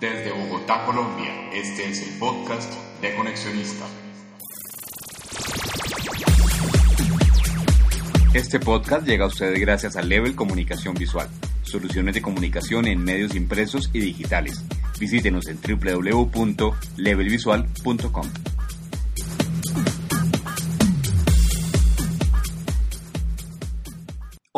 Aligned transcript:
Desde 0.00 0.30
Bogotá, 0.30 0.84
Colombia, 0.84 1.50
este 1.54 1.88
es 1.88 2.06
el 2.06 2.18
podcast 2.18 2.70
de 3.00 3.16
Conexionista. 3.16 3.86
Este 8.34 8.60
podcast 8.60 9.06
llega 9.06 9.24
a 9.24 9.28
ustedes 9.28 9.58
gracias 9.58 9.96
a 9.96 10.02
Level 10.02 10.34
Comunicación 10.34 10.94
Visual, 10.96 11.30
soluciones 11.62 12.14
de 12.14 12.20
comunicación 12.20 12.86
en 12.86 13.02
medios 13.02 13.34
impresos 13.34 13.88
y 13.94 14.00
digitales. 14.00 14.62
Visítenos 15.00 15.48
en 15.48 15.58
www.levelvisual.com. 15.62 18.26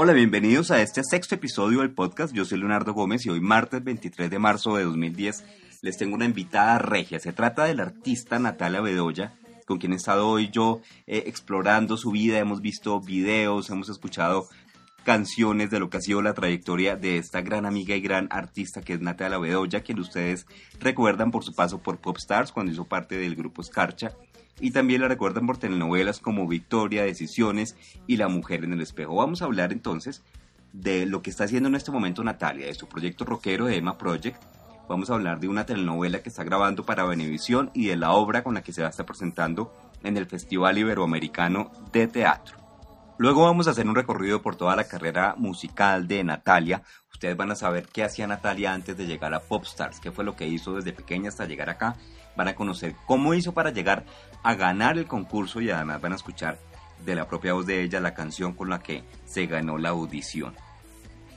Hola, 0.00 0.12
bienvenidos 0.12 0.70
a 0.70 0.80
este 0.80 1.02
sexto 1.02 1.34
episodio 1.34 1.80
del 1.80 1.90
podcast. 1.90 2.32
Yo 2.32 2.44
soy 2.44 2.58
Leonardo 2.58 2.94
Gómez 2.94 3.26
y 3.26 3.30
hoy 3.30 3.40
martes 3.40 3.82
23 3.82 4.30
de 4.30 4.38
marzo 4.38 4.76
de 4.76 4.84
2010 4.84 5.44
les 5.82 5.96
tengo 5.96 6.14
una 6.14 6.24
invitada 6.24 6.78
regia. 6.78 7.18
Se 7.18 7.32
trata 7.32 7.64
del 7.64 7.80
artista 7.80 8.38
Natalia 8.38 8.80
Bedoya, 8.80 9.34
con 9.66 9.78
quien 9.78 9.92
he 9.92 9.96
estado 9.96 10.28
hoy 10.28 10.50
yo 10.52 10.80
eh, 11.08 11.24
explorando 11.26 11.96
su 11.96 12.12
vida. 12.12 12.38
Hemos 12.38 12.60
visto 12.60 13.00
videos, 13.00 13.70
hemos 13.70 13.88
escuchado 13.88 14.46
canciones 15.02 15.68
de 15.70 15.80
lo 15.80 15.90
que 15.90 15.96
ha 15.96 16.00
sido 16.00 16.22
la 16.22 16.32
trayectoria 16.32 16.94
de 16.94 17.18
esta 17.18 17.40
gran 17.40 17.66
amiga 17.66 17.96
y 17.96 18.00
gran 18.00 18.28
artista 18.30 18.82
que 18.82 18.92
es 18.92 19.00
Natalia 19.00 19.38
Bedoya, 19.38 19.80
quien 19.80 19.98
ustedes 19.98 20.46
recuerdan 20.78 21.32
por 21.32 21.42
su 21.42 21.56
paso 21.56 21.82
por 21.82 21.98
Popstars 21.98 22.52
cuando 22.52 22.70
hizo 22.70 22.84
parte 22.84 23.18
del 23.18 23.34
grupo 23.34 23.64
Scarcha 23.64 24.12
y 24.60 24.70
también 24.70 25.00
la 25.00 25.08
recuerdan 25.08 25.46
por 25.46 25.58
telenovelas 25.58 26.20
como 26.20 26.46
Victoria, 26.46 27.04
Decisiones 27.04 27.76
y 28.06 28.16
La 28.16 28.28
Mujer 28.28 28.64
en 28.64 28.72
el 28.72 28.80
Espejo. 28.80 29.16
Vamos 29.16 29.42
a 29.42 29.46
hablar 29.46 29.72
entonces 29.72 30.22
de 30.72 31.06
lo 31.06 31.22
que 31.22 31.30
está 31.30 31.44
haciendo 31.44 31.68
en 31.68 31.74
este 31.74 31.90
momento 31.90 32.22
Natalia, 32.22 32.66
de 32.66 32.74
su 32.74 32.88
proyecto 32.88 33.24
rockero 33.24 33.66
de 33.66 33.76
Emma 33.76 33.98
Project. 33.98 34.42
Vamos 34.88 35.10
a 35.10 35.14
hablar 35.14 35.40
de 35.40 35.48
una 35.48 35.66
telenovela 35.66 36.22
que 36.22 36.30
está 36.30 36.44
grabando 36.44 36.84
para 36.84 37.04
Venevisión 37.04 37.70
y 37.74 37.86
de 37.86 37.96
la 37.96 38.12
obra 38.12 38.42
con 38.42 38.54
la 38.54 38.62
que 38.62 38.72
se 38.72 38.80
va 38.80 38.88
a 38.88 38.90
estar 38.90 39.06
presentando 39.06 39.72
en 40.02 40.16
el 40.16 40.26
Festival 40.26 40.78
Iberoamericano 40.78 41.70
de 41.92 42.08
Teatro. 42.08 42.58
Luego 43.18 43.42
vamos 43.42 43.66
a 43.66 43.72
hacer 43.72 43.88
un 43.88 43.96
recorrido 43.96 44.40
por 44.42 44.54
toda 44.54 44.76
la 44.76 44.84
carrera 44.84 45.34
musical 45.36 46.06
de 46.06 46.22
Natalia. 46.22 46.82
Ustedes 47.12 47.36
van 47.36 47.50
a 47.50 47.56
saber 47.56 47.88
qué 47.92 48.04
hacía 48.04 48.28
Natalia 48.28 48.72
antes 48.72 48.96
de 48.96 49.06
llegar 49.06 49.34
a 49.34 49.40
Popstars, 49.40 49.98
qué 49.98 50.12
fue 50.12 50.24
lo 50.24 50.36
que 50.36 50.46
hizo 50.46 50.74
desde 50.74 50.92
pequeña 50.92 51.28
hasta 51.28 51.44
llegar 51.44 51.68
acá. 51.68 51.96
Van 52.36 52.46
a 52.46 52.54
conocer 52.54 52.94
cómo 53.06 53.34
hizo 53.34 53.52
para 53.52 53.72
llegar 53.72 54.04
a 54.42 54.54
ganar 54.54 54.98
el 54.98 55.06
concurso 55.06 55.60
y 55.60 55.70
además 55.70 56.00
van 56.00 56.12
a 56.12 56.16
escuchar 56.16 56.58
de 57.04 57.14
la 57.14 57.28
propia 57.28 57.52
voz 57.52 57.66
de 57.66 57.82
ella 57.82 58.00
la 58.00 58.14
canción 58.14 58.52
con 58.52 58.70
la 58.70 58.80
que 58.80 59.04
se 59.24 59.46
ganó 59.46 59.78
la 59.78 59.90
audición. 59.90 60.54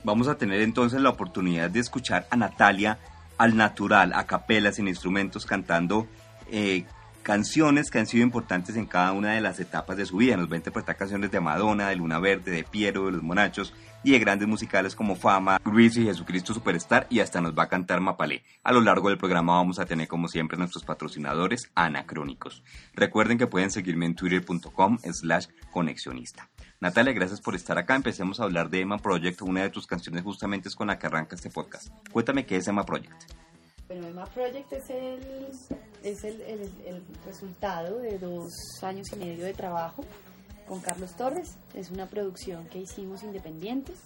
Vamos 0.04 0.28
a 0.28 0.36
tener 0.36 0.60
entonces 0.62 1.00
la 1.00 1.10
oportunidad 1.10 1.70
de 1.70 1.80
escuchar 1.80 2.26
a 2.30 2.36
Natalia 2.36 2.98
al 3.38 3.56
natural, 3.56 4.12
a 4.14 4.26
capela, 4.26 4.72
sin 4.72 4.88
instrumentos, 4.88 5.46
cantando 5.46 6.06
eh, 6.50 6.84
canciones 7.22 7.90
que 7.90 7.98
han 7.98 8.06
sido 8.06 8.24
importantes 8.24 8.76
en 8.76 8.86
cada 8.86 9.12
una 9.12 9.32
de 9.32 9.40
las 9.40 9.60
etapas 9.60 9.96
de 9.96 10.06
su 10.06 10.16
vida. 10.16 10.36
Nos 10.36 10.50
va 10.50 10.54
a 10.54 10.58
interpretar 10.58 10.96
canciones 10.96 11.30
de 11.30 11.40
Madonna, 11.40 11.88
de 11.88 11.96
Luna 11.96 12.18
Verde, 12.18 12.50
de 12.50 12.64
Piero, 12.64 13.06
de 13.06 13.12
Los 13.12 13.22
Monachos 13.22 13.72
y 14.04 14.12
de 14.12 14.18
grandes 14.18 14.48
musicales 14.48 14.94
como 14.94 15.16
Fama, 15.16 15.60
Grease 15.64 16.00
y 16.00 16.04
Jesucristo 16.04 16.54
Superstar 16.54 17.06
y 17.10 17.20
hasta 17.20 17.40
nos 17.40 17.56
va 17.56 17.64
a 17.64 17.68
cantar 17.68 18.00
Mapalé. 18.00 18.42
A 18.62 18.72
lo 18.72 18.80
largo 18.80 19.08
del 19.08 19.18
programa 19.18 19.54
vamos 19.54 19.78
a 19.78 19.86
tener 19.86 20.08
como 20.08 20.28
siempre 20.28 20.58
nuestros 20.58 20.84
patrocinadores 20.84 21.70
anacrónicos. 21.74 22.62
Recuerden 22.94 23.38
que 23.38 23.46
pueden 23.46 23.70
seguirme 23.70 24.06
en 24.06 24.14
twitter.com 24.14 24.98
slash 24.98 25.46
conexionista. 25.70 26.48
Natalia, 26.80 27.12
gracias 27.12 27.40
por 27.40 27.54
estar 27.54 27.78
acá. 27.78 27.94
Empecemos 27.94 28.40
a 28.40 28.44
hablar 28.44 28.68
de 28.68 28.80
Emma 28.80 28.98
Project, 28.98 29.42
una 29.42 29.62
de 29.62 29.70
tus 29.70 29.86
canciones 29.86 30.24
justamente 30.24 30.68
es 30.68 30.74
con 30.74 30.88
la 30.88 30.98
que 30.98 31.06
arranca 31.06 31.36
este 31.36 31.48
podcast. 31.48 31.88
Cuéntame 32.10 32.44
qué 32.44 32.56
es 32.56 32.66
Emma 32.66 32.84
Project. 32.84 33.22
Bueno, 33.86 34.08
Emma 34.08 34.24
Project 34.24 34.72
es 34.72 34.90
el, 34.90 35.48
es 36.02 36.24
el, 36.24 36.40
el, 36.40 37.04
resultado 37.26 37.98
de 37.98 38.18
dos 38.18 38.50
años 38.82 39.06
y 39.12 39.16
medio 39.16 39.44
de 39.44 39.52
trabajo 39.52 40.02
con 40.72 40.80
Carlos 40.80 41.10
Torres. 41.18 41.56
Es 41.74 41.90
una 41.90 42.06
producción 42.06 42.64
que 42.68 42.78
hicimos 42.78 43.22
independientes. 43.22 43.98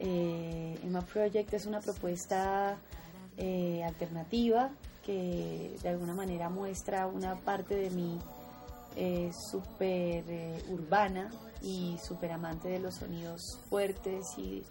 Eh, 0.00 0.76
Emma 0.82 1.02
Project 1.02 1.54
es 1.54 1.66
una 1.66 1.80
propuesta 1.80 2.76
eh, 3.36 3.80
alternativa 3.84 4.70
que 5.06 5.76
de 5.80 5.88
alguna 5.88 6.12
manera 6.12 6.48
muestra 6.48 7.06
una 7.06 7.36
parte 7.36 7.76
de 7.76 7.90
mí 7.90 8.18
eh, 8.96 9.30
súper 9.48 10.24
eh, 10.26 10.64
urbana 10.68 11.30
y 11.62 11.96
súper 12.02 12.32
amante 12.32 12.70
de 12.70 12.80
los 12.80 12.96
sonidos 12.96 13.60
fuertes 13.70 14.36
y 14.36 14.64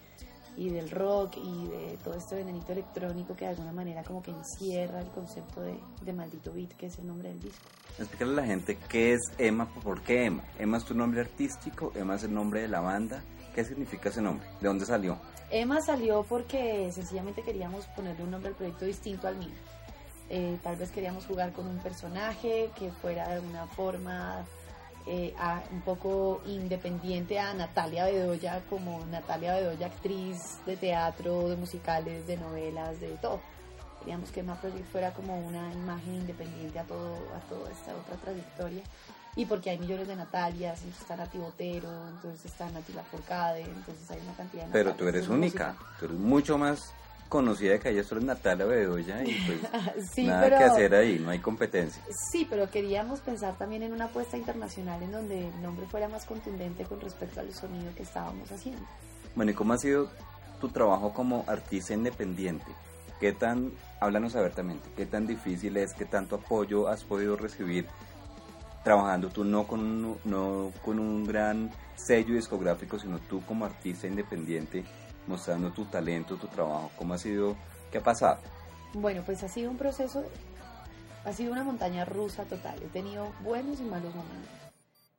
y 0.56 0.70
del 0.70 0.90
rock 0.90 1.38
y 1.38 1.68
de 1.68 1.98
todo 2.04 2.16
este 2.16 2.36
venenito 2.36 2.72
electrónico 2.72 3.36
que 3.36 3.46
de 3.46 3.52
alguna 3.52 3.72
manera 3.72 4.04
como 4.04 4.22
que 4.22 4.32
encierra 4.32 5.02
el 5.02 5.10
concepto 5.10 5.62
de, 5.62 5.80
de 6.02 6.14
Maldito 6.14 6.54
Beat, 6.54 6.74
que 6.74 6.88
es 6.88 7.00
el 7.00 7.08
nombre 7.08 7.30
del 7.30 7.42
disco. 7.42 7.66
Explícale 8.00 8.32
a 8.32 8.36
la 8.36 8.46
gente 8.46 8.78
qué 8.90 9.14
es 9.14 9.22
Emma, 9.38 9.68
por 9.84 10.02
qué 10.02 10.26
Emma. 10.26 10.44
Emma 10.58 10.78
es 10.78 10.86
tu 10.86 10.96
nombre 10.96 11.22
artístico, 11.22 11.92
Emma 11.96 12.16
es 12.16 12.24
el 12.24 12.34
nombre 12.34 12.62
de 12.62 12.68
la 12.68 12.82
banda. 12.82 13.24
¿Qué 13.54 13.64
significa 13.64 14.10
ese 14.10 14.22
nombre? 14.22 14.48
¿De 14.60 14.68
dónde 14.68 14.86
salió? 14.86 15.20
Emma 15.52 15.80
salió 15.82 16.24
porque 16.24 16.92
sencillamente 16.92 17.44
queríamos 17.44 17.86
ponerle 17.88 18.24
un 18.24 18.32
nombre 18.32 18.50
al 18.50 18.56
proyecto 18.56 18.86
distinto 18.86 19.28
al 19.28 19.38
mío. 19.38 19.54
Eh, 20.30 20.58
tal 20.64 20.76
vez 20.78 20.90
queríamos 20.90 21.26
jugar 21.26 21.54
con 21.54 21.68
un 21.68 21.78
personaje 21.78 22.72
que 22.76 22.92
fuera 22.92 23.28
de 23.28 23.36
alguna 23.36 23.68
forma 23.68 24.44
eh, 25.06 25.34
a, 25.38 25.62
un 25.72 25.82
poco 25.82 26.42
independiente 26.46 27.38
a 27.40 27.54
Natalia 27.54 28.06
Bedoya 28.06 28.62
como 28.70 29.06
Natalia 29.08 29.56
Bedoya, 29.56 29.88
actriz 29.88 30.60
de 30.66 30.78
teatro, 30.78 31.50
de 31.50 31.58
musicales, 31.58 32.26
de 32.26 32.38
novelas, 32.38 33.00
de 33.02 33.10
todo. 33.22 33.42
Queríamos 34.00 34.32
que 34.32 34.42
Emma 34.42 34.56
Project 34.56 34.86
fuera 34.92 35.14
como 35.14 35.40
una 35.46 35.72
imagen 35.74 36.16
independiente 36.16 36.80
a, 36.80 36.84
todo, 36.84 37.16
a 37.36 37.40
toda 37.50 37.72
esta 37.72 37.94
otra 37.96 38.16
trayectoria. 38.18 38.84
Y 39.36 39.46
porque 39.46 39.72
hay 39.72 39.80
millones 39.80 40.08
de 40.08 40.16
Natalias, 40.16 40.80
entonces 40.80 41.02
está 41.02 41.16
Nati 41.16 41.38
Botero, 41.38 41.90
entonces 42.08 42.46
está 42.46 42.70
Nati 42.70 42.94
Laforcade, 42.94 43.62
entonces 43.62 44.10
hay 44.12 44.20
una 44.22 44.34
cantidad 44.36 44.66
de 44.66 44.72
Pero 44.72 44.94
tú 44.94 45.08
eres 45.08 45.28
única, 45.28 45.76
tú 46.00 46.06
eres 46.06 46.18
mucho 46.18 46.58
más 46.58 46.94
conocida 47.34 47.80
que 47.80 47.90
ella 47.90 48.04
solo 48.04 48.22
es 48.22 48.28
Natalia 48.28 48.64
Bedoya 48.64 49.24
y 49.24 49.34
pues 49.48 50.18
nada 50.28 50.56
que 50.56 50.64
hacer 50.66 50.94
ahí, 50.94 51.18
no 51.18 51.32
hay 51.32 51.40
competencia. 51.40 52.00
Sí, 52.32 52.46
pero 52.48 52.70
queríamos 52.70 53.22
pensar 53.22 53.58
también 53.58 53.82
en 53.82 53.92
una 53.92 54.06
apuesta 54.06 54.38
internacional 54.38 55.02
en 55.02 55.12
donde 55.12 55.48
el 55.48 55.62
nombre 55.64 55.88
fuera 55.88 56.08
más 56.08 56.26
contundente 56.26 56.84
con 56.84 57.02
respecto 57.02 57.40
al 57.40 57.52
sonido 57.52 57.92
que 57.96 58.04
estábamos 58.04 58.52
haciendo. 58.52 58.84
Bueno, 59.34 59.50
¿y 59.50 59.56
cómo 59.56 59.74
ha 59.74 59.80
sido 59.80 60.12
tu 60.62 60.70
trabajo 60.70 61.12
como 61.12 61.44
artista 61.48 61.96
independiente? 61.96 62.68
¿Qué 63.20 63.34
tan, 63.34 63.72
háblanos 64.00 64.36
abiertamente, 64.36 64.88
qué 64.96 65.08
tan 65.08 65.26
difícil 65.26 65.76
es, 65.78 65.96
qué 65.96 66.06
tanto 66.06 66.36
apoyo 66.36 66.88
has 66.88 67.04
podido 67.04 67.36
recibir 67.36 67.88
trabajando 68.84 69.30
tú 69.30 69.44
no 69.44 69.66
con, 69.66 70.20
no 70.24 70.72
con 70.86 71.00
un 71.00 71.26
gran 71.26 71.72
sello 71.96 72.36
discográfico, 72.36 73.00
sino 73.00 73.18
tú 73.18 73.42
como 73.44 73.66
artista 73.66 74.06
independiente 74.06 74.84
mostrando 75.28 75.72
tu 75.72 75.86
talento, 75.86 76.36
tu 76.38 76.48
trabajo? 76.48 76.92
¿Cómo 76.98 77.14
ha 77.14 77.18
sido? 77.18 77.56
¿Qué 77.92 78.00
ha 78.00 78.04
pasado? 78.04 78.40
Bueno, 78.94 79.24
pues 79.26 79.44
ha 79.44 79.48
sido 79.48 79.72
un 79.72 79.78
proceso, 79.78 80.24
ha 81.26 81.34
sido 81.34 81.52
una 81.52 81.64
montaña 81.64 82.06
rusa 82.06 82.44
total. 82.44 82.82
He 82.84 82.88
tenido 82.88 83.32
buenos 83.44 83.80
y 83.80 83.84
malos 83.84 84.14
momentos. 84.14 84.52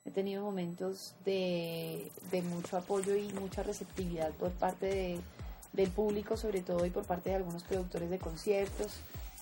He 0.04 0.10
tenido 0.10 0.42
momentos 0.44 1.14
de, 1.24 2.12
de 2.30 2.42
mucho 2.42 2.76
apoyo 2.76 3.16
y 3.16 3.32
mucha 3.32 3.62
receptividad 3.62 4.30
por 4.32 4.50
parte 4.50 4.86
de, 4.86 5.20
del 5.72 5.90
público, 5.90 6.36
sobre 6.36 6.60
todo, 6.60 6.84
y 6.84 6.90
por 6.90 7.04
parte 7.04 7.30
de 7.30 7.36
algunos 7.36 7.62
productores 7.62 8.10
de 8.10 8.18
conciertos, 8.18 8.92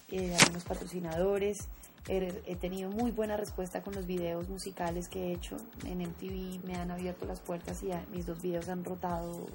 eh, 0.09 0.29
de 0.29 0.37
algunos 0.37 0.65
patrocinadores. 0.65 1.69
He, 2.09 2.43
he, 2.47 2.57
tenido 2.57 2.91
muy 2.91 3.13
buena 3.13 3.37
respuesta 3.37 3.83
con 3.83 3.95
los 3.95 4.07
videos 4.07 4.49
musicales 4.49 5.09
que 5.09 5.29
he 5.29 5.33
hecho. 5.33 5.57
En 5.85 5.99
MTV 5.99 6.65
me 6.65 6.77
han 6.77 6.91
abierto 6.91 7.27
las 7.27 7.41
puertas 7.41 7.83
y 7.83 7.91
mis 8.11 8.27
dos 8.27 8.41
videos 8.41 8.69
han 8.69 8.85
rotado 8.85 9.47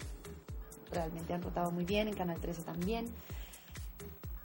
realmente 0.92 1.34
han 1.34 1.42
rotado 1.42 1.72
muy 1.72 1.86
bien, 1.86 2.08
en 2.08 2.16
Canal 2.16 2.40
13 2.40 2.64
también. 2.64 3.08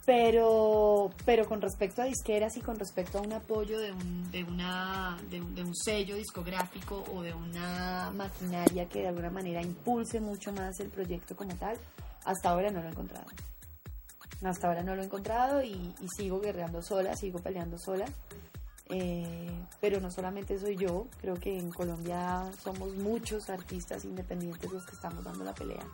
Pero, 0.05 1.11
pero 1.25 1.45
con 1.45 1.61
respecto 1.61 2.01
a 2.01 2.05
disqueras 2.05 2.57
y 2.57 2.61
con 2.61 2.77
respecto 2.77 3.19
a 3.19 3.21
un 3.21 3.31
apoyo 3.31 3.79
de 3.79 3.93
un, 3.93 4.29
de, 4.31 4.43
una, 4.43 5.17
de, 5.29 5.39
un 5.39 5.73
sello 5.73 6.17
discográfico 6.17 7.05
o 7.13 7.21
de 7.21 7.33
una 7.33 8.11
maquinaria 8.11 8.89
que 8.89 8.99
de 8.99 9.07
alguna 9.07 9.29
manera 9.29 9.61
impulse 9.61 10.19
mucho 10.19 10.51
más 10.51 10.77
el 10.81 10.89
proyecto 10.89 11.37
como 11.37 11.55
tal, 11.55 11.77
hasta 12.25 12.49
ahora 12.49 12.69
no 12.69 12.81
lo 12.81 12.87
he 12.87 12.91
encontrado. 12.91 13.27
Hasta 14.43 14.67
ahora 14.67 14.83
no 14.83 14.93
lo 14.93 15.03
he 15.03 15.05
encontrado 15.05 15.63
y, 15.63 15.95
sigo 16.17 16.41
guerreando 16.41 16.81
sola, 16.81 17.15
sigo 17.15 17.39
peleando 17.39 17.77
sola. 17.79 18.05
Eh, 18.89 19.57
pero 19.79 20.01
no 20.01 20.11
solamente 20.11 20.59
soy 20.59 20.75
yo, 20.75 21.07
creo 21.21 21.35
que 21.35 21.57
en 21.57 21.71
Colombia 21.71 22.51
somos 22.61 22.93
muchos 22.95 23.49
artistas 23.49 24.03
independientes 24.03 24.69
los 24.69 24.85
que 24.85 24.95
estamos 24.95 25.23
dando 25.23 25.45
la 25.45 25.53
pelea. 25.53 25.85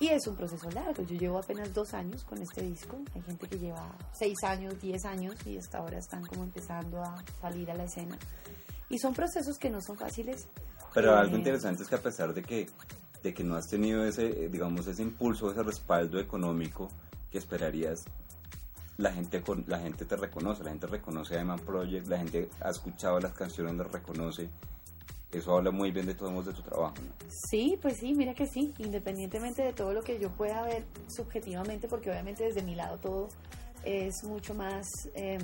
Y 0.00 0.08
es 0.08 0.26
un 0.26 0.34
proceso 0.34 0.70
largo. 0.70 1.02
Yo 1.04 1.16
llevo 1.16 1.38
apenas 1.38 1.74
dos 1.74 1.92
años 1.92 2.24
con 2.24 2.40
este 2.40 2.62
disco. 2.62 2.98
Hay 3.14 3.20
gente 3.20 3.46
que 3.46 3.58
lleva 3.58 3.94
seis 4.12 4.42
años, 4.42 4.80
diez 4.80 5.04
años 5.04 5.34
y 5.44 5.58
hasta 5.58 5.78
ahora 5.78 5.98
están 5.98 6.24
como 6.24 6.42
empezando 6.42 7.02
a 7.02 7.22
salir 7.40 7.70
a 7.70 7.74
la 7.74 7.84
escena. 7.84 8.18
Y 8.88 8.98
son 8.98 9.12
procesos 9.12 9.58
que 9.58 9.68
no 9.68 9.82
son 9.82 9.98
fáciles. 9.98 10.48
Pero 10.94 11.14
algo 11.14 11.36
eh, 11.36 11.38
interesante 11.38 11.82
es 11.82 11.88
que 11.88 11.94
a 11.96 12.02
pesar 12.02 12.32
de 12.32 12.42
que, 12.42 12.66
de 13.22 13.34
que 13.34 13.44
no 13.44 13.56
has 13.56 13.68
tenido 13.68 14.02
ese, 14.04 14.48
digamos, 14.48 14.86
ese 14.86 15.02
impulso, 15.02 15.50
ese 15.50 15.62
respaldo 15.62 16.18
económico 16.18 16.88
que 17.30 17.36
esperarías, 17.36 18.06
la 18.96 19.12
gente 19.12 19.42
la 19.66 19.80
gente 19.80 20.06
te 20.06 20.16
reconoce, 20.16 20.64
la 20.64 20.70
gente 20.70 20.86
reconoce 20.86 21.38
a 21.38 21.56
Project, 21.56 22.08
la 22.08 22.18
gente 22.18 22.48
ha 22.60 22.70
escuchado 22.70 23.20
las 23.20 23.32
canciones, 23.32 23.74
las 23.76 23.92
reconoce. 23.92 24.48
Eso 25.32 25.56
habla 25.56 25.70
muy 25.70 25.92
bien 25.92 26.06
de 26.06 26.14
todos 26.14 26.44
de 26.44 26.52
tu 26.52 26.62
trabajo, 26.62 26.94
¿no? 26.96 27.12
Sí, 27.28 27.78
pues 27.80 27.98
sí, 27.98 28.14
mira 28.14 28.34
que 28.34 28.46
sí, 28.46 28.74
independientemente 28.78 29.62
de 29.62 29.72
todo 29.72 29.92
lo 29.92 30.02
que 30.02 30.18
yo 30.18 30.30
pueda 30.30 30.62
ver 30.62 30.84
subjetivamente, 31.08 31.86
porque 31.86 32.10
obviamente 32.10 32.44
desde 32.44 32.62
mi 32.62 32.74
lado 32.74 32.98
todo 32.98 33.28
es 33.84 34.24
mucho 34.24 34.54
más, 34.54 34.88
em, 35.14 35.40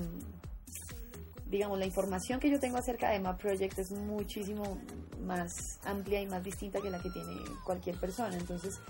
digamos, 1.49 1.79
la 1.79 1.87
información 1.87 2.41
que 2.41 2.51
yo 2.51 2.59
tengo 2.59 2.79
acerca 2.79 3.11
de 3.11 3.21
Map 3.21 3.41
Project 3.41 3.79
es 3.79 3.93
muchísimo 3.93 4.79
más 5.25 5.53
amplia 5.85 6.21
y 6.21 6.27
más 6.27 6.43
distinta 6.43 6.81
que 6.81 6.91
la 6.91 7.01
que 7.01 7.11
tiene 7.11 7.35
cualquier 7.65 7.99
persona. 8.01 8.37
Entonces, 8.37 8.81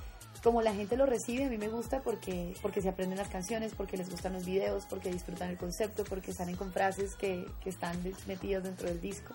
como 0.43 0.63
la 0.63 0.75
gente 0.75 0.97
lo 0.97 1.05
recibe, 1.05 1.45
a 1.45 1.51
mí 1.51 1.59
me 1.59 1.69
gusta 1.69 2.01
porque, 2.01 2.55
porque 2.63 2.81
se 2.81 2.89
aprenden 2.89 3.19
las 3.19 3.29
canciones, 3.29 3.75
porque 3.75 3.99
les 3.99 4.09
gustan 4.09 4.33
los 4.33 4.47
videos, 4.47 4.87
porque 4.87 5.11
disfrutan 5.11 5.51
el 5.51 5.59
concepto, 5.59 6.05
porque 6.05 6.33
salen 6.33 6.57
con 6.57 6.73
frases 6.73 7.15
que, 7.17 7.47
que 7.61 7.69
están 7.69 8.01
metidas 8.27 8.65
dentro 8.65 8.89
del 8.89 9.01
disco. 9.01 9.35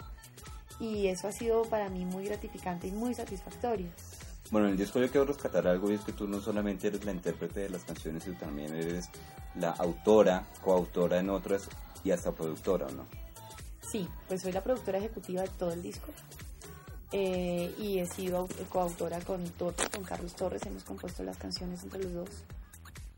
Y 0.82 1.08
eso 1.08 1.28
ha 1.28 1.32
sido 1.32 1.62
para 1.62 1.90
mí 1.90 2.06
muy 2.06 2.26
gratificante 2.26 2.88
y 2.88 2.92
muy 2.92 3.14
satisfactorio. 3.14 3.88
Bueno, 4.50 4.68
en 4.68 4.74
el 4.74 4.80
disco 4.80 5.00
yo 5.00 5.10
quiero 5.10 5.28
rescatar 5.28 5.68
algo 5.68 5.92
y 5.92 5.94
es 5.94 6.02
que 6.02 6.12
tú 6.12 6.28
no 6.28 6.42
solamente 6.42 6.88
eres 6.88 7.06
la 7.06 7.12
intérprete 7.12 7.62
de 7.62 7.70
las 7.70 7.84
canciones, 7.84 8.24
sino 8.24 8.38
también 8.38 8.76
eres 8.76 9.10
la 9.56 9.70
autora, 9.70 10.44
coautora 10.64 11.20
en 11.20 11.30
otras 11.30 11.70
y 12.04 12.10
hasta 12.10 12.32
productora, 12.32 12.88
¿no? 12.88 13.06
Sí, 13.92 14.10
pues 14.28 14.42
soy 14.42 14.52
la 14.52 14.64
productora 14.64 14.98
ejecutiva 14.98 15.44
de 15.44 15.50
todo 15.50 15.72
el 15.72 15.84
disco. 15.84 16.08
Eh, 17.12 17.76
y 17.78 18.00
he 18.00 18.06
sido 18.08 18.48
coautora 18.70 19.20
con 19.22 19.44
Toto, 19.52 19.84
con 19.94 20.04
Carlos 20.04 20.34
Torres, 20.34 20.66
hemos 20.66 20.84
compuesto 20.84 21.24
las 21.24 21.38
canciones 21.38 21.84
entre 21.84 22.04
los 22.04 22.14
dos. 22.14 22.30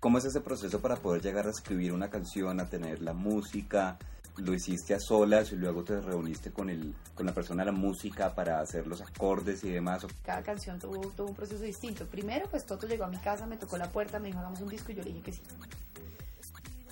¿Cómo 0.01 0.18
es 0.18 0.25
ese 0.25 0.42
proceso 0.42 0.81
para 0.81 0.98
poder 0.98 1.21
llegar 1.21 1.48
a 1.48 1.51
escribir 1.51 1.94
una 1.94 2.10
canción, 2.10 2.60
a 2.60 2.69
tener 2.69 3.01
la 3.01 3.13
música? 3.13 3.98
¿Lo 4.38 4.54
hiciste 4.54 4.96
a 4.96 5.00
solas 5.00 5.52
y 5.52 5.56
luego 5.56 5.84
te 5.84 6.02
reuniste 6.02 6.52
con, 6.52 6.70
el, 6.70 6.94
con 7.14 7.26
la 7.26 7.34
persona 7.34 7.64
de 7.64 7.72
la 7.72 7.78
música 7.78 8.34
para 8.34 8.60
hacer 8.60 8.88
los 8.88 9.02
acordes 9.02 9.64
y 9.64 9.70
demás? 9.70 10.06
Cada 10.26 10.42
canción 10.42 10.80
tuvo, 10.80 11.00
tuvo 11.10 11.28
un 11.28 11.36
proceso 11.36 11.64
distinto. 11.64 12.08
Primero, 12.08 12.48
pues 12.50 12.66
Toto 12.66 12.88
llegó 12.88 13.04
a 13.04 13.10
mi 13.10 13.18
casa, 13.18 13.46
me 13.46 13.58
tocó 13.58 13.78
la 13.78 13.90
puerta, 13.90 14.20
me 14.20 14.28
dijo 14.28 14.40
hagamos 14.40 14.62
un 14.62 14.70
disco 14.70 14.92
y 14.92 14.96
yo 14.96 15.04
le 15.04 15.12
dije 15.12 15.22
que 15.22 15.34
sí 15.34 15.42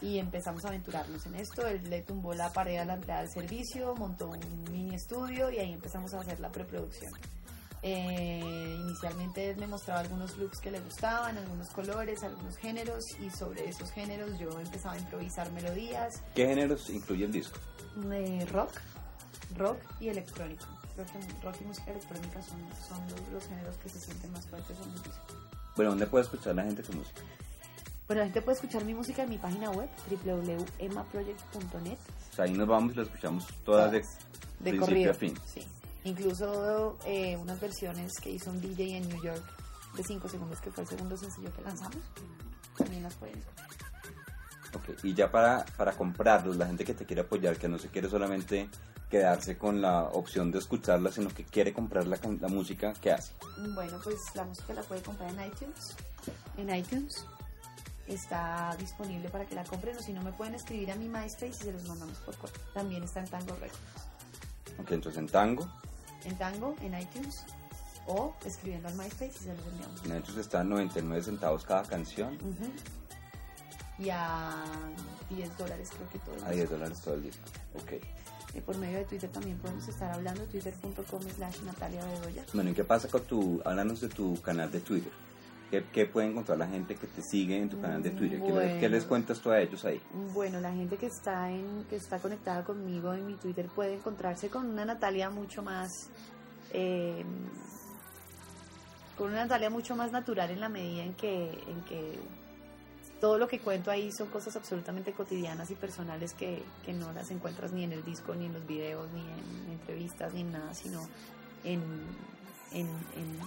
y 0.02 0.18
empezamos 0.18 0.66
a 0.66 0.70
aventurarnos 0.70 1.26
en 1.28 1.36
esto. 1.36 1.66
Él 1.68 1.82
le 1.90 2.02
tumbó 2.02 2.34
la 2.34 2.52
pared 2.52 2.78
a 2.78 2.86
la 2.86 2.96
entrada 2.96 3.22
del 3.22 3.32
servicio, 3.32 3.96
montó 3.96 4.30
un 4.30 4.40
mini 4.72 4.96
estudio 4.96 5.52
y 5.52 5.60
ahí 5.60 5.74
empezamos 5.74 6.14
a 6.14 6.20
hacer 6.20 6.40
la 6.40 6.52
preproducción. 6.52 7.14
Eh, 7.84 8.78
inicialmente 8.80 9.56
me 9.56 9.66
mostraba 9.66 10.02
algunos 10.02 10.38
looks 10.38 10.60
que 10.60 10.70
le 10.70 10.80
gustaban, 10.82 11.36
algunos 11.38 11.70
colores, 11.70 12.24
algunos 12.24 12.56
géneros 12.58 13.04
y 13.20 13.32
sobre 13.32 13.68
esos 13.68 13.92
géneros 13.92 14.38
yo 14.38 14.60
empezaba 14.60 14.94
a 14.94 15.00
improvisar 15.00 15.52
melodías. 15.52 16.22
¿Qué 16.36 16.46
géneros 16.46 16.90
incluye 16.92 17.26
el 17.26 17.32
disco? 17.32 17.58
Eh, 18.12 18.46
rock, 18.52 18.72
rock 19.58 19.80
y 20.00 20.10
electrónico. 20.10 20.66
Creo 20.94 21.08
que 21.08 21.20
rock 21.44 21.56
y 21.62 21.64
música 21.66 21.92
electrónica 21.92 22.42
son, 22.44 22.60
son 22.88 23.00
los, 23.34 23.48
géneros 23.48 23.76
que 23.78 23.90
se 23.90 24.00
sienten 24.00 24.32
más 24.32 24.46
fuertes 24.46 24.78
en 24.78 24.92
el 24.92 25.02
disco. 25.04 25.26
Bueno, 25.76 25.92
¿dónde 25.92 26.06
puede 26.06 26.26
escuchar 26.26 26.56
la 26.56 26.64
gente 26.64 26.84
tu 26.84 26.94
música? 26.94 27.22
Bueno, 28.08 28.20
la 28.20 28.26
gente 28.26 28.42
puede 28.42 28.56
escuchar 28.56 28.86
mi 28.86 28.94
música 28.94 29.24
en 29.24 29.30
mi 29.30 29.38
página 29.38 29.72
web, 29.72 29.90
www.emaproject.net. 30.10 31.98
ahí 32.38 32.54
nos 32.54 32.68
vamos 32.68 32.94
y 32.94 32.96
lo 32.98 33.04
escuchamos 33.04 33.48
todas 33.64 33.92
de, 33.92 34.06
de 34.60 34.78
corrido, 34.78 35.12
a 35.12 35.14
fin. 35.16 35.34
Sí. 35.46 35.66
Incluso 36.04 36.98
eh, 37.06 37.38
unas 37.38 37.60
versiones 37.60 38.12
que 38.22 38.32
hizo 38.32 38.50
un 38.50 38.60
DJ 38.60 38.98
en 38.98 39.10
New 39.10 39.22
York 39.22 39.44
de 39.96 40.04
5 40.04 40.28
segundos, 40.30 40.60
que 40.62 40.72
fue 40.72 40.84
el 40.84 40.90
segundo 40.90 41.18
sencillo 41.18 41.54
que 41.54 41.62
lanzamos. 41.62 41.98
También 42.78 43.04
las 43.04 43.16
pueden 43.16 43.38
escuchar. 43.38 43.68
Ok, 44.74 45.04
y 45.04 45.14
ya 45.14 45.30
para, 45.30 45.66
para 45.78 45.92
comprarlos, 45.92 46.56
la 46.56 46.66
gente 46.66 46.86
que 46.86 46.94
te 46.94 47.06
quiere 47.06 47.22
apoyar, 47.22 47.58
que 47.58 47.68
no 47.68 47.78
se 47.78 47.90
quiere 47.90 48.10
solamente 48.10 48.70
quedarse 49.10 49.58
con 49.58 49.82
la 49.82 50.04
opción 50.04 50.52
de 50.52 50.60
escucharla, 50.60 51.12
sino 51.12 51.30
que 51.30 51.44
quiere 51.44 51.74
comprar 51.74 52.08
la, 52.08 52.18
la 52.40 52.48
música, 52.48 52.94
¿qué 53.02 53.12
hace? 53.12 53.34
Bueno, 53.76 54.00
pues 54.02 54.16
la 54.34 54.46
música 54.46 54.74
la 54.74 54.82
puede 54.84 55.02
comprar 55.02 55.30
en 55.30 55.46
iTunes. 55.46 55.98
En 56.58 56.74
iTunes 56.74 57.26
está 58.08 58.76
disponible 58.80 59.30
para 59.30 59.46
que 59.46 59.56
la 59.56 59.66
compren 59.66 59.98
o 59.98 60.02
si 60.02 60.14
no 60.14 60.22
me 60.24 60.32
pueden 60.32 60.56
escribir 60.56 60.92
a 60.92 60.96
mi 60.96 61.10
MySpace 61.10 61.48
y 61.48 61.54
se 61.54 61.72
los 61.74 61.84
mandamos 61.88 62.18
por 62.20 62.36
correo. 62.38 62.62
También 62.74 63.04
está 63.04 63.20
en 63.20 63.28
Tango 63.28 63.54
Records. 63.56 63.78
Ok, 64.80 64.92
entonces 64.92 65.20
en 65.20 65.28
Tango. 65.28 65.70
En 66.26 66.38
Tango, 66.38 66.76
en 66.82 67.00
iTunes 67.00 67.44
o 68.08 68.34
escribiendo 68.46 68.88
al 68.88 68.96
MySpace 68.96 69.32
y 69.36 69.44
se 69.44 69.54
los 69.54 69.66
enviamos. 69.68 70.06
En 70.06 70.18
iTunes 70.18 70.38
está 70.38 70.62
a 70.62 70.64
99 70.64 71.24
centavos 71.24 71.66
cada 71.66 71.84
canción. 71.84 72.38
Y 74.00 74.10
a 74.10 74.64
10 75.30 75.58
dólares 75.58 75.90
creo 75.96 76.10
que 76.10 76.20
todo 76.20 76.36
el 76.36 76.44
A 76.44 76.52
10 76.52 76.70
dólares 76.70 77.02
todo 77.02 77.14
el 77.16 77.24
disco, 77.24 77.44
ok. 77.76 78.04
Y 78.54 78.62
por 78.62 78.78
medio 78.78 78.98
de 78.98 79.06
Twitter 79.06 79.30
también 79.30 79.58
podemos 79.60 79.88
estar 79.88 80.12
hablando, 80.12 80.44
twitter.com 80.46 81.22
slash 81.36 81.62
Natalia 81.62 82.04
Bedoya. 82.06 82.44
Bueno, 82.54 82.72
¿y 82.72 82.74
qué 82.74 82.84
pasa 82.84 83.08
con 83.08 83.22
tu, 83.24 83.62
háblanos 83.64 84.02
de 84.02 84.10
tu 84.10 84.42
canal 84.42 84.72
de 84.72 84.82
Twitter? 84.82 85.12
¿Qué, 85.72 86.06
puede 86.06 86.28
encontrar 86.28 86.58
la 86.58 86.68
gente 86.68 86.96
que 86.96 87.08
te 87.08 87.22
sigue 87.22 87.58
en 87.58 87.70
tu 87.70 87.80
canal 87.80 88.04
de 88.04 88.10
Twitter? 88.10 88.42
¿Qué, 88.78 88.90
les 88.90 89.06
cuentas 89.06 89.40
tú 89.40 89.52
a 89.52 89.62
ellos 89.62 89.86
ahí? 89.86 90.02
Bueno, 90.34 90.60
la 90.60 90.74
gente 90.74 90.98
que 90.98 91.06
está, 91.06 91.50
en, 91.50 91.86
que 91.90 91.96
está 91.96 92.20
conectada 92.20 92.66
conmigo 92.66 93.14
en 93.14 93.26
mi 93.26 93.36
Twitter 93.36 93.70
puede 93.74 93.94
encontrarse 93.94 94.50
con 94.50 94.68
una 94.68 94.84
Natalia 94.84 95.30
mucho 95.30 95.64
más... 95.64 96.10
Eh, 96.74 97.24
con 99.18 99.30
una 99.30 99.44
Natalia 99.44 99.70
mucho 99.70 99.96
más 99.96 100.12
natural 100.12 100.50
en 100.52 100.60
la 100.60 100.68
medida 100.68 101.04
en 101.04 101.14
que, 101.14 101.52
en 101.52 101.82
que 101.86 102.20
todo 103.22 103.38
lo 103.38 103.48
que 103.48 103.60
cuento 103.60 103.92
ahí 103.92 104.12
son 104.12 104.28
cosas 104.28 104.58
absolutamente 104.58 105.14
cotidianas 105.14 105.72
y 105.72 105.76
personales 105.76 106.34
que, 106.34 106.62
que, 106.86 106.92
no 106.92 107.14
las 107.14 107.32
encuentras 107.32 107.72
ni 107.72 107.86
en 107.86 107.94
el 107.94 108.04
disco, 108.04 108.36
ni 108.36 108.48
en 108.48 108.54
los 108.54 108.68
videos, 108.68 109.10
ni 109.12 109.22
en 109.22 109.72
entrevistas, 109.72 110.34
ni 110.34 110.42
en 110.42 110.52
nada, 110.52 110.74
sino 110.74 111.08
en, 111.64 111.82
en, 112.74 112.88
en 112.88 113.40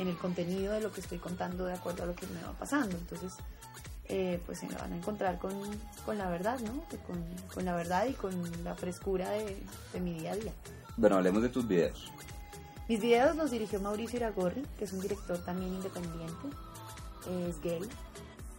en 0.00 0.08
el 0.08 0.16
contenido 0.16 0.72
de 0.72 0.80
lo 0.80 0.90
que 0.90 1.00
estoy 1.02 1.18
contando 1.18 1.66
de 1.66 1.74
acuerdo 1.74 2.04
a 2.04 2.06
lo 2.06 2.14
que 2.14 2.26
me 2.28 2.42
va 2.42 2.52
pasando. 2.52 2.96
Entonces, 2.96 3.34
eh, 4.08 4.40
pues 4.46 4.58
se 4.58 4.66
me 4.66 4.74
van 4.74 4.92
a 4.94 4.96
encontrar 4.96 5.38
con, 5.38 5.52
con 6.06 6.16
la 6.16 6.28
verdad, 6.30 6.58
¿no? 6.60 6.82
Con, 7.06 7.22
con, 7.54 7.64
la 7.66 7.76
verdad 7.76 8.06
y 8.06 8.14
con 8.14 8.32
la 8.64 8.74
frescura 8.74 9.30
de, 9.30 9.62
de, 9.92 10.00
mi 10.00 10.14
día 10.14 10.32
a 10.32 10.36
día. 10.36 10.52
Bueno, 10.96 11.16
hablemos 11.16 11.42
de 11.42 11.50
tus 11.50 11.68
videos. 11.68 12.10
Mis 12.88 13.00
videos 13.00 13.36
los 13.36 13.50
dirigió 13.50 13.78
Mauricio 13.78 14.16
Iragorri, 14.16 14.62
que 14.78 14.84
es 14.84 14.92
un 14.92 15.00
director 15.00 15.38
también 15.44 15.74
independiente, 15.74 16.48
es 17.46 17.60
gay, 17.60 17.86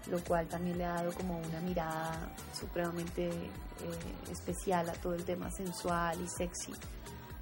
lo 0.10 0.24
cual 0.24 0.48
también 0.48 0.78
le 0.78 0.86
ha 0.86 0.94
dado 0.94 1.12
como 1.14 1.40
una 1.40 1.60
mirada 1.60 2.34
supremamente 2.58 3.30
eh, 3.30 4.32
especial 4.32 4.88
a 4.90 4.94
todo 4.94 5.16
el 5.16 5.26
tema 5.26 5.50
sensual 5.50 6.22
y 6.22 6.28
sexy 6.30 6.74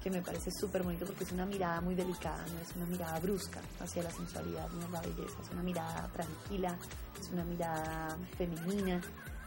que 0.02 0.10
me 0.10 0.22
parece 0.22 0.50
súper 0.50 0.82
bonito 0.82 1.04
porque 1.04 1.24
es 1.24 1.32
una 1.32 1.44
mirada 1.46 1.80
muy 1.80 1.94
delicada, 1.94 2.44
no 2.54 2.60
es 2.60 2.74
una 2.76 2.86
mirada 2.86 3.18
brusca 3.20 3.60
hacia 3.80 4.02
la 4.02 4.10
sensualidad 4.10 4.68
ni 4.70 4.92
la 4.92 5.00
belleza, 5.00 5.36
es 5.42 5.50
una 5.50 5.62
mirada 5.62 6.08
tranquila, 6.12 6.76
es 7.20 7.28
una 7.30 7.44
mirada 7.44 8.16
femenina, 8.36 9.00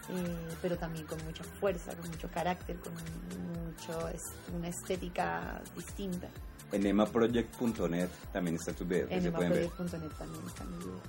eh, 0.09 0.55
pero 0.61 0.77
también 0.77 1.05
con 1.05 1.23
mucha 1.25 1.43
fuerza, 1.43 1.95
con 1.95 2.09
mucho 2.09 2.29
carácter, 2.29 2.77
con 2.79 2.93
mucho, 2.93 4.07
es 4.09 4.21
una 4.55 4.67
estética 4.67 5.61
distinta. 5.75 6.29
En 6.71 6.85
emaproject.net 6.85 8.09
también 8.31 8.55
está 8.55 8.73
tu 8.73 8.85
video. 8.85 9.07
En 9.09 9.25
emaproject.net 9.25 10.11
también 10.17 10.47
están 10.47 10.69
mis 10.71 10.79
videos. 10.79 11.01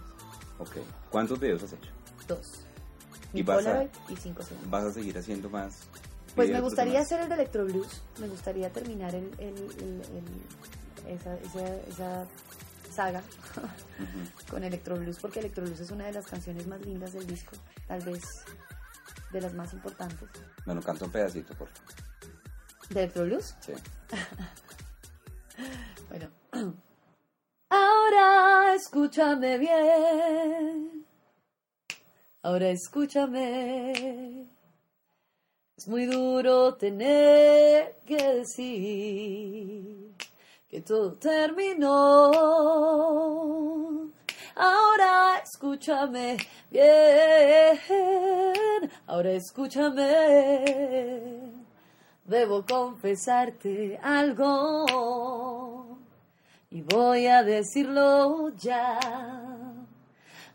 Ok. 0.58 0.76
¿Cuántos 1.10 1.40
videos 1.40 1.62
has 1.62 1.72
hecho? 1.72 1.90
Dos. 2.28 2.64
y, 3.32 3.42
vas 3.42 3.66
a, 3.66 3.84
y 3.84 4.16
cinco 4.16 4.42
segundos. 4.42 4.70
¿Vas 4.70 4.84
a 4.84 4.92
seguir 4.92 5.18
haciendo 5.18 5.50
más? 5.50 5.80
Pues 6.34 6.50
me 6.50 6.60
gustaría 6.60 7.00
hacer 7.00 7.20
el 7.20 7.28
de 7.28 7.34
Electro 7.34 7.64
Blues, 7.64 8.02
me 8.18 8.28
gustaría 8.28 8.70
terminar 8.70 9.14
el, 9.14 9.30
esa, 11.08 11.34
esa, 11.88 12.26
saga 12.92 13.22
con 14.50 14.64
Electro 14.64 14.96
Blues, 14.96 15.18
porque 15.20 15.40
Electro 15.40 15.64
Blues 15.64 15.80
es 15.80 15.90
una 15.90 16.06
de 16.06 16.12
las 16.12 16.26
canciones 16.26 16.66
más 16.66 16.80
lindas 16.80 17.12
del 17.12 17.26
disco, 17.26 17.56
tal 17.86 18.00
vez 18.02 18.22
de 19.32 19.40
las 19.40 19.54
más 19.54 19.72
importantes. 19.72 20.28
Bueno, 20.64 20.82
canta 20.82 21.04
un 21.04 21.12
pedacito, 21.12 21.54
por 21.54 21.68
favor. 21.68 21.94
¿De 22.88 23.00
Electro 23.00 23.24
Blues? 23.24 23.54
Sí. 23.60 23.72
bueno. 26.08 26.30
Ahora 27.68 28.74
escúchame 28.74 29.58
bien. 29.58 31.06
Ahora 32.42 32.68
escúchame. 32.68 34.53
Es 35.76 35.88
muy 35.88 36.06
duro 36.06 36.74
tener 36.76 37.96
que 38.06 38.16
decir 38.16 40.14
que 40.70 40.80
todo 40.82 41.14
terminó. 41.14 42.30
Ahora 44.54 45.42
escúchame 45.42 46.36
bien, 46.70 47.80
ahora 49.08 49.32
escúchame. 49.32 50.04
Debo 52.24 52.64
confesarte 52.64 53.98
algo 54.00 55.98
y 56.70 56.82
voy 56.82 57.26
a 57.26 57.42
decirlo 57.42 58.50
ya. 58.58 59.00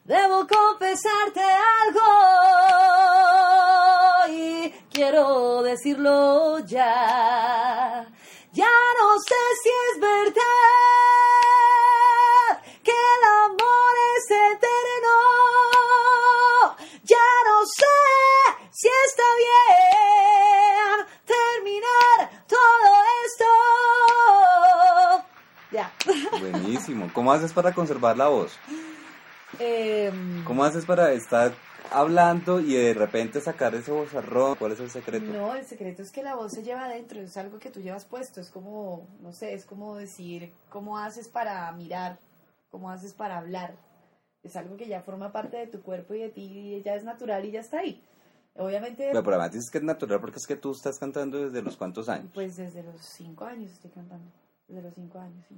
Debo 0.05 0.47
confesarte 0.47 1.41
algo 1.83 3.28
quiero 4.91 5.61
decirlo 5.63 6.59
ya. 6.65 8.05
Ya 8.51 8.71
no 8.99 9.19
sé 9.19 9.35
si 9.61 9.69
es 9.69 9.99
verdad 9.99 10.41
que 12.83 12.91
el 12.91 13.23
amor 13.45 13.95
es 14.15 14.25
eterno. 14.31 15.17
Ya 17.03 17.27
no 17.45 17.65
sé 17.65 17.97
si 18.71 18.88
está 19.07 19.23
bien 19.45 21.05
terminar 21.25 22.17
todo 22.47 22.89
esto. 23.25 23.45
Ya. 25.71 25.91
Buenísimo. 26.39 27.09
¿Cómo 27.13 27.31
haces 27.31 27.53
para 27.53 27.73
conservar 27.73 28.17
la 28.17 28.27
voz? 28.27 28.51
Em, 29.57 30.43
¿Cómo 30.45 30.63
haces 30.63 30.85
para 30.85 31.11
estar 31.13 31.51
hablando 31.91 32.60
y 32.60 32.74
de 32.74 32.93
repente 32.93 33.41
sacar 33.41 33.74
ese 33.75 33.91
vozarrón? 33.91 34.55
¿Cuál 34.55 34.74
es 34.74 34.79
el 34.79 34.89
secreto? 34.89 35.25
No, 35.25 35.55
el 35.55 35.65
secreto 35.65 36.01
es 36.01 36.12
que 36.12 36.24
la 36.24 36.36
voz 36.36 36.51
se 36.53 36.63
lleva 36.63 36.86
adentro, 36.86 37.19
es 37.19 37.36
algo 37.38 37.60
que 37.60 37.69
tú 37.69 37.81
llevas 37.81 38.05
puesto, 38.05 38.41
es 38.41 38.50
como, 38.50 39.08
no 39.22 39.34
sé, 39.34 39.53
es 39.53 39.65
como 39.65 39.96
decir, 39.96 40.51
¿cómo 40.69 40.98
haces 40.98 41.27
para 41.27 41.72
mirar? 41.74 42.17
¿Cómo 42.72 42.89
haces 42.91 43.13
para 43.13 43.38
hablar? 43.38 43.75
Es 44.43 44.55
algo 44.55 44.77
que 44.77 44.88
ya 44.88 45.01
forma 45.01 45.31
parte 45.31 45.58
de 45.58 45.67
tu 45.67 45.81
cuerpo 45.81 46.13
y 46.13 46.19
de 46.19 46.29
ti, 46.29 46.75
y 46.75 46.81
ya 46.84 46.96
es 46.96 47.03
natural 47.03 47.43
y 47.46 47.51
ya 47.51 47.60
está 47.60 47.79
ahí. 47.79 48.01
Obviamente, 48.55 49.08
Pero, 49.08 49.24
pero 49.24 49.36
además 49.36 49.53
dices 49.53 49.69
que 49.72 49.77
es 49.77 49.84
natural 49.84 50.19
porque 50.19 50.38
es 50.38 50.48
que 50.48 50.55
tú 50.55 50.72
estás 50.72 50.98
cantando 51.00 51.39
desde 51.39 51.62
los 51.62 51.77
cuantos 51.77 52.10
años. 52.10 52.29
pues 52.34 52.58
desde 52.58 52.84
los 52.84 53.00
cinco 53.01 53.46
años 53.46 53.72
estoy 53.72 53.91
cantando, 53.91 54.29
desde 54.67 54.81
los 54.81 54.93
cinco 54.93 55.19
años, 55.19 55.46
sí. 55.48 55.55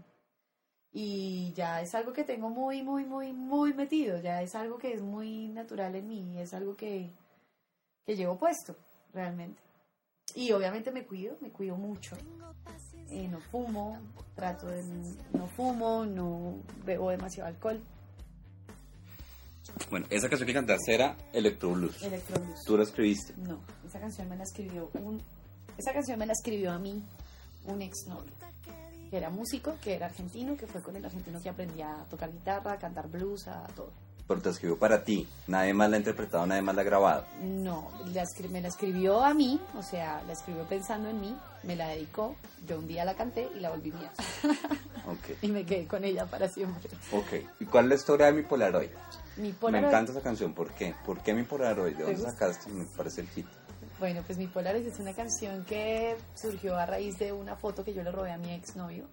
Y 0.94 1.54
ya 1.54 1.82
es 1.82 1.96
algo 1.96 2.12
que 2.12 2.24
tengo 2.26 2.50
muy, 2.50 2.84
muy, 2.84 3.06
muy, 3.06 3.32
muy 3.32 3.74
metido, 3.74 4.20
ya 4.20 4.42
es 4.42 4.56
algo 4.56 4.78
que 4.78 4.94
es 4.94 5.02
muy 5.02 5.48
natural 5.48 5.96
en 5.96 6.08
mí, 6.08 6.38
es 6.38 6.54
algo 6.54 6.76
que, 6.76 7.10
que 8.06 8.16
llevo 8.16 8.38
puesto, 8.38 8.76
realmente. 9.14 9.62
Y 10.36 10.52
obviamente 10.52 10.92
me 10.92 11.06
cuido, 11.06 11.38
me 11.42 11.50
cuido 11.50 11.76
mucho. 11.78 12.18
Eh, 13.10 13.28
no 13.30 13.40
fumo, 13.40 14.00
trato 14.36 14.68
de 14.68 14.84
no 15.34 15.48
fumo, 15.48 16.06
no 16.06 16.58
bebo 16.86 17.10
demasiado 17.10 17.48
alcohol, 17.50 17.82
Bueno, 19.90 20.06
esa 20.10 20.28
canción 20.30 20.48
que 20.48 20.54
cantaste 20.54 20.94
era 20.94 21.18
Electro 21.34 21.72
Blues. 21.72 22.02
electroluz. 22.04 22.64
Tú 22.66 22.78
la 22.78 22.84
escribiste. 22.84 23.34
No, 23.38 23.60
esa 23.88 24.00
canción 24.00 24.28
me 24.30 24.36
la 24.38 24.44
escribió 24.44 24.90
un, 24.94 25.22
esa 25.78 25.94
canción 25.94 26.20
me 26.20 26.26
la 26.26 26.34
escribió 26.34 26.72
a 26.72 26.80
mí 26.80 27.02
un 27.66 27.82
exnovio, 27.82 28.32
que 29.12 29.18
era 29.18 29.30
músico, 29.30 29.76
que 29.84 29.94
era 29.94 30.06
argentino, 30.06 30.56
que 30.56 30.66
fue 30.66 30.82
con 30.82 30.96
el 30.96 31.04
argentino 31.04 31.42
que 31.42 31.50
aprendí 31.50 31.82
a 31.82 32.06
tocar 32.10 32.32
guitarra, 32.32 32.72
a 32.72 32.80
cantar 32.80 33.10
blues, 33.10 33.46
a 33.50 33.68
todo. 33.76 33.92
Pero 34.26 34.42
te 34.42 34.50
escribió 34.50 34.80
para 34.80 35.04
ti. 35.04 35.28
Nadie 35.48 35.74
más 35.74 35.90
la 35.90 35.98
ha 35.98 36.00
interpretado, 36.00 36.46
nadie 36.48 36.62
más 36.62 36.74
la 36.76 36.82
ha 36.82 36.86
grabado. 36.86 37.26
No, 37.42 37.92
la 38.14 38.24
me 38.50 38.62
la 38.62 38.70
escribió 38.70 39.22
a 39.22 39.34
mí, 39.34 39.60
o 39.78 39.84
sea, 39.84 40.24
la 40.26 40.32
escribió 40.32 40.64
pensando 40.64 41.10
en 41.10 41.20
mí, 41.20 41.38
me 41.64 41.76
la 41.76 41.90
dedicó, 41.90 42.38
yo 42.66 42.80
un 42.80 42.88
día 42.88 43.04
la 43.04 43.16
canté 43.16 43.50
y 43.54 43.60
la 43.60 43.70
volví 43.70 43.92
mía. 43.92 44.12
Ok. 45.08 45.36
y 45.42 45.48
me 45.48 45.66
quedé 45.66 45.88
con 45.88 46.04
ella 46.04 46.28
para 46.28 46.48
siempre. 46.48 46.92
Ok. 47.12 47.44
¿Y 47.60 47.66
cuál 47.66 47.86
es 47.86 47.90
la 47.90 47.96
historia 47.96 48.26
de 48.28 48.34
mi 48.34 48.44
Polaroid? 48.44 48.92
Mi 49.38 49.48
Me 49.48 49.54
Polaroid, 49.56 49.88
encanta 49.88 50.12
esa 50.12 50.22
canción. 50.22 50.54
¿Por 50.54 50.70
qué? 50.72 50.94
¿Por 51.04 51.22
qué 51.22 51.34
mi 51.34 51.42
Polaroid? 51.42 51.98
¿De 51.98 52.04
dónde 52.04 52.22
sacaste? 52.22 52.70
Me 52.70 52.86
parece 52.86 53.22
el 53.22 53.28
hit. 53.30 53.48
Bueno, 54.02 54.22
pues 54.26 54.38
mi 54.40 54.48
Polaroid 54.48 54.86
es 54.88 55.00
una 55.00 55.14
canción 55.14 55.64
que 55.64 56.18
surgió 56.36 56.76
a 56.76 56.86
raíz 56.86 57.18
de 57.20 57.32
una 57.32 57.56
foto 57.56 57.86
que 57.86 57.94
yo 57.94 58.02
le 58.04 58.12
robé 58.12 58.32
a 58.32 58.38
mi 58.38 58.52
exnovio. 58.52 59.06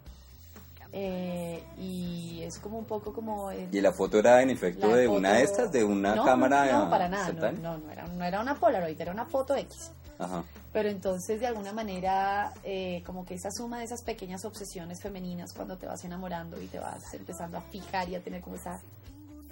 Eh, 0.92 1.62
y 1.78 2.40
es 2.42 2.58
como 2.58 2.78
un 2.78 2.86
poco 2.86 3.12
como... 3.12 3.50
el- 3.50 3.72
¿Y 3.72 3.80
la 3.82 3.92
foto 3.92 4.18
era 4.18 4.40
en 4.40 4.48
efecto 4.50 4.88
de 4.96 5.06
foto- 5.06 5.18
una 5.18 5.34
de 5.34 5.42
estas? 5.42 5.70
¿De 5.70 5.84
una 5.84 6.14
No, 6.14 6.24
cámara? 6.24 6.64
No, 6.72 6.84
no, 6.86 6.90
para 6.90 7.08
nada. 7.08 7.52
No, 7.52 7.76
no 7.76 7.90
era, 7.92 8.06
no 8.06 8.24
era 8.24 8.40
una 8.40 8.54
Polaroid, 8.54 8.98
era 8.98 9.12
una 9.12 9.26
foto 9.26 9.54
X. 9.54 9.90
Ajá. 10.18 10.42
Pero 10.72 10.88
entonces, 10.88 11.38
de 11.38 11.46
alguna 11.46 11.72
manera, 11.74 12.52
eh, 12.64 13.02
como 13.04 13.26
que 13.26 13.34
esa 13.34 13.50
suma 13.50 13.78
de 13.80 13.84
esas 13.84 14.02
pequeñas 14.02 14.44
obsesiones 14.46 15.00
femeninas 15.02 15.52
cuando 15.52 15.76
te 15.76 15.86
vas 15.86 16.02
enamorando 16.04 16.60
y 16.60 16.66
te 16.66 16.78
vas 16.78 17.12
empezando 17.12 17.58
a 17.58 17.60
fijar 17.60 18.08
y 18.08 18.14
a 18.16 18.22
tener 18.22 18.40
como 18.40 18.56
esa 18.56 18.80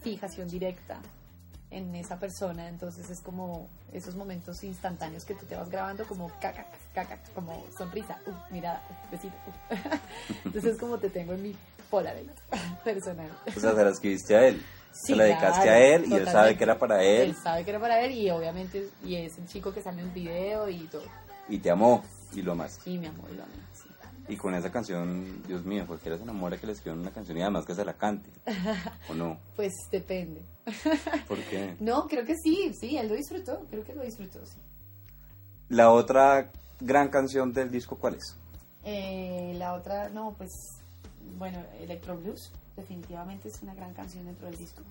fijación 0.01 0.49
directa 0.49 0.99
en 1.71 1.95
esa 1.95 2.19
persona, 2.19 2.69
entonces 2.69 3.11
es 3.11 3.21
como 3.21 3.69
esos 3.93 4.15
momentos 4.15 4.63
instantáneos 4.65 5.25
que 5.25 5.35
tú 5.35 5.47
te 5.47 5.57
vas 5.57 5.69
grabando 5.69 6.07
como 6.07 6.29
caca, 6.41 6.67
caca, 6.95 7.19
como 7.35 7.65
sonrisa, 7.77 8.19
uh, 8.27 8.53
mirada, 8.53 8.83
uh, 8.89 9.11
besito. 9.11 9.35
uh. 9.47 9.75
entonces 10.45 10.75
es 10.75 10.79
como 10.79 10.99
te 10.99 11.11
tengo 11.11 11.33
en 11.33 11.43
mi 11.43 11.57
Polaroid 11.91 12.31
personal. 12.85 13.31
O 13.47 13.61
sea, 13.61 13.75
se 13.75 13.85
la 13.85 13.91
escribiste 13.91 14.37
a 14.37 14.47
él. 14.49 14.63
Sí, 14.93 15.09
se 15.09 15.17
la 15.17 15.25
dedicaste 15.25 15.63
claro, 15.63 15.71
a 15.71 15.79
él 15.79 16.05
y 16.07 16.15
él 16.15 16.27
sabe 16.27 16.57
que 16.57 16.65
era 16.65 16.79
para 16.79 17.03
él 17.03 17.29
Él 17.29 17.37
sabe 17.37 17.65
que 17.65 17.71
era 17.71 17.79
para 17.79 18.01
él 18.01 18.13
y 18.13 18.31
obviamente 18.31 18.89
y 19.05 19.17
es 19.17 19.37
el 19.37 19.47
chico 19.47 19.71
que 19.75 19.83
sale 19.83 20.01
en 20.01 20.07
el 20.09 20.13
video 20.15 20.71
y 20.71 20.79
todo. 20.87 21.05
y 21.51 21.59
te 21.59 21.71
amó 21.71 22.03
y 22.33 22.41
lo 22.43 22.55
más. 22.55 22.79
Y 22.87 22.97
mi 22.97 23.07
amor, 23.07 23.31
lo 23.31 23.43
amé, 23.43 23.53
sí. 23.75 23.76
Y 24.29 24.37
con 24.37 24.55
esa 24.55 24.73
canción, 24.73 25.43
Dios 25.47 25.65
mío, 25.65 25.87
cualquiera 25.87 26.17
se 26.17 26.25
enamora 26.25 26.59
que 26.59 26.67
le 26.67 26.73
escriban 26.73 26.99
una 26.99 27.13
canción 27.13 27.39
y 27.39 27.43
además 27.43 27.65
que 27.65 27.75
se 27.75 27.85
la 27.85 27.95
cante. 27.95 28.29
¿O 29.09 29.15
no? 29.15 29.39
Pues 29.57 29.73
depende. 29.91 30.43
¿Por 31.29 31.39
qué? 31.45 31.77
No, 31.81 32.07
creo 32.07 32.25
que 32.25 32.35
sí, 32.37 32.73
sí, 32.79 32.97
él 32.97 33.09
lo 33.09 33.15
disfrutó, 33.15 33.67
creo 33.71 33.85
que 33.85 33.95
lo 33.95 34.03
disfrutó, 34.03 34.45
sí. 34.45 34.59
La 35.69 35.91
otra 35.91 36.51
gran 36.81 37.09
canción 37.09 37.53
del 37.53 37.71
disco, 37.71 37.97
¿cuál 37.97 38.15
es? 38.15 38.37
Eh, 38.85 39.55
la 39.59 39.75
otra, 39.75 40.09
no, 40.09 40.35
pues, 40.37 40.51
bueno, 41.39 41.59
Electro 41.81 42.17
Blues, 42.17 42.53
definitivamente 42.77 43.49
es 43.49 43.63
una 43.63 43.75
gran 43.75 43.93
canción 43.95 44.27
dentro 44.27 44.47
del 44.47 44.57
disco. 44.57 44.83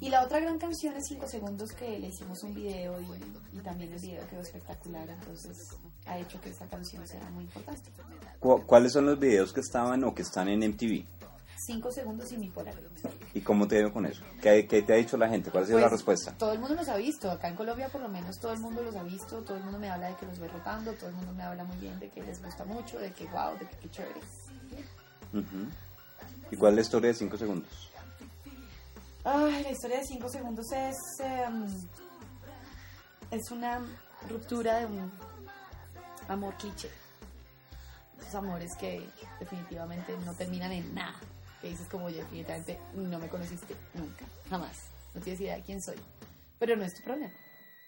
Y 0.00 0.10
la 0.10 0.22
otra 0.24 0.40
gran 0.40 0.58
canción 0.58 0.94
es 0.96 1.04
5 1.08 1.26
segundos 1.26 1.70
que 1.72 1.98
le 1.98 2.08
hicimos 2.08 2.42
un 2.42 2.54
video 2.54 3.00
y, 3.00 3.56
y 3.56 3.60
también 3.60 3.92
el 3.92 4.00
video 4.00 4.26
quedó 4.28 4.40
espectacular, 4.42 5.08
entonces 5.08 5.56
ha 6.06 6.18
hecho 6.18 6.40
que 6.40 6.50
esa 6.50 6.66
canción 6.66 7.06
sea 7.08 7.20
muy 7.30 7.44
importante. 7.44 7.90
¿Cu- 8.40 8.62
¿Cuáles 8.66 8.92
son 8.92 9.06
los 9.06 9.18
videos 9.18 9.52
que 9.52 9.60
estaban 9.60 10.04
o 10.04 10.14
que 10.14 10.22
están 10.22 10.48
en 10.48 10.60
MTV? 10.68 11.04
5 11.66 11.90
segundos 11.92 12.30
y 12.32 12.36
mi 12.36 12.50
Polaroid. 12.50 12.84
¿Y 13.32 13.40
cómo 13.40 13.66
te 13.66 13.78
dio 13.78 13.90
con 13.92 14.04
eso? 14.04 14.22
¿Qué, 14.42 14.66
qué 14.66 14.82
te 14.82 14.92
ha 14.92 14.96
dicho 14.96 15.16
la 15.16 15.28
gente? 15.30 15.50
¿Cuál 15.50 15.64
ha 15.64 15.66
sido 15.66 15.78
la 15.78 15.84
Pues, 15.88 15.92
respuesta? 16.00 16.34
Todo 16.36 16.52
el 16.52 16.58
mundo 16.58 16.74
los 16.74 16.88
ha 16.88 16.96
visto, 16.96 17.30
acá 17.30 17.48
en 17.48 17.54
Colombia 17.56 17.88
por 17.88 18.02
lo 18.02 18.08
menos 18.10 18.38
todo 18.38 18.52
el 18.52 18.60
mundo 18.60 18.82
los 18.82 18.94
ha 18.96 19.02
visto, 19.02 19.42
todo 19.42 19.56
el 19.56 19.62
mundo 19.64 19.78
me 19.78 19.88
habla 19.88 20.08
de 20.08 20.16
que 20.16 20.26
los 20.26 20.38
ve 20.38 20.48
rotando, 20.48 20.92
todo 20.92 21.08
el 21.08 21.14
mundo 21.16 21.32
me 21.32 21.42
habla 21.44 21.64
muy 21.64 21.78
bien 21.78 21.98
de 21.98 22.10
que 22.10 22.22
les 22.22 22.42
gusta 22.42 22.64
mucho, 22.66 22.98
de 22.98 23.10
que 23.12 23.24
wow, 23.28 23.56
de 23.58 23.66
que 23.66 23.76
qué 23.78 23.90
chévere. 23.90 24.20
Ujú. 25.32 25.66
¿Y 26.50 26.56
cuál 26.56 26.72
es 26.72 26.76
la 26.76 26.82
historia 26.82 27.08
de 27.08 27.14
5 27.14 27.36
segundos? 27.38 27.90
Ay, 29.24 29.62
la 29.62 29.70
historia 29.70 29.98
de 29.98 30.04
5 30.04 30.28
segundos 30.28 30.66
es, 30.72 30.96
em, 31.20 31.66
es 33.30 33.50
una 33.50 33.80
ruptura 34.28 34.80
de 34.80 34.86
un 34.86 35.10
amor 36.28 36.54
cliché. 36.56 36.90
Esos 38.20 38.34
amores 38.34 38.74
que 38.76 39.06
definitivamente 39.40 40.16
no 40.24 40.34
terminan 40.34 40.72
en 40.72 40.94
nada. 40.94 41.18
Que 41.60 41.68
dices 41.70 41.88
como 41.88 42.10
yo, 42.10 42.18
definitivamente 42.18 42.78
no 42.94 43.18
me 43.18 43.28
conociste 43.28 43.74
nunca, 43.94 44.26
jamás. 44.50 44.76
No 45.14 45.20
tienes 45.22 45.40
idea 45.40 45.56
de 45.56 45.62
quién 45.62 45.80
soy. 45.82 45.96
Pero 46.58 46.76
no 46.76 46.84
es 46.84 46.94
tu 46.94 47.02
problema. 47.02 47.32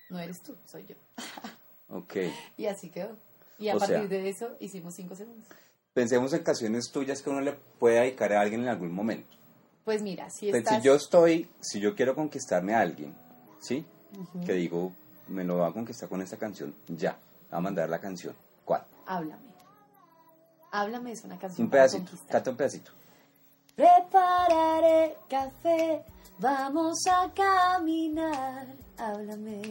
No 0.08 0.18
eres 0.18 0.42
tú, 0.42 0.56
soy 0.66 0.86
yo. 0.86 0.94
Ok. 1.88 2.16
Y 2.56 2.66
así 2.66 2.90
quedó. 2.90 3.16
Y 3.60 3.68
a 3.68 3.76
O 3.76 3.78
partir 3.78 3.96
sea- 3.96 4.08
de 4.08 4.28
eso 4.28 4.56
hicimos 4.58 4.92
5 4.96 5.14
segundos. 5.14 5.46
Pensemos 5.94 6.32
en 6.32 6.42
canciones 6.42 6.90
tuyas 6.90 7.22
que 7.22 7.30
uno 7.30 7.40
le 7.40 7.52
puede 7.52 8.00
dedicar 8.00 8.32
a 8.32 8.40
alguien 8.40 8.62
en 8.62 8.68
algún 8.68 8.92
momento. 8.92 9.35
Pues 9.86 10.02
mira, 10.02 10.28
si 10.28 10.50
Pues, 10.50 10.62
estás... 10.64 10.82
si 10.82 10.82
yo 10.86 10.94
estoy, 10.96 11.48
si 11.60 11.78
yo 11.80 11.94
quiero 11.94 12.14
conquistarme 12.14 12.74
a 12.74 12.80
alguien, 12.80 13.14
¿sí? 13.60 13.86
Que 14.44 14.52
digo, 14.54 14.92
me 15.28 15.44
lo 15.44 15.58
va 15.58 15.68
a 15.68 15.72
conquistar 15.72 16.08
con 16.08 16.20
esta 16.20 16.36
canción, 16.36 16.74
ya. 16.88 17.16
Va 17.52 17.58
a 17.58 17.60
mandar 17.60 17.88
la 17.88 18.00
canción. 18.00 18.34
¿Cuál? 18.64 18.82
Háblame. 19.06 19.46
Háblame 20.72 21.12
es 21.12 21.22
una 21.24 21.38
canción 21.38 21.66
Un 21.66 21.70
pedacito. 21.70 22.12
Canta 22.28 22.50
un 22.50 22.56
pedacito. 22.56 22.90
Prepararé 23.76 25.16
café, 25.30 26.04
vamos 26.40 26.98
a 27.08 27.32
caminar. 27.32 28.66
Háblame, 28.98 29.62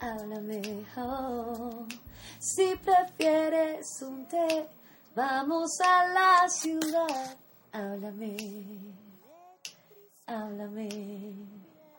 háblame. 0.00 0.84
oh. 0.96 1.86
Si 2.40 2.74
prefieres 2.84 3.86
un 4.02 4.26
té, 4.26 4.66
vamos 5.14 5.70
a 5.80 6.08
la 6.08 6.48
ciudad. 6.48 7.36
Háblame, 7.74 8.36
háblame. 10.28 10.88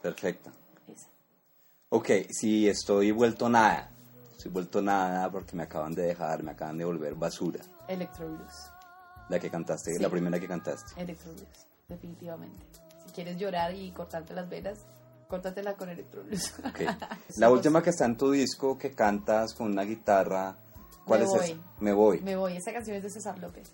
Perfecto. 0.01 0.49
Esa. 0.87 1.07
Ok, 1.89 2.09
si 2.31 2.69
estoy 2.69 3.11
vuelto 3.11 3.49
nada. 3.49 3.89
Estoy 4.31 4.51
vuelto 4.51 4.81
nada 4.81 5.29
porque 5.29 5.53
me 5.53 5.63
acaban 5.63 5.93
de 5.93 6.03
dejar, 6.03 6.43
me 6.43 6.51
acaban 6.51 6.77
de 6.77 6.85
volver 6.85 7.15
basura. 7.15 7.59
Electro 7.89 8.25
Blues. 8.25 8.71
La 9.27 9.37
que 9.37 9.49
cantaste, 9.49 9.93
Sí. 9.95 10.01
la 10.01 10.07
primera 10.09 10.39
que 10.39 10.47
cantaste. 10.47 11.01
Electro 11.01 11.33
Blues, 11.33 11.67
definitivamente. 11.89 12.63
Si 13.05 13.11
quieres 13.11 13.37
llorar 13.37 13.75
y 13.75 13.91
cortarte 13.91 14.33
las 14.33 14.47
venas, 14.47 14.79
córtatela 15.27 15.73
con 15.75 15.89
Electro 15.89 16.23
Blues. 16.23 16.53
Ok. 16.59 16.79
La 17.37 17.49
última 17.49 17.83
que 17.83 17.89
está 17.89 18.05
en 18.05 18.15
tu 18.15 18.31
disco 18.31 18.77
que 18.77 18.91
cantas 18.93 19.53
con 19.53 19.71
una 19.73 19.83
guitarra, 19.83 20.55
¿cuál 21.05 21.19
Me 21.19 21.25
es 21.25 21.31
voy. 21.31 21.45
esa? 21.51 21.59
Me 21.81 21.91
voy. 21.93 22.19
Me 22.21 22.35
voy, 22.37 22.55
esa 22.55 22.71
canción 22.71 22.95
es 22.95 23.03
de 23.03 23.09
César 23.09 23.37
López. 23.39 23.73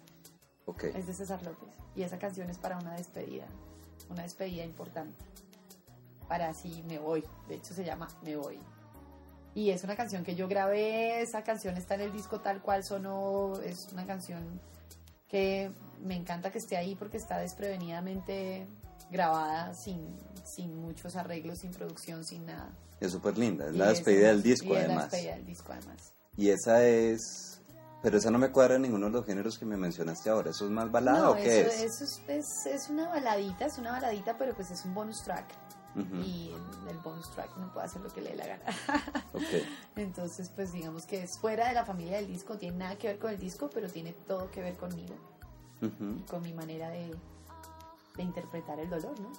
Ok. 0.66 0.84
Es 0.86 1.08
de 1.08 1.14
César 1.14 1.42
López. 1.44 1.70
Y 1.96 2.04
esa 2.04 2.18
canción 2.20 2.50
es 2.50 2.58
para 2.58 2.78
una 2.78 2.94
despedida. 2.96 3.46
Una 4.10 4.24
despedida 4.24 4.64
importante. 4.64 5.24
Para 6.28 6.50
así 6.50 6.84
me 6.88 7.00
voy. 7.00 7.24
De 7.48 7.56
hecho 7.56 7.74
se 7.74 7.84
llama 7.84 8.08
Me 8.24 8.36
voy. 8.36 8.60
Y 9.54 9.72
es 9.72 9.84
una 9.84 9.98
canción 9.98 10.24
que 10.24 10.34
yo 10.36 10.48
grabé, 10.48 11.22
esa 11.22 11.44
canción 11.44 11.76
está 11.76 11.96
en 11.96 12.02
el 12.02 12.14
disco 12.14 12.40
tal 12.40 12.62
cual 12.62 12.86
sonó, 12.86 13.54
es 13.66 13.90
una 13.92 14.06
canción 14.06 14.62
que 15.28 15.72
me 16.02 16.16
encanta 16.16 16.52
que 16.52 16.58
esté 16.60 16.78
ahí 16.78 16.96
porque 16.96 17.18
está 17.18 17.38
desprevenidamente 17.40 18.66
grabada 19.10 19.74
sin, 19.76 20.16
sin 20.46 20.78
muchos 20.82 21.18
arreglos, 21.18 21.60
sin 21.60 21.72
producción, 21.72 22.24
sin 22.24 22.46
nada. 22.46 22.70
Es 23.02 23.12
súper 23.12 23.38
linda, 23.38 23.68
es 23.68 23.76
Y 23.76 23.78
la 23.78 23.90
despedida 23.90 24.20
esa- 24.22 24.30
del 24.30 24.44
disco 24.44 24.68
y 24.68 24.72
es 24.72 24.78
además. 24.78 24.96
la 24.96 25.02
despedida 25.10 25.36
del 25.36 25.46
disco 25.46 25.74
además. 25.74 26.14
Y 26.38 26.50
esa 26.50 26.86
es... 26.86 27.51
Pero 28.02 28.18
esa 28.18 28.32
no 28.32 28.40
me 28.40 28.52
cuadra 28.52 28.76
en 28.76 28.82
ninguno 28.82 29.06
de 29.08 29.12
los 29.12 29.26
géneros 29.26 29.60
que 29.60 29.66
me 29.66 29.78
mencionaste 29.78 30.30
ahora. 30.30 30.50
¿Eso 30.50 30.66
es 30.66 30.72
más 30.72 30.92
balada 30.92 31.20
no, 31.20 31.32
o 31.32 31.36
qué 31.36 31.62
eso, 31.62 31.72
es? 31.72 31.82
eso 31.84 32.04
es, 32.04 32.22
es- 32.28 32.66
es 32.66 32.90
una 32.90 33.08
baladita, 33.10 33.66
es 33.66 33.78
una 33.78 33.92
baladita, 33.92 34.38
pero 34.38 34.56
pues 34.56 34.72
es 34.72 34.84
un 34.86 34.94
bonus 34.94 35.24
track. 35.24 35.46
Y 36.24 36.50
el, 36.54 36.90
el 36.90 36.98
bonus 37.00 37.30
track 37.32 37.56
no 37.58 37.72
puede 37.74 37.86
hacer 37.86 38.02
lo 38.02 38.08
que 38.14 38.22
le 38.22 38.30
dé 38.32 38.38
la 38.38 38.48
gana. 38.48 38.64
ok. 39.34 39.44
Entonces, 39.98 40.50
pues 40.56 40.72
digamos 40.72 41.06
que 41.06 41.22
es 41.24 41.38
fuera 41.38 41.68
de 41.68 41.74
la 41.74 41.84
familia 41.86 42.16
del 42.16 42.28
disco, 42.28 42.58
tiene 42.58 42.78
nada 42.78 42.98
que 42.98 43.08
ver 43.08 43.20
con 43.20 43.30
el 43.32 43.38
disco, 43.38 43.70
pero 43.74 43.90
tiene 43.90 44.14
todo 44.26 44.50
que 44.52 44.62
ver 44.62 44.78
conmigo, 44.78 45.14
con 46.30 46.42
mi 46.44 46.54
manera 46.54 46.90
de, 46.92 47.14
de 48.16 48.24
interpretar 48.24 48.80
el 48.80 48.90
dolor, 48.90 49.20
¿no? 49.20 49.32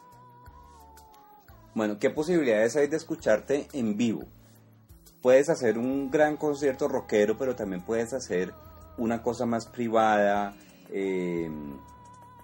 Bueno, 1.75 1.99
¿qué 1.99 2.11
posibilidades 2.11 2.77
hay 2.77 2.87
de 2.89 2.99
escucharte 2.99 3.67
en 3.73 3.97
vivo? 3.97 4.25
Puedes 5.23 5.49
hacer 5.49 5.79
un 5.79 6.11
gran 6.11 6.37
concierto 6.37 6.89
rockero, 6.89 7.39
pero 7.39 7.55
también 7.55 7.83
puedes 7.83 8.13
hacer 8.13 8.53
una 8.99 9.23
cosa 9.23 9.47
más 9.47 9.67
privada, 9.67 10.55
eh, 10.91 11.51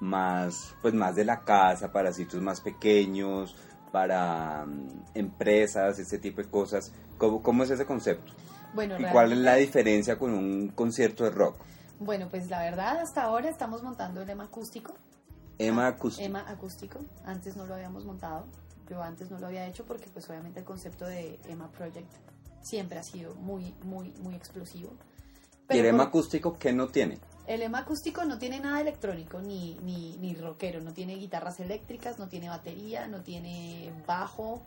más, 0.00 0.74
pues 0.80 0.94
más 0.94 1.16
de 1.16 1.24
la 1.24 1.40
casa, 1.40 1.92
para 1.92 2.12
sitios 2.12 2.40
más 2.40 2.60
pequeños, 2.60 3.56
para 3.90 4.64
mm, 4.64 5.04
empresas, 5.14 5.98
este 5.98 6.18
tipo 6.18 6.40
de 6.40 6.48
cosas. 6.48 6.92
¿Cómo, 7.18 7.42
cómo 7.42 7.64
es 7.64 7.70
ese 7.70 7.84
concepto? 7.84 8.32
Bueno, 8.74 8.96
¿Y 8.98 9.04
cuál 9.10 9.32
es 9.32 9.38
la 9.38 9.54
diferencia 9.56 10.18
con 10.18 10.32
un 10.32 10.68
concierto 10.68 11.24
de 11.24 11.30
rock? 11.30 11.56
Bueno, 11.98 12.28
pues 12.30 12.48
la 12.48 12.60
verdad, 12.62 12.98
hasta 13.00 13.22
ahora 13.22 13.48
estamos 13.48 13.82
montando 13.82 14.22
el 14.22 14.30
EMA 14.30 14.44
acústico. 14.44 14.94
Emma 15.58 15.86
Ah, 15.86 15.88
Acústico. 15.88 16.24
EMA 16.24 16.44
acústico. 16.48 17.00
Antes 17.24 17.56
no 17.56 17.66
lo 17.66 17.74
habíamos 17.74 18.04
montado. 18.04 18.46
Yo 18.88 19.02
antes 19.02 19.30
no 19.30 19.38
lo 19.40 19.48
había 19.48 19.66
hecho 19.66 19.84
porque 19.84 20.06
pues 20.12 20.30
obviamente 20.30 20.60
el 20.60 20.64
concepto 20.64 21.04
de 21.06 21.40
EMA 21.48 21.68
Project 21.72 22.06
siempre 22.62 22.98
ha 22.98 23.02
sido 23.02 23.34
muy, 23.34 23.74
muy, 23.84 24.12
muy 24.20 24.34
explosivo. 24.34 24.92
¿Y 25.70 25.78
el 25.78 25.86
Emma 25.86 26.04
Acústico 26.04 26.56
qué 26.58 26.72
no 26.72 26.88
tiene? 26.88 27.18
El 27.48 27.62
EMA 27.62 27.78
acústico 27.78 28.26
no 28.26 28.38
tiene 28.38 28.60
nada 28.60 28.78
electrónico 28.82 29.40
ni, 29.40 29.78
ni, 29.82 30.18
ni 30.18 30.34
rockero, 30.34 30.82
no 30.82 30.92
tiene 30.92 31.14
guitarras 31.14 31.60
eléctricas, 31.60 32.18
no 32.18 32.28
tiene 32.28 32.50
batería, 32.50 33.06
no 33.08 33.22
tiene 33.22 33.90
bajo 34.06 34.60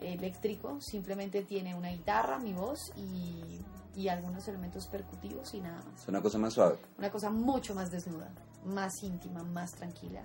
eléctrico, 0.00 0.80
simplemente 0.80 1.42
tiene 1.42 1.76
una 1.76 1.90
guitarra, 1.90 2.40
mi 2.40 2.52
voz 2.52 2.80
y, 2.96 3.60
y 3.94 4.08
algunos 4.08 4.48
elementos 4.48 4.88
percutivos 4.88 5.54
y 5.54 5.60
nada 5.60 5.80
más. 5.84 6.02
Es 6.02 6.08
una 6.08 6.20
cosa 6.20 6.38
más 6.38 6.54
suave. 6.54 6.78
Una 6.98 7.12
cosa 7.12 7.30
mucho 7.30 7.76
más 7.76 7.92
desnuda, 7.92 8.28
más 8.64 9.04
íntima, 9.04 9.44
más 9.44 9.70
tranquila, 9.76 10.22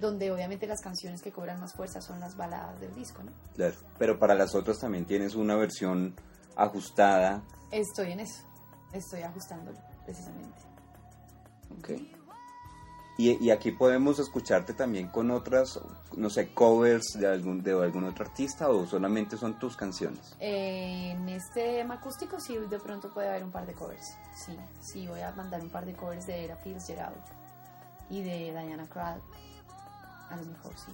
donde 0.00 0.30
obviamente 0.30 0.66
las 0.66 0.80
canciones 0.80 1.22
que 1.22 1.30
cobran 1.30 1.60
más 1.60 1.74
fuerza 1.74 2.00
son 2.00 2.18
las 2.20 2.36
baladas 2.36 2.80
del 2.80 2.94
disco, 2.94 3.22
¿no? 3.22 3.32
Claro. 3.54 3.74
Pero 3.98 4.18
para 4.18 4.34
las 4.34 4.54
otras 4.54 4.78
también 4.78 5.04
tienes 5.04 5.34
una 5.34 5.56
versión 5.56 6.14
ajustada. 6.56 7.42
Estoy 7.70 8.12
en 8.12 8.20
eso, 8.20 8.42
estoy 8.92 9.22
ajustándolo 9.22 9.78
precisamente. 10.04 10.58
Ok. 11.78 11.90
Y, 13.18 13.44
y 13.44 13.50
aquí 13.50 13.70
podemos 13.70 14.18
escucharte 14.18 14.72
también 14.72 15.08
con 15.08 15.30
otras, 15.30 15.78
no 16.16 16.30
sé, 16.30 16.54
covers 16.54 17.04
de 17.18 17.26
algún, 17.26 17.62
de 17.62 17.72
algún 17.72 18.04
otro 18.04 18.24
artista 18.24 18.70
o 18.70 18.86
solamente 18.86 19.36
son 19.36 19.58
tus 19.58 19.76
canciones. 19.76 20.34
En 20.40 21.28
este 21.28 21.80
EMA 21.80 21.96
acústico 21.96 22.40
sí 22.40 22.56
de 22.56 22.78
pronto 22.78 23.12
puede 23.12 23.28
haber 23.28 23.44
un 23.44 23.50
par 23.50 23.66
de 23.66 23.74
covers. 23.74 24.16
Sí, 24.34 24.56
sí 24.80 25.06
voy 25.06 25.20
a 25.20 25.32
mandar 25.32 25.60
un 25.60 25.68
par 25.68 25.84
de 25.84 25.92
covers 25.92 26.26
de 26.26 26.46
Era 26.46 26.56
Fitzgerald 26.56 27.20
y 28.08 28.22
de 28.22 28.52
Diana 28.52 28.88
Krall. 28.88 29.20
A 30.30 30.36
lo 30.36 30.44
mejor 30.44 30.72
sí. 30.76 30.92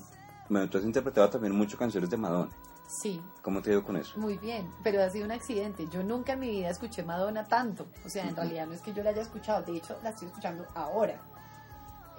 Bueno, 0.48 0.68
tú 0.70 0.78
has 0.78 0.84
interpretado 0.84 1.28
también 1.30 1.54
mucho 1.54 1.76
canciones 1.76 2.08
de 2.10 2.16
Madonna. 2.16 2.50
Sí, 2.88 3.20
¿Cómo 3.42 3.60
te 3.62 3.70
ha 3.70 3.72
ido 3.72 3.82
con 3.84 3.96
eso? 3.96 4.16
muy 4.18 4.38
bien, 4.38 4.72
pero 4.84 5.02
ha 5.02 5.10
sido 5.10 5.24
un 5.24 5.32
accidente. 5.32 5.88
Yo 5.88 6.04
nunca 6.04 6.34
en 6.34 6.40
mi 6.40 6.50
vida 6.50 6.70
escuché 6.70 7.02
Madonna 7.02 7.44
tanto. 7.44 7.86
O 8.04 8.08
sea, 8.08 8.22
en 8.22 8.28
Ujú. 8.30 8.36
realidad 8.42 8.66
no 8.68 8.74
es 8.74 8.80
que 8.80 8.92
yo 8.94 9.02
la 9.02 9.10
haya 9.10 9.22
escuchado, 9.22 9.62
de 9.64 9.76
hecho 9.76 9.98
la 10.04 10.10
estoy 10.10 10.28
escuchando 10.28 10.64
ahora. 10.74 11.20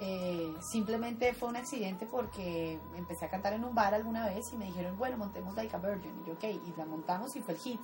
Eh, 0.00 0.54
simplemente 0.60 1.32
fue 1.34 1.48
un 1.48 1.56
accidente 1.56 2.06
porque 2.06 2.78
empecé 2.96 3.24
a 3.24 3.30
cantar 3.30 3.54
en 3.54 3.64
un 3.64 3.74
bar 3.74 3.94
alguna 3.94 4.26
vez 4.26 4.52
y 4.52 4.56
me 4.56 4.66
dijeron, 4.66 4.96
bueno, 4.98 5.16
montemos 5.16 5.54
Like 5.56 5.74
a 5.74 5.78
Virgin. 5.78 6.12
Y 6.22 6.28
yo, 6.28 6.34
ok, 6.34 6.44
y 6.44 6.72
la 6.76 6.84
montamos 6.84 7.34
y 7.34 7.40
fue 7.40 7.54
el 7.54 7.60
hit. 7.60 7.80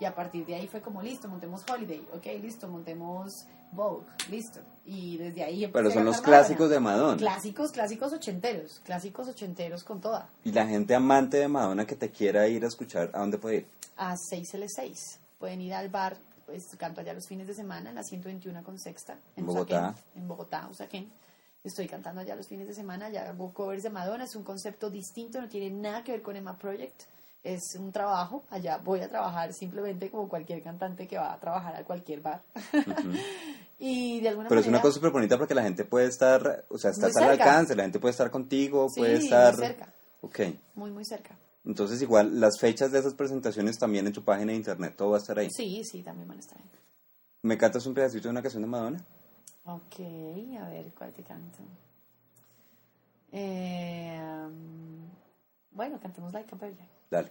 Y 0.00 0.04
a 0.06 0.14
partir 0.14 0.44
de 0.44 0.56
ahí 0.56 0.66
fue 0.66 0.80
como, 0.80 1.02
listo, 1.02 1.28
montemos 1.28 1.62
Holiday, 1.68 2.06
ok, 2.12 2.26
listo, 2.42 2.68
montemos 2.68 3.46
Vogue, 3.72 4.04
listo. 4.30 4.60
Y 4.84 5.16
desde 5.16 5.42
ahí 5.44 5.64
empecé 5.64 5.72
Pero 5.82 5.88
a 5.88 5.92
son 5.92 6.04
los 6.04 6.16
cantar 6.16 6.30
Madonna. 6.30 6.46
clásicos 6.46 6.70
de 6.70 6.80
Madonna. 6.80 7.16
Clásicos, 7.16 7.72
clásicos 7.72 8.12
ochenteros, 8.12 8.80
clásicos 8.84 9.28
ochenteros 9.28 9.82
con 9.84 10.00
toda. 10.00 10.28
Y 10.44 10.52
la 10.52 10.66
gente 10.66 10.94
amante 10.94 11.38
de 11.38 11.48
Madonna 11.48 11.86
que 11.86 11.96
te 11.96 12.10
quiera 12.10 12.46
ir 12.48 12.64
a 12.64 12.68
escuchar, 12.68 13.10
¿a 13.14 13.20
dónde 13.20 13.38
puede 13.38 13.56
ir? 13.56 13.66
a 13.96 14.14
6L6. 14.16 15.18
Pueden 15.38 15.60
ir 15.60 15.74
al 15.74 15.88
bar, 15.88 16.16
pues 16.46 16.64
canto 16.76 17.00
allá 17.00 17.14
los 17.14 17.26
fines 17.28 17.46
de 17.46 17.54
semana, 17.54 17.90
en 17.90 17.96
la 17.96 18.02
121 18.02 18.62
con 18.64 18.78
Sexta, 18.78 19.16
En 19.36 19.46
Bogotá. 19.46 19.90
Usaquén, 19.90 20.22
en 20.22 20.28
Bogotá, 20.28 20.68
Usaquén. 20.70 21.12
Estoy 21.62 21.86
cantando 21.88 22.20
allá 22.20 22.36
los 22.36 22.46
fines 22.46 22.66
de 22.66 22.74
semana, 22.74 23.08
ya 23.08 23.28
hago 23.28 23.52
covers 23.52 23.82
de 23.82 23.90
Madonna, 23.90 24.24
es 24.24 24.36
un 24.36 24.44
concepto 24.44 24.90
distinto, 24.90 25.40
no 25.40 25.48
tiene 25.48 25.70
nada 25.70 26.04
que 26.04 26.12
ver 26.12 26.22
con 26.22 26.36
Emma 26.36 26.58
Project, 26.58 27.02
es 27.44 27.76
un 27.78 27.92
trabajo, 27.92 28.42
allá 28.50 28.78
voy 28.78 29.00
a 29.00 29.08
trabajar 29.08 29.52
simplemente 29.52 30.10
como 30.10 30.28
cualquier 30.28 30.62
cantante 30.62 31.06
que 31.06 31.18
va 31.18 31.34
a 31.34 31.38
trabajar 31.38 31.76
a 31.76 31.84
cualquier 31.84 32.20
bar. 32.20 32.42
Y 33.76 34.20
de 34.20 34.28
alguna 34.28 34.48
Pero 34.48 34.60
es 34.60 34.68
una 34.68 34.80
cosa 34.80 34.94
súper 34.94 35.10
bonita 35.10 35.36
porque 35.36 35.52
la 35.52 35.62
gente 35.64 35.84
puede 35.84 36.06
estar, 36.06 36.64
o 36.70 36.78
sea, 36.78 36.90
estás 36.92 37.12
Muy 37.16 37.24
al 37.24 37.30
alcance, 37.32 37.74
la 37.74 37.82
gente 37.82 37.98
puede 37.98 38.12
estar 38.12 38.30
contigo, 38.30 38.86
Sí, 38.88 39.00
puede 39.00 39.16
muy 39.16 39.24
estar... 39.24 39.54
cerca, 39.56 39.92
Ok. 40.20 40.40
muy, 40.76 40.92
muy 40.92 41.04
cerca. 41.04 41.36
Entonces 41.64 42.00
igual 42.00 42.40
las 42.40 42.58
fechas 42.60 42.92
de 42.92 43.00
esas 43.00 43.14
presentaciones 43.14 43.76
también 43.76 44.06
en 44.06 44.12
tu 44.12 44.22
página 44.22 44.52
de 44.52 44.56
internet, 44.58 44.94
todo 44.96 45.10
va 45.10 45.16
a 45.16 45.20
estar 45.20 45.38
ahí. 45.38 45.48
Sí, 45.50 45.82
sí, 45.84 46.02
también 46.02 46.28
van 46.28 46.36
a 46.38 46.40
estar 46.40 46.56
ahí. 46.56 46.70
¿Me 47.42 47.58
cantas 47.58 47.84
un 47.84 47.94
pedacito 47.94 48.28
de 48.28 48.30
una 48.30 48.42
canción 48.42 48.62
de 48.62 48.68
Madonna? 48.68 49.04
Ok, 49.64 50.00
a 50.60 50.68
ver, 50.68 50.86
¿cuál 50.96 51.12
te 51.12 51.22
canto? 51.24 51.58
Eh, 53.32 54.18
um, 54.46 55.08
bueno, 55.72 55.98
cantemos 56.00 56.32
Like 56.32 56.54
a 56.54 56.58
Virgin. 56.58 56.93
Dale. 57.14 57.30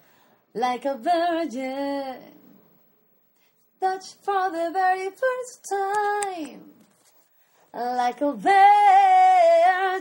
Like 0.53 0.85
a 0.85 0.95
virgin, 0.95 2.15
touched 3.81 4.15
for 4.21 4.49
the 4.49 4.69
very 4.71 5.09
first 5.09 5.67
time. 5.67 6.61
Like 7.73 8.21
a 8.21 8.31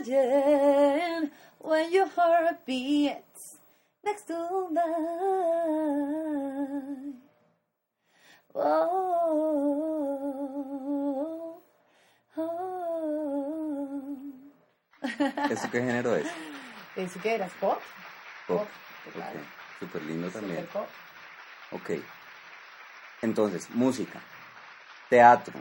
virgin, 0.07 1.31
when 1.59 1.91
your 1.91 2.07
heart 2.07 2.65
beats 2.65 3.57
next 4.05 4.27
to 4.27 4.69
mine. 4.71 4.85
Oh, 8.55 9.21
oh. 12.37 12.83
¿Eso 15.49 15.69
qué 15.71 15.81
género 15.81 16.15
es? 16.15 16.27
¿Eso 16.95 17.19
qué 17.21 17.35
eras? 17.35 17.51
¿Pop? 17.59 17.81
Pop. 18.47 18.59
Pop, 18.59 18.67
claro. 19.13 19.62
Súper 19.83 20.03
lindo 20.03 20.29
también. 20.29 20.65
Ok. 21.73 22.01
Entonces, 23.21 23.69
música, 23.71 24.21
teatro. 25.09 25.59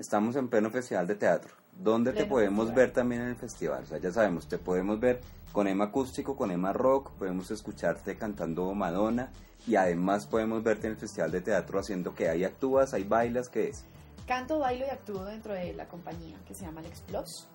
Estamos 0.00 0.34
en 0.34 0.48
pleno 0.48 0.70
festival 0.70 1.06
de 1.06 1.14
teatro. 1.14 1.54
¿Dónde 1.72 2.12
te 2.12 2.24
podemos 2.24 2.66
festival. 2.66 2.86
ver 2.86 2.92
también 2.92 3.22
en 3.22 3.28
el 3.28 3.36
festival? 3.36 3.84
O 3.84 3.86
sea, 3.86 3.98
ya 3.98 4.10
sabemos, 4.10 4.48
te 4.48 4.58
podemos 4.58 4.98
ver 4.98 5.20
con 5.52 5.68
Emma 5.68 5.84
acústico, 5.84 6.36
con 6.36 6.50
Emma 6.50 6.72
rock, 6.72 7.12
podemos 7.12 7.50
escucharte 7.52 8.16
cantando 8.16 8.72
Madonna 8.74 9.30
y 9.68 9.76
además 9.76 10.26
podemos 10.26 10.64
verte 10.64 10.88
en 10.88 10.94
el 10.94 10.98
festival 10.98 11.30
de 11.30 11.40
teatro 11.40 11.78
haciendo 11.78 12.12
que 12.12 12.28
ahí 12.28 12.42
actúas, 12.42 12.92
ahí 12.92 13.04
bailas, 13.04 13.48
¿qué 13.48 13.68
es? 13.68 13.84
Canto, 14.26 14.58
bailo 14.58 14.84
y 14.86 14.90
actúo 14.90 15.24
dentro 15.24 15.52
de 15.52 15.72
la 15.74 15.86
compañía 15.86 16.36
que 16.46 16.54
se 16.54 16.64
llama 16.64 16.80
Alex 16.80 17.02
Plus. 17.02 17.48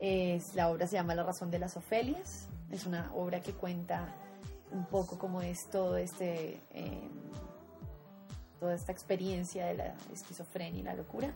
Es, 0.00 0.54
la 0.54 0.68
obra 0.68 0.86
se 0.86 0.96
llama 0.96 1.14
La 1.14 1.22
razón 1.22 1.50
de 1.50 1.58
las 1.58 1.78
Ofelias. 1.78 2.48
Es 2.70 2.84
una 2.84 3.10
obra 3.14 3.40
que 3.40 3.52
cuenta 3.52 4.14
un 4.70 4.86
poco 4.86 5.18
cómo 5.18 5.40
es 5.42 5.68
todo 5.70 5.96
este, 5.96 6.60
eh, 6.70 7.10
toda 8.60 8.74
esta 8.74 8.92
experiencia 8.92 9.66
de 9.66 9.74
la 9.74 9.94
esquizofrenia 10.12 10.80
y 10.80 10.84
la 10.84 10.94
locura. 10.94 11.32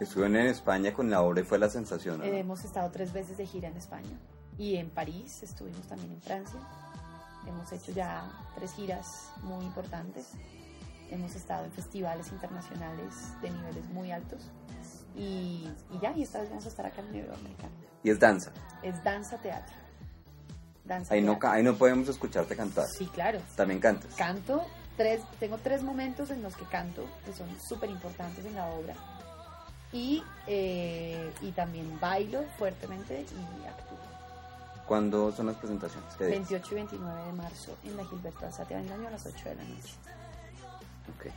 Estuvieron 0.00 0.36
en 0.36 0.46
España 0.46 0.92
con 0.92 1.10
la 1.10 1.22
obra 1.22 1.40
y 1.40 1.44
fue 1.44 1.58
la 1.58 1.68
sensación. 1.68 2.18
¿no? 2.18 2.24
Eh, 2.24 2.38
hemos 2.38 2.64
estado 2.64 2.90
tres 2.90 3.12
veces 3.12 3.36
de 3.36 3.46
gira 3.46 3.68
en 3.68 3.76
España 3.76 4.18
y 4.56 4.76
en 4.76 4.90
París, 4.90 5.42
estuvimos 5.42 5.86
también 5.86 6.12
en 6.12 6.20
Francia. 6.20 6.60
Hemos 7.46 7.72
hecho 7.72 7.92
ya 7.92 8.24
tres 8.56 8.72
giras 8.74 9.30
muy 9.42 9.64
importantes. 9.64 10.32
Hemos 11.10 11.34
estado 11.34 11.64
en 11.64 11.72
festivales 11.72 12.30
internacionales 12.32 13.14
de 13.40 13.50
niveles 13.50 13.88
muy 13.90 14.10
altos. 14.10 14.50
Y, 15.16 15.68
y 15.90 15.98
ya, 16.00 16.12
y 16.12 16.22
esta 16.22 16.40
vez 16.40 16.50
vamos 16.50 16.66
a 16.66 16.68
estar 16.68 16.84
acá 16.84 17.00
en 17.00 17.06
el 17.06 17.12
nivel 17.12 17.32
americano. 17.32 17.72
Y 18.02 18.10
es 18.10 18.20
danza. 18.20 18.52
Es 18.82 19.02
danza 19.02 19.38
teatro. 19.38 19.74
Danza 20.88 21.14
Ahí 21.14 21.20
no, 21.22 21.32
teatro. 21.32 21.50
ahí 21.50 21.62
no 21.62 21.74
podemos 21.74 22.08
escucharte 22.08 22.56
cantar. 22.56 22.86
Sí, 22.88 23.06
claro. 23.14 23.40
También 23.54 23.78
cantas. 23.80 24.14
Canto 24.16 24.66
tres, 24.98 25.22
tengo 25.38 25.58
tres 25.62 25.82
momentos 25.82 26.30
en 26.30 26.42
los 26.42 26.54
que 26.56 26.64
canto, 26.64 27.06
que 27.24 27.32
son 27.32 27.46
súper 27.66 27.88
importantes 27.88 28.44
en 28.44 28.54
la 28.56 28.66
obra. 28.66 28.94
Y, 29.92 30.22
eh, 30.46 31.32
y 31.40 31.52
también 31.52 31.98
bailo 32.00 32.44
fuertemente 32.58 33.20
y 33.22 33.66
actúo. 33.66 33.96
¿Cuándo 34.86 35.32
son 35.32 35.46
las 35.46 35.56
presentaciones? 35.56 36.14
¿Qué 36.16 36.26
días? 36.26 36.38
28 36.38 36.68
y 36.72 36.74
29 36.74 37.24
de 37.26 37.32
marzo 37.32 37.76
en 37.84 37.96
la 37.96 38.04
Gilberto 38.04 38.44
Alzate 38.44 38.74
Avendaño 38.74 39.08
a 39.08 39.10
las 39.12 39.24
8 39.24 39.48
de 39.48 39.54
la 39.54 39.62
noche. 39.64 39.94
Ok. 41.16 41.32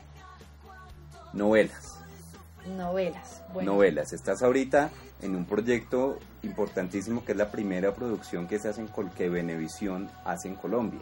Novelas. 1.34 2.01
Novelas. 2.68 3.44
Bueno, 3.54 3.74
Novelas. 3.74 4.14
Estás 4.14 4.42
ahorita 4.44 4.90
en 5.22 5.36
un 5.36 5.46
proyecto 5.46 6.18
importantísimo 6.44 7.24
que 7.26 7.32
es 7.34 7.38
la 7.38 7.52
primera 7.52 7.94
producción 7.94 8.48
que 8.48 8.60
se 8.60 8.70
hace 8.70 8.82
en 8.82 8.88
Col 8.88 9.12
que 9.12 9.30
Venevisión 9.30 10.10
hace 10.26 10.48
en 10.48 10.56
Colombia. 10.56 11.02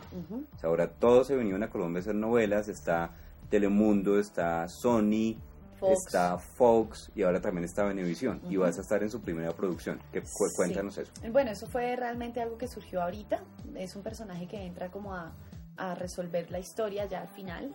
O 0.56 0.60
sea, 0.60 0.70
ahora 0.70 0.90
todos 0.90 1.28
se 1.28 1.36
vinieron 1.36 1.64
a 1.64 1.70
Colombia 1.70 2.00
a 2.00 2.02
hacer 2.02 2.16
novelas. 2.16 2.68
Está 2.68 3.12
Telemundo, 3.50 4.20
está 4.20 4.68
Sony, 4.68 5.36
Fox. 5.80 6.06
está 6.08 6.38
Fox 6.38 7.12
y 7.16 7.24
ahora 7.24 7.42
también 7.42 7.66
está 7.66 7.84
Venevisión. 7.84 8.42
Y 8.50 8.58
vas 8.58 8.78
a 8.78 8.82
estar 8.82 9.02
en 9.04 9.10
su 9.10 9.22
primera 9.22 9.52
producción. 9.54 10.00
Cu- 10.12 10.20
Sí. 10.48 10.56
Cuéntanos 10.56 10.98
eso. 10.98 11.12
Bueno, 11.32 11.52
eso 11.52 11.68
fue 11.68 11.96
realmente 11.96 12.42
algo 12.42 12.58
que 12.58 12.68
surgió 12.68 13.02
ahorita. 13.02 13.40
Es 13.76 13.96
un 13.96 14.04
personaje 14.04 14.48
que 14.48 14.62
entra 14.66 14.90
como 14.92 15.16
a, 15.16 15.34
a 15.78 15.96
resolver 15.96 16.52
la 16.52 16.60
historia 16.60 17.06
ya 17.06 17.22
al 17.22 17.30
final. 17.30 17.74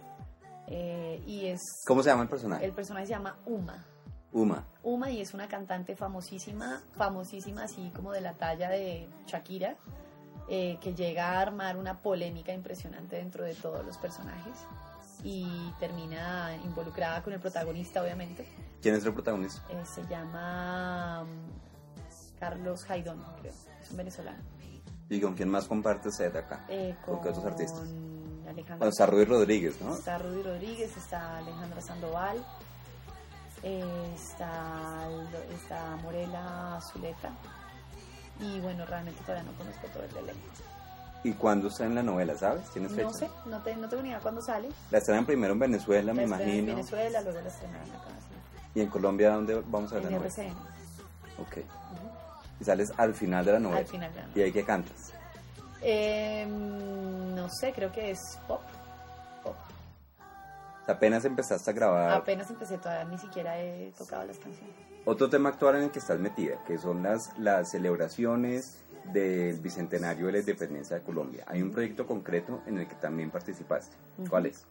Eh, 0.67 1.23
y 1.27 1.47
es. 1.47 1.61
¿Cómo 1.87 2.03
se 2.03 2.11
llama 2.11 2.23
el 2.23 2.29
personaje? 2.29 2.65
El 2.65 2.73
personaje 2.73 3.07
se 3.07 3.13
llama 3.13 3.37
Uma. 3.47 3.85
Uma. 4.33 4.65
Uma 4.83 5.11
y 5.11 5.21
es 5.21 5.33
una 5.33 5.47
cantante 5.47 5.95
famosísima, 5.95 6.83
famosísima 6.97 7.65
así 7.65 7.93
como 7.95 8.11
de 8.11 8.21
la 8.21 8.33
talla 8.33 8.69
de 8.69 9.09
Shakira, 9.27 9.77
eh, 10.49 10.79
que 10.81 10.95
llega 10.95 11.33
a 11.33 11.41
armar 11.41 11.77
una 11.77 12.01
polémica 12.01 12.53
impresionante 12.53 13.17
dentro 13.17 13.45
de 13.45 13.55
todos 13.55 13.85
los 13.87 13.97
personajes 13.97 14.59
y 15.23 15.73
termina 15.79 16.55
involucrada 16.65 17.23
con 17.23 17.33
el 17.33 17.41
protagonista, 17.41 18.03
obviamente. 18.03 18.47
¿Quién 18.83 18.97
es 18.97 19.05
el 19.05 19.15
protagonista? 19.15 19.63
Eh, 19.71 19.85
se 19.85 20.05
llama 20.07 21.25
mm, 21.25 22.39
Carlos 22.41 22.85
Jaidón, 22.85 23.23
creo, 23.41 23.53
es 23.81 23.91
un 23.91 23.97
venezolano. 23.97 24.43
¿Y 25.09 25.21
con 25.21 25.35
quién 25.35 25.49
más 25.49 25.67
comparte 25.67 26.09
usted 26.09 26.35
acá? 26.35 26.65
Eh, 26.69 26.97
¿Con 27.05 27.21
qué 27.21 27.29
otros 27.29 27.45
artistas? 27.45 27.89
Alejandra 28.51 28.89
está 28.89 29.07
Rudy 29.07 29.25
Rodríguez, 29.25 29.81
¿no? 29.81 29.95
Está 29.95 30.19
Rudy 30.19 30.43
Rodríguez, 30.43 30.97
está 30.97 31.39
Alejandra 31.39 31.81
Sandoval, 31.81 32.45
eh, 33.63 34.13
está, 34.15 35.09
está 35.55 35.97
Morela 36.03 36.79
Zuleta. 36.93 37.31
Y 38.41 38.61
bueno, 38.61 38.85
realmente 38.85 39.21
todavía 39.23 39.45
no 39.51 39.57
conozco 39.57 39.87
todo 39.89 40.03
el 40.05 40.17
elenco. 40.17 40.41
¿Y 41.23 41.33
cuándo 41.33 41.69
está 41.69 41.87
en 41.87 41.95
la 41.95 42.03
novela, 42.03 42.37
sabes? 42.37 42.69
¿Tienes 42.71 42.93
fecha? 42.93 43.05
No 43.05 43.13
sé, 43.15 43.31
no, 43.47 43.63
te, 43.63 43.75
no 43.77 43.89
tengo 43.89 44.03
ni 44.03 44.11
idea 44.11 44.21
cuándo 44.21 44.43
sale. 44.43 44.69
La 44.91 44.99
estrenan 44.99 45.25
primero 45.25 45.55
en 45.55 45.59
Venezuela, 45.61 46.13
me 46.13 46.27
La 46.27 46.37
estrenan 46.37 46.49
En 46.51 46.59
imagino. 46.65 46.77
Venezuela, 46.77 47.21
luego 47.23 47.41
la 47.41 47.49
estrenarán 47.49 47.89
acá. 47.91 48.09
¿Y 48.75 48.81
en 48.83 48.89
Colombia 48.89 49.31
dónde 49.31 49.63
vamos 49.67 49.91
a 49.93 49.95
ver 49.95 50.05
En 50.07 50.13
la 50.13 50.19
novela? 50.19 50.35
RCN. 50.35 50.53
Ok. 51.39 51.57
Ujú. 51.59 52.11
Y 52.61 52.65
sales 52.65 52.93
al 52.99 53.15
final 53.15 53.45
de 53.45 53.53
la 53.53 53.59
novela. 53.61 53.81
Al 53.81 53.87
final 53.87 54.13
de 54.13 54.21
la 54.21 54.29
¿Y 54.35 54.43
ahí 54.43 54.53
que 54.53 54.65
cantas? 54.65 55.14
Eh, 55.87 56.47
no 56.47 57.49
sé, 57.51 57.73
creo 57.73 57.93
que 57.93 58.13
es 58.13 58.19
pop. 58.49 58.63
pop. 59.43 59.55
Apenas 60.87 61.25
empezaste 61.25 61.71
a 61.71 61.75
grabar 61.75 62.11
Apenas 62.13 62.51
empecé, 62.51 62.79
todavía 62.79 63.05
ni 63.05 63.19
siquiera 63.19 63.61
he 63.61 63.93
tocado 63.97 64.25
las 64.27 64.39
canciones. 64.39 64.75
otro 65.05 65.29
tema 65.29 65.51
actual 65.51 65.77
en 65.77 65.83
el 65.85 65.91
que 65.91 65.99
estás 65.99 66.19
metida, 66.19 66.63
que 66.67 66.79
son 66.79 67.03
las, 67.03 67.39
las 67.39 67.71
celebraciones 67.71 68.83
del 69.13 69.61
Bicentenario 69.61 70.27
de 70.27 70.33
la 70.33 70.39
Independencia 70.39 70.97
de 70.97 71.03
Colombia. 71.03 71.45
Hay 71.47 71.61
un 71.61 71.71
proyecto 71.71 72.07
concreto 72.07 72.63
en 72.67 72.79
el 72.79 72.89
que 72.89 72.95
también 72.95 73.31
participaste. 73.31 73.95
¿Cuál 74.29 74.47
es? 74.47 74.67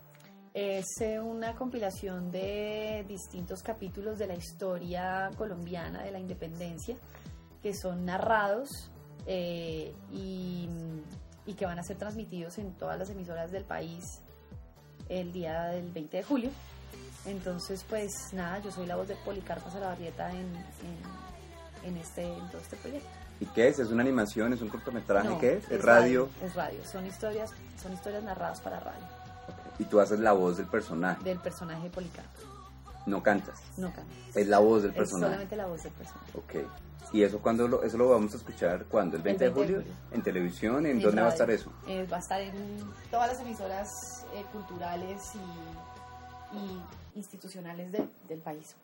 Es 0.56 0.86
eh, 1.02 1.20
una 1.20 1.54
compilación 1.56 2.32
de 2.32 3.06
distintos 3.08 3.62
capítulos 3.62 4.18
de 4.18 4.28
la 4.28 4.36
historia 4.36 5.30
colombiana 5.38 6.04
de 6.04 6.12
la 6.12 6.20
independencia 6.20 6.96
que 7.62 7.74
son 7.74 8.06
narrados 8.06 8.92
eh, 9.28 9.94
y, 10.12 10.70
y 11.46 11.54
que 11.54 11.66
van 11.66 11.80
a 11.80 11.84
ser 11.84 11.98
transmitidos 11.98 12.58
en 12.58 12.74
todas 12.74 12.98
las 13.00 13.10
emisoras 13.10 13.52
del 13.52 13.64
país 13.64 14.20
el 15.10 15.32
día 15.34 15.64
del 15.66 15.92
20 15.92 16.18
de 16.18 16.24
julio. 16.24 16.50
Entonces, 17.26 17.86
pues 17.88 18.12
nada, 18.34 18.60
yo 18.60 18.72
soy 18.72 18.86
la 18.86 18.96
voz 18.96 19.08
de 19.08 19.16
Policarpa 19.16 19.72
Salabarrieta 19.72 20.30
en, 20.32 20.40
en, 20.40 21.90
en 21.90 21.98
este, 21.98 22.24
en 22.24 22.50
todo 22.50 22.62
este 22.62 22.76
proyecto. 22.78 23.08
¿Y 23.40 23.46
qué 23.48 23.68
es? 23.68 23.80
¿Es 23.80 23.90
una 23.90 24.02
animación? 24.02 24.54
¿Es 24.54 24.62
un 24.62 24.70
cortometraje? 24.70 25.30
No, 25.30 25.40
¿Qué 25.40 25.58
es? 25.58 25.72
¿Es 25.72 25.82
radio? 25.82 26.30
Es 26.42 26.54
radio, 26.56 26.80
son 26.86 27.06
historias, 27.06 27.52
son 27.82 27.94
historias 27.94 28.24
narradas 28.24 28.62
para 28.62 28.80
radio. 28.80 29.04
Y 29.80 29.86
tú 29.86 30.00
haces 30.00 30.20
la 30.20 30.34
voz 30.34 30.58
del 30.58 30.68
personaje. 30.68 31.24
del 31.24 31.40
personaje 31.40 31.84
de 31.84 31.90
Policarpa. 31.90 32.40
No 33.06 33.22
cantas. 33.22 33.62
No 33.78 33.94
canta. 33.94 34.14
Es 34.36 34.48
la 34.48 34.60
voz 34.60 34.84
del 34.84 34.92
Es 34.92 34.98
personaje. 34.98 35.26
solamente 35.26 35.56
la 35.56 35.66
voz 35.68 35.84
del 35.84 35.94
personaje. 35.94 36.32
Ok. 36.38 36.54
¿Y 37.12 37.22
eso 37.24 37.42
cuándo 37.42 37.68
lo, 37.68 37.84
eso 37.84 37.98
lo 37.98 38.10
vamos 38.10 38.34
a 38.34 38.38
escuchar? 38.38 38.86
¿Cuándo? 38.86 39.18
¿El 39.18 39.24
20, 39.24 39.44
de 39.44 39.50
20 39.52 39.62
de 39.74 39.78
julio? 39.78 39.92
julio. 39.92 40.08
¿En 40.16 40.24
televisión? 40.24 40.86
¿En 40.86 40.94
En 40.98 41.02
dónde 41.02 41.22
va 41.22 41.28
a 41.28 41.32
estar 41.32 41.50
eso? 41.52 41.72
Eh, 41.88 42.08
va 42.12 42.18
a 42.18 42.20
estar 42.20 42.42
en 42.42 42.94
todas 43.12 43.28
las 43.30 43.40
emisoras 43.42 44.26
eh, 44.34 44.44
culturales 44.52 45.22
y, 45.36 46.58
y 46.58 46.82
institucionales 47.16 47.92
de- 47.92 48.08
del 48.28 48.42
país. 48.42 48.76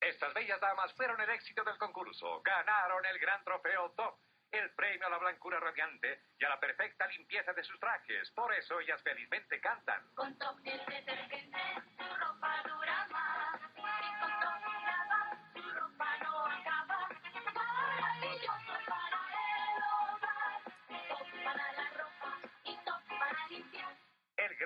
Estas 0.00 0.34
bellas 0.34 0.60
damas 0.60 0.92
fueron 0.94 1.18
el 1.20 1.30
éxito 1.30 1.64
del 1.64 1.78
concurso. 1.78 2.42
Ganaron 2.44 3.04
el 3.06 3.18
gran 3.18 3.42
trofeo 3.44 3.90
Top, 3.96 4.16
el 4.52 4.70
premio 4.74 5.06
a 5.06 5.10
la 5.10 5.18
blancura 5.18 5.58
radiante 5.58 6.20
y 6.38 6.44
a 6.44 6.50
la 6.50 6.60
perfecta 6.60 7.06
limpieza 7.08 7.52
de 7.54 7.64
sus 7.64 7.80
trajes. 7.80 8.30
Por 8.32 8.52
eso 8.54 8.78
ellas 8.80 9.00
felizmente 9.02 9.58
cantan. 9.60 10.02
Con 10.14 10.36
toque 10.38 10.70
de 10.72 10.94
detergente 10.94 11.58
su 11.96 12.04
ropa 12.04 12.62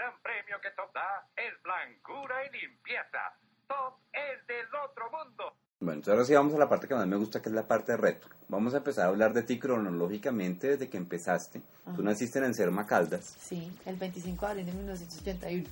gran 0.01 0.15
premio 0.23 0.57
que 0.63 0.71
Top 0.71 0.93
da 0.95 1.29
es 1.37 1.53
blancura 1.63 2.37
y 2.47 2.53
limpieza. 2.59 3.21
Top 3.69 4.01
es 4.13 4.47
del 4.47 4.67
otro 4.89 5.05
mundo. 5.11 5.53
Bueno, 5.81 5.95
entonces 5.99 6.13
ahora 6.13 6.25
sí 6.25 6.35
vamos 6.35 6.55
a 6.55 6.59
la 6.59 6.69
parte 6.69 6.89
que 6.89 6.95
más 6.95 7.07
me 7.07 7.17
gusta, 7.17 7.41
que 7.43 7.49
es 7.51 7.55
la 7.55 7.67
parte 7.67 7.93
de 7.93 7.99
reto. 7.99 8.29
Vamos 8.49 8.73
a 8.75 8.79
empezar 8.79 9.05
a 9.07 9.09
hablar 9.09 9.33
de 9.35 9.43
ti 9.43 9.59
cronológicamente 9.59 10.69
desde 10.69 10.89
que 10.89 10.97
empezaste. 10.97 11.61
Tú 11.85 11.91
Ajá. 11.93 12.03
naciste 12.03 12.39
en 12.39 12.47
Encerma 12.47 12.87
Caldas, 12.87 13.25
Sí, 13.41 13.71
el 13.87 13.97
25 13.97 14.45
de 14.47 14.51
abril 14.53 14.67
de 14.67 14.73
1981. 14.73 15.69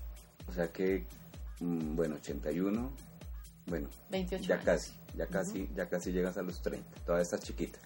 o 0.48 0.52
sea 0.52 0.68
que, 0.72 1.06
mm, 1.60 1.96
bueno, 1.96 2.14
81, 2.16 2.90
bueno, 3.66 3.88
28 4.10 4.44
ya 4.44 4.54
años. 4.54 4.64
casi, 4.66 4.92
ya 5.14 5.26
casi, 5.26 5.68
ya 5.74 5.88
casi 5.88 6.12
llegas 6.12 6.36
a 6.38 6.42
los 6.42 6.60
30, 6.62 6.88
todavía 7.04 7.22
estás 7.22 7.40
chiquita. 7.40 7.78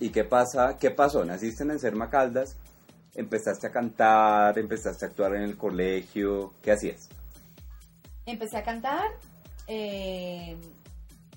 ¿Y 0.00 0.10
qué 0.10 0.24
pasa? 0.24 0.76
¿Qué 0.78 0.90
pasó? 0.90 1.24
Naciste 1.24 1.62
en 1.62 1.70
Encerma 1.72 2.10
Caldas, 2.10 2.56
empezaste 3.14 3.66
a 3.66 3.70
cantar, 3.70 4.58
empezaste 4.58 5.04
a 5.04 5.08
actuar 5.08 5.34
en 5.34 5.42
el 5.42 5.56
colegio, 5.56 6.54
¿qué 6.62 6.72
hacías? 6.72 7.08
Empecé 8.26 8.56
a 8.58 8.62
cantar, 8.62 9.10
eh, 9.66 10.56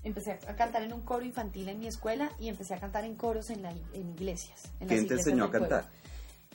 empecé 0.03 0.33
a 0.47 0.55
cantar 0.55 0.83
en 0.83 0.93
un 0.93 1.01
coro 1.01 1.25
infantil 1.25 1.69
en 1.69 1.79
mi 1.79 1.87
escuela 1.87 2.31
y 2.39 2.47
empecé 2.47 2.75
a 2.75 2.79
cantar 2.79 3.05
en 3.05 3.15
coros 3.15 3.49
en, 3.49 3.63
la, 3.63 3.71
en 3.71 4.09
iglesias. 4.09 4.71
en 4.79 4.87
¿Quién 4.87 5.07
te 5.07 5.15
enseñó 5.15 5.45
a 5.45 5.51
cantar? 5.51 5.89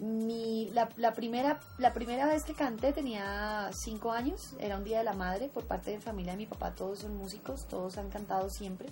Mi, 0.01 0.71
la, 0.71 0.89
la 0.97 1.13
primera, 1.13 1.61
la 1.77 1.93
primera 1.93 2.27
vez 2.27 2.45
que 2.45 2.55
canté 2.55 2.93
tenía 2.95 3.69
cinco 3.75 4.13
años, 4.13 4.55
era 4.59 4.79
un 4.79 4.85
día 4.85 4.99
de 4.99 5.05
la 5.05 5.13
madre, 5.13 5.49
por 5.49 5.67
parte 5.67 5.91
de 5.91 6.01
familia 6.01 6.33
de 6.33 6.39
mi 6.39 6.47
papá, 6.47 6.75
todos 6.75 7.01
son 7.01 7.17
músicos, 7.19 7.69
todos 7.69 7.99
han 7.99 8.09
cantado 8.09 8.49
siempre. 8.49 8.89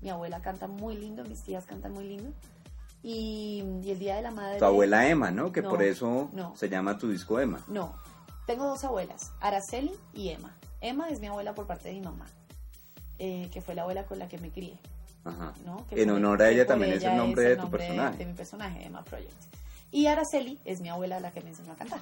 Mi 0.00 0.10
abuela 0.10 0.40
canta 0.40 0.66
muy 0.66 0.96
lindo, 0.96 1.24
mis 1.24 1.44
tías 1.44 1.66
cantan 1.66 1.92
muy 1.92 2.04
lindo. 2.08 2.32
Y, 3.02 3.64
y 3.82 3.90
el 3.90 3.98
día 3.98 4.16
de 4.16 4.22
la 4.22 4.30
madre... 4.30 4.58
Tu 4.58 4.64
abuela 4.64 5.08
Emma, 5.08 5.30
¿no? 5.30 5.52
Que 5.52 5.62
No, 5.62 5.70
por 5.70 5.82
eso 5.82 6.28
no. 6.32 6.54
se 6.56 6.68
llama 6.68 6.98
tu 6.98 7.08
disco 7.08 7.40
Emma. 7.40 7.60
No, 7.68 7.94
tengo 8.46 8.66
dos 8.66 8.84
abuelas, 8.84 9.32
Araceli 9.40 9.92
y 10.12 10.28
Emma. 10.30 10.54
Emma 10.80 11.08
es 11.08 11.20
mi 11.20 11.26
abuela 11.28 11.54
por 11.54 11.66
parte 11.66 11.88
de 11.88 11.94
mi 11.94 12.00
mamá, 12.02 12.26
eh, 13.18 13.48
que 13.52 13.62
fue 13.62 13.74
la 13.74 13.82
abuela 13.82 14.04
con 14.04 14.18
la 14.18 14.28
que 14.28 14.38
me 14.38 14.50
crié. 14.50 14.78
Ajá. 15.24 15.52
¿no? 15.64 15.86
Que 15.86 16.02
En 16.02 16.10
honor 16.10 16.42
a 16.42 16.50
ella 16.50 16.66
también 16.66 16.92
es 16.92 16.98
ella 17.02 17.12
el 17.12 17.18
nombre 17.18 17.42
de 17.44 17.56
tu 17.56 17.62
nombre 17.62 17.78
personaje. 17.78 18.16
De 18.18 18.26
mi 18.26 18.32
personaje, 18.34 18.84
Emma 18.84 19.02
Project. 19.04 19.32
Y 19.92 20.06
Araceli 20.06 20.58
es 20.64 20.80
mi 20.80 20.88
abuela 20.88 21.20
la 21.20 21.30
que 21.30 21.40
me 21.42 21.50
enseñó 21.50 21.72
a 21.72 21.76
cantar. 21.76 22.00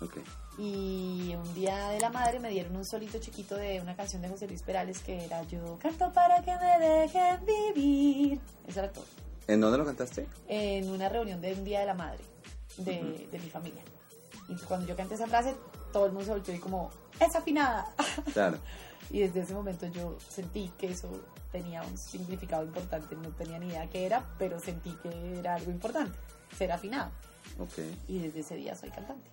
Ok. 0.00 0.18
Y 0.58 1.34
un 1.34 1.54
día 1.54 1.88
de 1.88 2.00
la 2.00 2.10
madre 2.10 2.40
me 2.40 2.50
dieron 2.50 2.76
un 2.76 2.84
solito 2.84 3.18
chiquito 3.18 3.56
de 3.56 3.80
una 3.80 3.94
canción 3.94 4.22
de 4.22 4.28
José 4.28 4.46
Luis 4.46 4.62
Perales 4.62 4.98
que 5.00 5.24
era 5.24 5.42
Yo 5.44 5.78
canto 5.80 6.12
para 6.12 6.42
que 6.42 6.52
me 6.56 6.78
dejen 6.78 7.38
vivir. 7.74 8.40
Eso 8.66 8.80
era 8.80 8.90
todo. 8.92 9.04
¿En 9.48 9.60
dónde 9.60 9.78
lo 9.78 9.84
cantaste? 9.84 10.26
En 10.48 10.90
una 10.90 11.08
reunión 11.08 11.40
de 11.40 11.52
un 11.54 11.64
día 11.64 11.80
de 11.80 11.86
la 11.86 11.94
madre 11.94 12.24
de, 12.78 13.28
de 13.30 13.38
mi 13.38 13.48
familia. 13.48 13.82
Y 14.48 14.56
cuando 14.56 14.86
yo 14.86 14.96
canté 14.96 15.14
esa 15.14 15.26
frase, 15.26 15.54
todo 15.92 16.06
el 16.06 16.12
mundo 16.12 16.26
se 16.26 16.30
volteó 16.32 16.54
y 16.54 16.58
como, 16.58 16.90
¡es 17.20 17.34
afinada! 17.34 17.92
Claro. 18.32 18.58
Y 19.10 19.20
desde 19.20 19.40
ese 19.42 19.54
momento 19.54 19.86
yo 19.86 20.18
sentí 20.28 20.72
que 20.76 20.88
eso 20.88 21.08
tenía 21.52 21.82
un 21.82 21.96
significado 21.96 22.64
importante. 22.64 23.14
No 23.14 23.30
tenía 23.30 23.58
ni 23.58 23.68
idea 23.68 23.88
qué 23.88 24.04
era, 24.04 24.26
pero 24.38 24.58
sentí 24.58 24.90
que 25.02 25.38
era 25.38 25.54
algo 25.54 25.70
importante, 25.70 26.18
ser 26.56 26.72
afinado. 26.72 27.10
Ok. 27.58 27.78
Y 28.08 28.18
desde 28.18 28.40
ese 28.40 28.56
día 28.56 28.74
soy 28.74 28.90
cantante. 28.90 29.30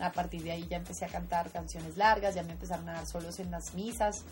A 0.00 0.12
partir 0.12 0.42
de 0.42 0.52
ahí 0.52 0.66
ya 0.68 0.76
empecé 0.76 1.04
a 1.04 1.08
cantar 1.08 1.50
canciones 1.50 1.96
largas, 1.96 2.34
ya 2.34 2.42
me 2.42 2.52
empezaron 2.52 2.88
a 2.88 2.94
dar 2.94 3.06
solos 3.06 3.38
en 3.40 3.50
las 3.50 3.74
misas 3.74 4.24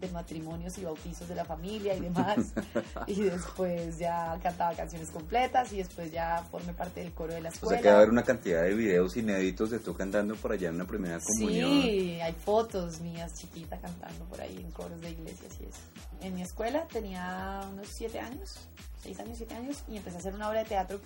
de 0.00 0.08
matrimonios 0.10 0.76
y 0.78 0.84
bautizos 0.84 1.26
de 1.28 1.34
la 1.34 1.44
familia 1.44 1.94
y 1.94 2.00
demás. 2.00 2.36
y 3.06 3.22
después 3.22 3.98
ya 3.98 4.38
cantaba 4.42 4.74
canciones 4.74 5.10
completas 5.10 5.72
y 5.72 5.78
después 5.78 6.12
ya 6.12 6.44
formé 6.50 6.74
parte 6.74 7.00
del 7.00 7.12
coro 7.12 7.32
de 7.34 7.40
la 7.40 7.48
O 7.48 7.52
escuela. 7.52 7.76
sea 7.76 7.82
que 7.82 7.88
va 7.88 7.94
a 7.94 7.96
haber 7.98 8.10
una 8.10 8.22
cantidad 8.22 8.62
de 8.62 8.74
videos 8.74 9.16
inéditos 9.16 9.70
de 9.70 9.78
tú 9.78 9.94
cantando 9.94 10.34
por 10.36 10.52
allá 10.52 10.68
en 10.68 10.74
una 10.76 10.86
primera 10.86 11.18
comunión. 11.20 11.70
Sí, 11.82 12.20
hay 12.20 12.32
fotos 12.32 13.00
mías 13.00 13.32
chiquita 13.34 13.78
cantando 13.80 14.24
por 14.26 14.40
ahí 14.40 14.56
en 14.58 14.70
coros 14.72 15.00
de 15.00 15.10
iglesias 15.10 15.52
y 15.60 15.64
eso. 15.64 15.78
En 16.20 16.34
mi 16.34 16.42
escuela 16.42 16.86
tenía 16.92 17.60
unos 17.72 17.88
siete 17.88 18.18
años, 18.20 18.56
seis 19.02 19.18
años, 19.20 19.36
siete 19.38 19.54
años, 19.54 19.82
y 19.88 19.96
empecé 19.96 20.16
a 20.16 20.20
hacer 20.20 20.34
una 20.34 20.48
obra 20.48 20.60
de 20.60 20.66
teatro 20.66 21.00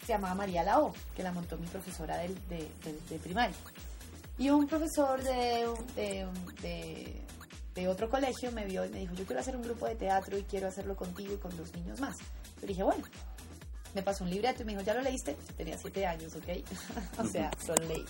que 0.00 0.06
se 0.06 0.12
llamaba 0.12 0.34
María 0.34 0.62
Lao, 0.62 0.92
que 1.16 1.22
la 1.22 1.32
montó 1.32 1.56
mi 1.58 1.66
profesora 1.66 2.16
del, 2.18 2.34
de, 2.48 2.58
de- 2.84 2.98
de 3.08 3.18
primaria. 3.18 3.56
Y 4.38 4.50
un 4.50 4.66
profesor 4.66 5.22
de, 5.22 5.66
de, 5.96 6.26
de- 6.62 7.22
de 7.76 7.88
otro 7.88 8.08
colegio 8.08 8.50
me 8.52 8.64
vio 8.64 8.84
y 8.86 8.88
me 8.88 9.00
dijo, 9.00 9.14
yo 9.14 9.26
quiero 9.26 9.40
hacer 9.40 9.54
un 9.54 9.62
grupo 9.62 9.86
de 9.86 9.94
teatro 9.94 10.36
y 10.36 10.42
quiero 10.44 10.66
hacerlo 10.66 10.96
contigo 10.96 11.34
y 11.34 11.36
con 11.36 11.54
dos 11.56 11.72
niños 11.74 12.00
más. 12.00 12.16
Yo 12.60 12.66
dije, 12.66 12.82
bueno, 12.82 13.04
me 13.94 14.02
pasó 14.02 14.24
un 14.24 14.30
libreto 14.30 14.62
y 14.62 14.64
me 14.64 14.72
dijo, 14.72 14.82
¿ya 14.82 14.94
lo 14.94 15.02
leíste? 15.02 15.36
Tenía 15.58 15.76
siete 15.76 16.06
años, 16.06 16.34
¿ok? 16.34 16.48
o 17.18 17.26
sea, 17.26 17.50
solo 17.64 17.84
leí. 17.86 18.04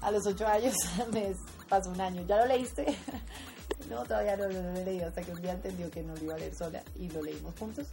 A 0.00 0.10
los 0.10 0.26
ocho 0.26 0.46
años 0.48 0.74
me 1.12 1.32
pasó 1.68 1.90
un 1.90 2.00
año, 2.00 2.26
¿ya 2.26 2.38
lo 2.38 2.46
leíste? 2.46 2.84
no, 3.88 4.02
todavía 4.02 4.36
no, 4.36 4.48
no 4.48 4.60
lo 4.60 4.80
he 4.80 4.84
leído, 4.84 5.06
hasta 5.06 5.22
que 5.22 5.30
un 5.30 5.40
día 5.40 5.52
entendió 5.52 5.88
que 5.88 6.02
no 6.02 6.16
lo 6.16 6.24
iba 6.24 6.34
a 6.34 6.38
leer 6.38 6.54
sola 6.56 6.82
y 6.96 7.08
lo 7.08 7.22
leímos 7.22 7.54
juntos. 7.56 7.86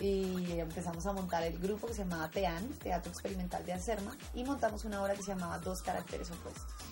Y 0.00 0.52
empezamos 0.52 1.04
a 1.04 1.12
montar 1.12 1.42
el 1.42 1.58
grupo 1.58 1.86
que 1.86 1.92
se 1.92 2.04
llamaba 2.04 2.30
TEAN, 2.30 2.66
Teatro 2.78 3.12
Experimental 3.12 3.64
de 3.66 3.74
Anserma, 3.74 4.16
y 4.32 4.42
montamos 4.44 4.86
una 4.86 5.02
obra 5.02 5.14
que 5.14 5.22
se 5.22 5.32
llamaba 5.32 5.58
Dos 5.58 5.82
Caracteres 5.82 6.30
Opuestos 6.30 6.87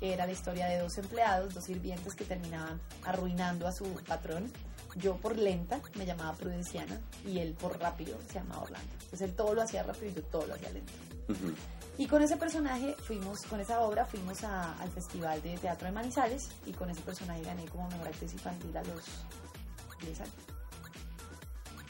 que 0.00 0.12
era 0.12 0.26
la 0.26 0.32
historia 0.32 0.66
de 0.66 0.78
dos 0.78 0.96
empleados, 0.98 1.54
dos 1.54 1.64
sirvientes 1.64 2.14
que 2.14 2.24
terminaban 2.24 2.80
arruinando 3.04 3.66
a 3.66 3.72
su 3.72 3.84
patrón. 4.06 4.52
Yo 4.96 5.16
por 5.16 5.36
lenta 5.36 5.80
me 5.96 6.06
llamaba 6.06 6.36
Prudenciana 6.36 7.00
y 7.26 7.38
él 7.40 7.54
por 7.54 7.78
rápido 7.80 8.16
se 8.28 8.34
llamaba 8.34 8.62
Orlando. 8.62 8.92
Entonces 8.92 9.22
él 9.22 9.34
todo 9.34 9.54
lo 9.54 9.62
hacía 9.62 9.82
rápido 9.82 10.06
y 10.06 10.14
yo 10.14 10.22
todo 10.24 10.46
lo 10.46 10.54
hacía 10.54 10.70
lento. 10.70 10.92
Ujú. 11.28 11.52
Y 11.98 12.06
con 12.06 12.22
ese 12.22 12.36
personaje 12.36 12.94
fuimos, 13.04 13.40
con 13.42 13.60
esa 13.60 13.80
obra 13.80 14.04
fuimos 14.04 14.42
a- 14.44 14.72
al 14.80 14.90
Festival 14.90 15.40
de 15.42 15.56
Teatro 15.58 15.86
de 15.86 15.92
Manizales 15.92 16.48
y 16.66 16.72
con 16.72 16.90
ese 16.90 17.00
personaje 17.02 17.42
gané 17.42 17.64
como 17.66 17.88
mejor 17.88 18.08
actriz 18.08 18.32
infantil 18.32 18.76
a 18.76 18.82
los 18.84 19.04
10 20.00 20.20
años. 20.20 20.34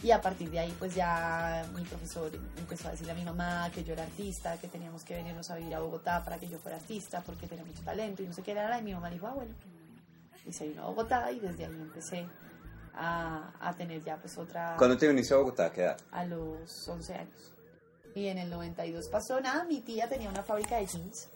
Y 0.05 0.11
a 0.11 0.21
partir 0.21 0.51
de 0.51 0.59
ahí 0.59 0.77
pues 0.79 0.95
ya 0.95 1.67
mi 1.75 1.83
profesor 1.83 2.31
empezó 2.59 2.89
a 2.89 2.91
decirle 2.91 3.13
a 3.13 3.15
mi 3.15 3.25
mamá 3.25 3.71
que 3.75 3.83
yo 3.83 3.95
era 3.95 4.03
artista, 4.03 4.59
que 4.59 4.69
teníamos 4.69 5.03
que 5.03 5.15
venirnos 5.15 5.51
a 5.51 5.57
vivir 5.57 5.75
a 5.75 5.81
Bogotá 5.81 6.23
para 6.23 6.37
que 6.39 6.47
yo 6.47 6.59
fuera 6.59 6.77
artista 6.77 7.23
porque 7.25 7.47
tenía 7.47 7.65
mucho 7.65 7.83
talento 7.83 8.23
y 8.23 8.27
no 8.27 8.35
sé 8.35 8.43
qué 8.43 8.51
era. 8.51 8.79
Y 8.79 8.83
mi 8.83 8.93
mamá 8.93 9.09
dijo, 9.09 9.27
ah 9.27 9.33
bueno. 9.33 9.55
Y 10.45 10.53
se 10.53 10.69
vino 10.69 10.83
a 10.83 10.87
Bogotá 10.89 11.33
y 11.33 11.41
desde 11.41 11.65
ahí 11.65 11.73
empecé 11.73 12.29
a, 12.93 13.51
a 13.59 13.73
tener 13.73 14.05
ya 14.05 14.19
pues 14.19 14.37
otra 14.37 14.75
¿Cuándo 14.77 14.99
te 14.99 15.09
viniste 15.09 15.33
a 15.33 15.39
Bogotá? 15.39 15.73
¿Qué 15.73 15.85
edad? 15.85 15.97
a 16.13 16.25
los 16.27 16.87
11 16.87 17.15
años. 17.15 17.55
Y 18.15 18.27
en 18.27 18.37
el 18.37 18.51
92 18.51 19.09
pasó 19.09 19.41
nada, 19.41 19.65
mi 19.65 19.81
tía 19.81 20.07
tenía 20.07 20.29
una 20.29 20.43
fábrica 20.43 20.77
de 20.77 20.87
jeans, 20.87 21.31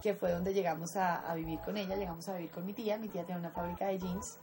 que 0.00 0.14
fue 0.14 0.30
donde 0.30 0.54
llegamos 0.54 0.94
a, 0.94 1.28
a 1.28 1.34
vivir 1.34 1.58
con 1.58 1.76
ella, 1.76 1.96
llegamos 1.96 2.28
a 2.28 2.34
vivir 2.34 2.52
con 2.52 2.64
mi 2.64 2.72
tía, 2.72 2.98
mi 2.98 3.08
tía 3.08 3.22
tenía 3.22 3.40
una 3.40 3.50
fábrica 3.50 3.88
de 3.88 3.98
jeans 3.98 4.38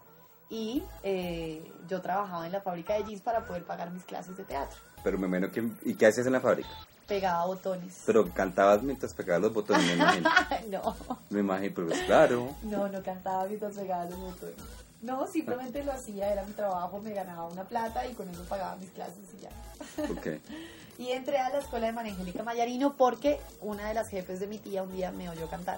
y 0.49 0.83
eh, 1.03 1.71
yo 1.87 2.01
trabajaba 2.01 2.45
en 2.45 2.51
la 2.51 2.61
fábrica 2.61 2.93
de 2.93 3.03
jeans 3.05 3.21
para 3.21 3.45
poder 3.45 3.63
pagar 3.63 3.91
mis 3.91 4.03
clases 4.03 4.37
de 4.37 4.43
teatro. 4.43 4.77
Pero 5.03 5.17
me 5.17 5.27
imagino 5.27 5.51
que... 5.51 5.89
¿Y 5.89 5.95
qué 5.95 6.07
hacías 6.07 6.27
en 6.27 6.33
la 6.33 6.41
fábrica? 6.41 6.69
Pegaba 7.07 7.45
botones. 7.45 8.01
Pero 8.05 8.27
cantabas 8.33 8.81
mientras 8.81 9.13
pegabas 9.13 9.43
los 9.43 9.53
botones, 9.53 9.85
me 9.85 9.93
imagino. 9.93 10.29
no, 10.69 10.95
Me 11.29 11.39
imagino, 11.41 11.73
pero 11.75 11.87
pues 11.87 12.01
claro. 12.01 12.55
no, 12.63 12.87
no 12.87 13.03
cantaba 13.03 13.45
mientras 13.45 13.75
pegaba 13.75 14.05
los 14.05 14.19
botones. 14.19 14.55
No, 15.01 15.27
simplemente 15.27 15.83
lo 15.83 15.91
hacía, 15.91 16.31
era 16.31 16.43
mi 16.43 16.53
trabajo, 16.53 16.99
me 16.99 17.13
ganaba 17.13 17.45
una 17.47 17.63
plata 17.63 18.07
y 18.07 18.13
con 18.13 18.27
eso 18.27 18.43
pagaba 18.45 18.75
mis 18.77 18.89
clases 18.89 19.23
y 19.37 19.41
ya. 19.41 20.11
Ok. 20.11 20.41
Y 20.97 21.09
entré 21.11 21.39
a 21.39 21.49
la 21.49 21.59
escuela 21.59 21.87
de 21.87 21.91
María 21.91 22.13
Angélica 22.13 22.41
Mayarino 22.41 22.95
porque 22.95 23.41
una 23.59 23.89
de 23.89 23.93
las 23.93 24.07
jefes 24.07 24.39
de 24.39 24.47
mi 24.47 24.59
tía 24.59 24.81
un 24.81 24.93
día 24.93 25.11
me 25.11 25.29
oyó 25.29 25.49
cantar. 25.49 25.77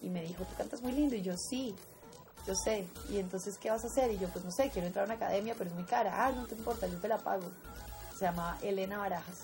Y 0.00 0.08
me 0.08 0.22
dijo, 0.22 0.44
tú 0.44 0.54
cantas 0.56 0.80
muy 0.80 0.92
lindo. 0.92 1.14
Y 1.14 1.20
yo, 1.20 1.36
sí, 1.36 1.74
yo 2.46 2.54
sé. 2.54 2.86
Y 3.10 3.18
entonces, 3.18 3.56
¿qué 3.58 3.70
vas 3.70 3.84
a 3.84 3.86
hacer? 3.86 4.10
Y 4.12 4.18
yo, 4.18 4.28
pues 4.28 4.44
no 4.44 4.50
sé, 4.50 4.70
quiero 4.70 4.86
entrar 4.86 5.04
a 5.04 5.06
una 5.06 5.14
academia, 5.14 5.54
pero 5.56 5.70
es 5.70 5.74
muy 5.76 5.84
cara. 5.84 6.26
Ah, 6.26 6.32
no 6.32 6.46
te 6.46 6.54
importa, 6.54 6.86
yo 6.86 6.98
te 6.98 7.08
la 7.08 7.18
pago. 7.18 7.50
Se 8.18 8.24
llamaba 8.24 8.58
Elena 8.62 8.98
Barajas. 8.98 9.38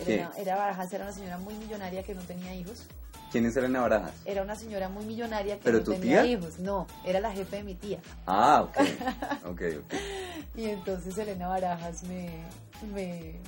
Elena, 0.00 0.32
era 0.36 0.56
Barajas 0.56 0.92
era 0.92 1.04
una 1.04 1.12
señora 1.12 1.38
muy 1.38 1.54
millonaria 1.54 2.02
que 2.02 2.14
no 2.14 2.22
tenía 2.22 2.54
hijos. 2.54 2.84
¿Quién 3.30 3.46
es 3.46 3.56
Elena 3.56 3.80
Barajas? 3.80 4.12
Era 4.24 4.42
una 4.42 4.56
señora 4.56 4.88
muy 4.88 5.04
millonaria 5.04 5.56
que 5.56 5.64
¿Pero 5.64 5.78
no 5.78 5.84
tu 5.84 5.92
tenía 5.92 6.22
tía? 6.22 6.32
hijos. 6.32 6.58
No, 6.58 6.86
era 7.04 7.20
la 7.20 7.30
jefe 7.32 7.56
de 7.56 7.64
mi 7.64 7.74
tía. 7.74 8.00
Ah, 8.26 8.62
ok. 8.62 8.76
Ok, 9.46 9.62
ok. 9.84 9.94
Y 10.56 10.64
entonces 10.66 11.16
Elena 11.18 11.48
Barajas 11.48 12.02
me... 12.04 12.44
me 12.92 13.40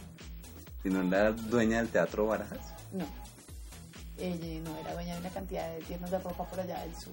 ¿Y 0.84 0.88
no 0.90 1.02
era 1.02 1.32
dueña 1.32 1.78
del 1.78 1.88
teatro 1.88 2.26
Barajas? 2.26 2.58
no. 2.92 3.04
Ella 4.16 4.60
no 4.62 4.76
era 4.78 4.94
dueña 4.94 5.14
de 5.14 5.20
una 5.20 5.30
cantidad 5.30 5.68
de 5.74 5.80
tiendas 5.82 6.10
de 6.12 6.18
ropa 6.20 6.44
por 6.44 6.60
allá 6.60 6.80
del 6.82 6.94
sur. 6.94 7.12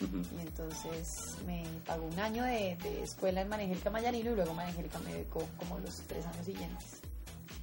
Y 0.00 0.40
entonces 0.40 1.08
me 1.46 1.64
pagó 1.86 2.06
un 2.06 2.18
año 2.18 2.42
de, 2.44 2.76
de 2.82 3.02
escuela 3.02 3.40
en 3.40 3.48
María 3.48 3.66
Angélica 3.66 3.90
Mayarino 3.90 4.32
y 4.32 4.34
luego 4.34 4.54
María 4.54 4.70
Angélica 4.70 4.98
me 5.00 5.14
becó 5.14 5.46
como 5.56 5.78
los 5.78 5.96
tres 6.08 6.26
años 6.26 6.44
siguientes. 6.44 7.00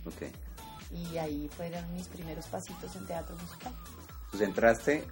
Ok. 0.05 0.23
Y 0.91 1.17
ahí 1.17 1.49
fueron 1.55 1.93
mis 1.93 2.07
primeros 2.07 2.45
pasitos 2.47 2.95
en 2.95 3.05
teatro 3.05 3.35
musical. 3.37 3.73
Pues 4.29 4.41
entraste 4.41 5.05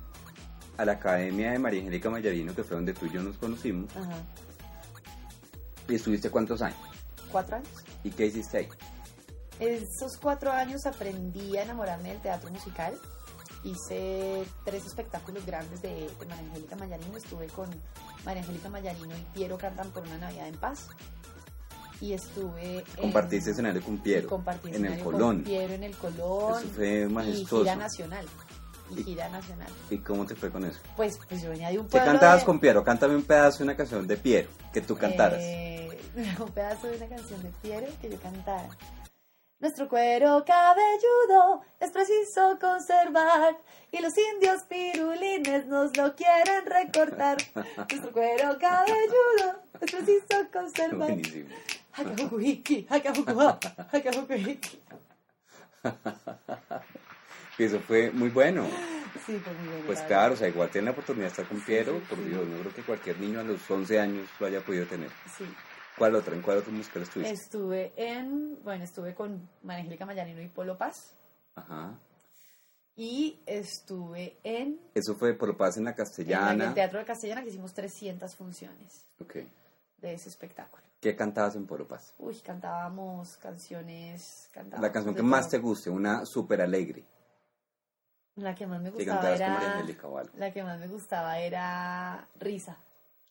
a 0.77 0.85
la 0.85 0.93
Academia 0.93 1.51
de 1.51 1.59
María 1.59 1.81
Angélica 1.81 2.09
Mayarino, 2.09 2.55
que 2.55 2.63
fue 2.63 2.75
donde 2.75 2.93
tú 2.93 3.05
y 3.05 3.11
yo 3.11 3.21
nos 3.21 3.37
conocimos. 3.37 3.95
Ajá. 3.95 4.15
¿Y 5.89 5.95
estuviste 5.95 6.29
cuántos 6.29 6.61
años? 6.61 6.79
¿Cuatro 7.31 7.57
años? 7.57 7.69
¿Y 8.03 8.11
qué 8.11 8.27
hiciste 8.27 8.59
ahí? 8.59 8.69
Esos 9.59 10.17
cuatro 10.21 10.51
años 10.51 10.85
aprendí 10.85 11.57
a 11.57 11.63
enamorarme 11.63 12.09
del 12.09 12.21
teatro 12.21 12.49
musical. 12.49 12.97
Hice 13.63 14.45
tres 14.63 14.85
espectáculos 14.85 15.45
grandes 15.45 15.81
de, 15.81 16.09
María 16.19 16.35
Angélica 16.37 16.75
Mayarino. 16.77 17.17
Estuve 17.17 17.47
con 17.47 17.69
María 18.25 18.41
Angélica 18.41 18.69
Mayarino 18.69 19.17
y 19.17 19.21
Piero 19.33 19.57
Cantan 19.57 19.89
por 19.91 20.03
una 20.03 20.17
Navidad 20.17 20.47
en 20.47 20.55
Paz. 20.57 20.87
Y 22.01 22.13
estuve. 22.13 22.85
Compartiste 22.99 23.51
escenario 23.51 23.81
con 23.83 23.97
Piero. 23.97 24.29
compartí 24.29 24.69
en 24.69 24.75
el 24.75 24.81
escenario 24.85 25.03
con 25.03 25.13
Colón. 25.13 25.43
Piero 25.43 25.73
en 25.73 25.83
el 25.83 25.95
Colón. 25.97 26.59
Eso 26.63 26.67
fue 26.73 27.01
Y 27.01 27.05
majestuoso. 27.07 27.63
gira 27.63 27.75
nacional. 27.75 28.25
Y 28.95 29.01
Y- 29.01 29.03
gira 29.03 29.27
nacional. 29.29 29.67
¿Y 29.89 29.97
cómo 29.99 30.25
te 30.25 30.35
fue 30.35 30.49
con 30.51 30.63
eso? 30.63 30.79
Pues, 30.95 31.19
pues 31.27 31.41
yo 31.43 31.49
venía 31.49 31.69
de 31.69 31.77
un 31.79 31.85
¿Qué 31.85 31.91
pueblo. 31.91 32.11
cantabas 32.13 32.39
de- 32.39 32.45
con 32.45 32.59
Piero? 32.61 32.83
Cántame 32.85 33.15
un 33.15 33.23
pedazo 33.23 33.57
de 33.59 33.63
una 33.65 33.75
canción 33.75 34.07
de 34.07 34.15
Piero 34.17 34.49
que 34.71 34.79
tú 34.81 34.95
cantaras. 34.95 35.39
Eh, 35.41 35.99
un 36.39 36.49
pedazo 36.51 36.87
de 36.87 36.95
una 36.97 37.07
canción 37.07 37.43
de 37.43 37.49
Piero 37.61 37.87
que 38.01 38.09
yo 38.09 38.17
cantara. 38.19 38.69
Nuestro 39.59 39.89
cuero 39.89 40.45
cabelludo 40.45 41.61
es 41.81 41.91
preciso 41.91 42.57
conservar 42.61 43.57
y 43.91 43.99
los 43.99 44.13
indios 44.17 44.63
pirulines 44.63 45.65
nos 45.65 45.97
lo 45.97 46.15
quieren 46.15 46.65
recortar. 46.65 47.35
Nuestro 47.75 48.11
cuero 48.13 48.57
cabelludo 48.57 49.61
es 49.81 49.91
preciso 49.91 50.49
conservar. 50.53 51.09
Buenísimo. 51.09 51.49
Eso 57.57 57.79
fue 57.81 58.11
muy 58.11 58.29
bueno. 58.29 58.65
Sí, 59.25 59.37
fue 59.39 59.53
muy 59.53 59.67
bueno. 59.67 59.85
Pues 59.85 59.99
la 59.99 60.07
claro, 60.07 60.33
o 60.35 60.37
sea, 60.37 60.47
igual 60.47 60.69
tener 60.69 60.85
la 60.85 60.91
oportunidad 60.91 61.25
de 61.25 61.29
estar 61.31 61.45
con 61.45 61.59
Piero, 61.59 61.95
sí, 61.95 62.05
por. 62.07 62.23
Dios, 62.23 62.47
no 62.47 62.59
creo 62.61 62.73
que 62.73 62.83
cualquier 62.83 63.19
niño 63.19 63.41
a 63.41 63.43
los 63.43 63.69
11 63.69 63.99
años 63.99 64.29
lo 64.39 64.47
haya 64.47 64.61
podido 64.61 64.85
tener. 64.85 65.09
Sí. 65.37 65.43
¿Cuál 65.99 66.15
otra? 66.15 66.33
¿En 66.33 66.41
cuál 66.41 66.57
otro 66.57 66.71
musical 66.71 67.03
estuviste? 67.03 67.31
Estuve 67.33 67.93
en, 67.95 68.63
bueno, 68.63 68.83
estuve 68.85 69.13
con 69.13 69.47
María 69.61 69.81
Angélica 69.83 70.05
Mayarino 70.07 70.41
y 70.41 70.47
Polo 70.47 70.77
Paz. 70.77 71.13
Ajá. 71.55 71.99
Y 72.95 73.39
estuve 73.45 74.37
en, 74.43 74.79
Eso 74.95 75.13
fue 75.15 75.33
por 75.33 75.47
lo 75.49 75.57
paz 75.57 75.77
en 75.77 75.83
la 75.85 75.91
la- 75.91 75.93
en 75.93 75.97
castellana. 75.97 76.65
el 76.69 76.73
Teatro 76.73 76.99
de 76.99 77.05
Castellana, 77.05 77.43
que 77.43 77.49
hicimos 77.49 77.73
300 77.73 78.35
funciones 78.35 79.05
Ok. 79.21 79.35
de 79.97 80.13
ese 80.13 80.27
espectáculo. 80.29 80.83
¿Qué 80.99 81.15
cantabas 81.15 81.55
en 81.55 81.65
Polo 81.65 81.87
Paz? 81.87 82.13
Uy, 82.17 82.35
cantábamos 82.41 83.37
canciones. 83.37 84.49
Cantábamos 84.51 84.81
La 84.87 84.91
canción 84.91 85.15
que 85.15 85.21
más 85.21 85.43
todo. 85.43 85.51
te 85.51 85.57
guste, 85.59 85.89
una 85.89 86.25
súper 86.25 86.61
alegre. 86.61 87.05
La 88.35 88.53
que 88.55 88.67
más 88.67 88.81
me 88.81 88.89
gustaba 88.89 89.33
era. 89.35 89.75
Angélica 89.77 90.07
o 90.07 90.17
algo. 90.17 90.31
La 90.37 90.51
que 90.51 90.63
más 90.63 90.79
me 90.79 90.87
gustaba 90.87 91.39
era 91.39 92.27
Risa. 92.37 92.77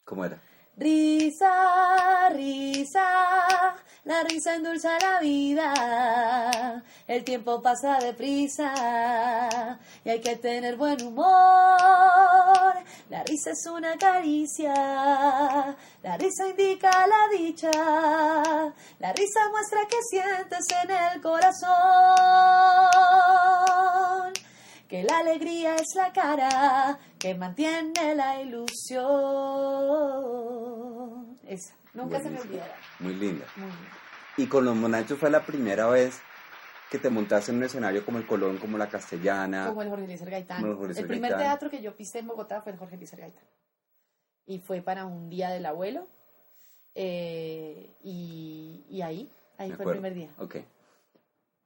¿Cómo 0.05 0.25
era? 0.25 0.39
Risa, 0.77 2.29
la 4.05 4.23
risa 4.23 4.55
endulza 4.55 4.99
la 4.99 5.21
vida. 5.21 6.83
El 7.07 7.25
tiempo 7.25 7.61
pasa 7.61 7.99
deprisa 7.99 9.79
y 10.05 10.11
hay 10.11 10.21
que 10.21 10.37
tener 10.37 10.77
buen 10.77 11.03
humor. 11.05 12.75
La 13.11 13.23
risa 13.25 13.51
es 13.53 13.67
una 13.67 13.97
caricia, 13.97 14.75
la 16.03 16.17
risa 16.19 16.49
indica 16.49 16.91
la 17.07 17.29
dicha. 17.37 17.71
La 18.99 19.13
risa 19.13 19.41
muestra 19.51 19.81
que 19.89 20.03
sientes 20.11 20.67
en 20.83 20.91
el 20.91 21.21
corazón. 21.23 21.69
que 24.89 25.03
la 25.03 25.19
alegría 25.19 25.77
es 25.77 25.95
la 25.95 26.13
cara 26.13 26.99
que 27.19 27.35
mantiene 27.35 28.15
la 28.15 28.41
ilusión. 28.41 29.09
Esa, 31.47 31.75
nunca 32.05 32.21
se 32.21 32.31
me 32.31 32.41
olvidará. 32.41 32.75
Muy 33.01 33.15
linda. 33.15 33.45
Y 34.37 34.47
con 34.47 34.65
los 34.65 34.75
Monachos 34.77 35.19
fue 35.19 35.31
la 35.31 35.45
primera 35.45 35.87
vez 35.89 36.21
que 36.91 36.99
te 36.99 37.11
montaste 37.11 37.51
en 37.51 37.59
un 37.59 37.65
escenario 37.65 38.05
como 38.05 38.19
el 38.19 38.27
Colón, 38.27 38.57
como 38.59 38.79
la 38.79 38.89
Castellana. 38.89 39.67
Como 39.69 39.83
el 39.83 39.89
Jorge 39.91 40.07
Luis 40.07 40.23
Gaitán. 40.23 40.61
Como 40.61 40.73
el 40.73 40.77
Jorge 40.79 40.89
Luis 40.95 40.99
el 40.99 41.07
primer 41.07 41.31
Gaitán. 41.33 41.49
teatro 41.51 41.71
que 41.71 41.83
yo 41.83 41.95
pisé 41.95 42.21
en 42.21 42.29
Bogotá 42.29 42.63
fue 42.63 42.73
el 42.73 42.79
Jorge 42.79 42.97
Luis 42.97 43.11
Gaitán. 43.15 43.45
Y 44.47 44.61
fue 44.61 44.81
para 44.81 45.05
un 45.05 45.29
día 45.29 45.51
del 45.51 45.67
abuelo. 45.67 46.07
eh, 46.95 47.95
y, 48.03 48.85
y 48.89 49.03
ahí, 49.03 49.31
ahí 49.59 49.71
Me 49.71 49.77
fue 49.77 49.85
el 49.87 49.91
primer 49.93 50.15
día. 50.15 50.31
Ok. 50.39 50.57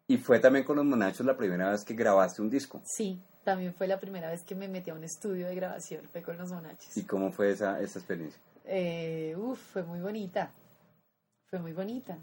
Y 0.08 0.18
fue 0.18 0.40
también 0.40 0.64
con 0.64 0.76
los 0.76 0.84
Monachos 0.84 1.24
la 1.24 1.36
primera 1.36 1.70
vez 1.70 1.84
que 1.84 1.94
grabaste 1.94 2.42
un 2.42 2.50
disco. 2.50 2.82
Sí, 2.84 3.22
también 3.44 3.72
fue 3.74 3.86
la 3.86 3.98
primera 4.00 4.28
vez 4.30 4.42
que 4.44 4.54
me 4.54 4.68
metí 4.68 4.90
a 4.90 4.94
un 4.94 5.04
estudio 5.04 5.46
de 5.46 5.54
grabación, 5.54 6.06
fue 6.10 6.22
con 6.22 6.36
los 6.36 6.50
monachos. 6.50 6.96
¿Y 6.96 7.04
cómo 7.04 7.30
fue 7.32 7.50
esa, 7.52 7.80
esa 7.80 7.98
experiencia? 7.98 8.40
Eh, 8.64 9.34
uf, 9.36 9.58
fue 9.58 9.82
muy 9.82 10.00
bonita. 10.00 10.52
Fue 11.46 11.58
muy 11.58 11.72
bonita. 11.72 12.18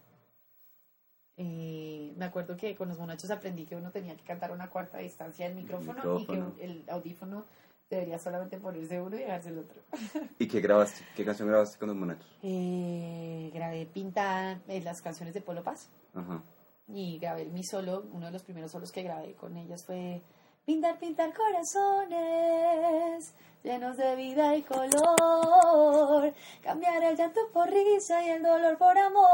Eh, 1.37 2.13
me 2.17 2.25
acuerdo 2.25 2.57
que 2.57 2.75
con 2.75 2.89
los 2.89 2.99
monachos 2.99 3.31
aprendí 3.31 3.65
que 3.65 3.75
uno 3.75 3.91
tenía 3.91 4.15
que 4.15 4.23
cantar 4.23 4.51
a 4.51 4.53
una 4.53 4.69
cuarta 4.69 4.97
distancia 4.97 5.47
del 5.47 5.55
micrófono, 5.55 6.19
y 6.19 6.25
que 6.25 6.43
el 6.59 6.83
audífono 6.89 7.45
debería 7.89 8.19
solamente 8.19 8.57
ponerse 8.57 9.01
uno 9.01 9.15
y 9.15 9.19
dejarse 9.19 9.49
el 9.49 9.59
otro. 9.59 9.81
¿Y 10.37 10.47
qué 10.47 10.59
grabaste? 10.59 11.05
¿Qué 11.15 11.23
canción 11.23 11.47
grabaste 11.47 11.79
con 11.79 11.87
los 11.87 11.97
Monachos? 11.97 12.27
Eh, 12.43 13.49
grabé 13.53 13.85
Pinta 13.85 14.59
eh, 14.67 14.81
las 14.81 15.01
canciones 15.01 15.33
de 15.33 15.41
Polo 15.41 15.63
Paz 15.63 15.89
Ajá. 16.13 16.43
y 16.87 17.17
grabé 17.19 17.45
mi 17.45 17.63
solo, 17.63 18.05
uno 18.11 18.25
de 18.25 18.31
los 18.33 18.43
primeros 18.43 18.71
solos 18.71 18.91
que 18.91 19.03
grabé 19.03 19.33
con 19.33 19.55
ellas 19.55 19.85
fue 19.85 20.21
Pintar, 20.69 20.99
pintar 20.99 21.33
corazones 21.33 23.33
llenos 23.63 23.97
de 23.97 24.15
vida 24.15 24.55
y 24.55 24.61
color, 24.61 26.31
cambiar 26.61 27.03
el 27.05 27.17
llanto 27.17 27.41
por 27.51 27.67
risa 27.71 28.23
y 28.23 28.29
el 28.29 28.43
dolor 28.43 28.77
por 28.77 28.95
amor. 28.95 29.25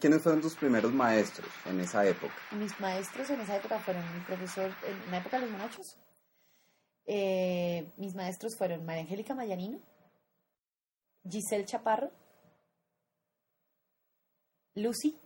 ¿Quiénes 0.00 0.20
fueron 0.20 0.40
tus 0.40 0.56
primeros 0.56 0.92
maestros 0.92 1.48
en 1.66 1.78
esa 1.78 2.04
época? 2.04 2.34
Mis 2.58 2.80
maestros 2.80 3.30
en 3.30 3.42
esa 3.42 3.54
época 3.54 3.78
fueron 3.78 4.02
mi 4.14 4.20
profesor, 4.24 4.72
en 4.84 5.10
la 5.12 5.18
época 5.18 5.36
de 5.36 5.42
los 5.42 5.52
monachos, 5.52 5.96
eh, 7.06 7.92
mis 7.98 8.16
maestros 8.16 8.56
fueron 8.56 8.84
María 8.84 9.02
Angélica 9.02 9.32
Mayanino, 9.32 9.78
Giselle 11.30 11.66
Chaparro, 11.66 12.10
Lucy, 14.74 15.16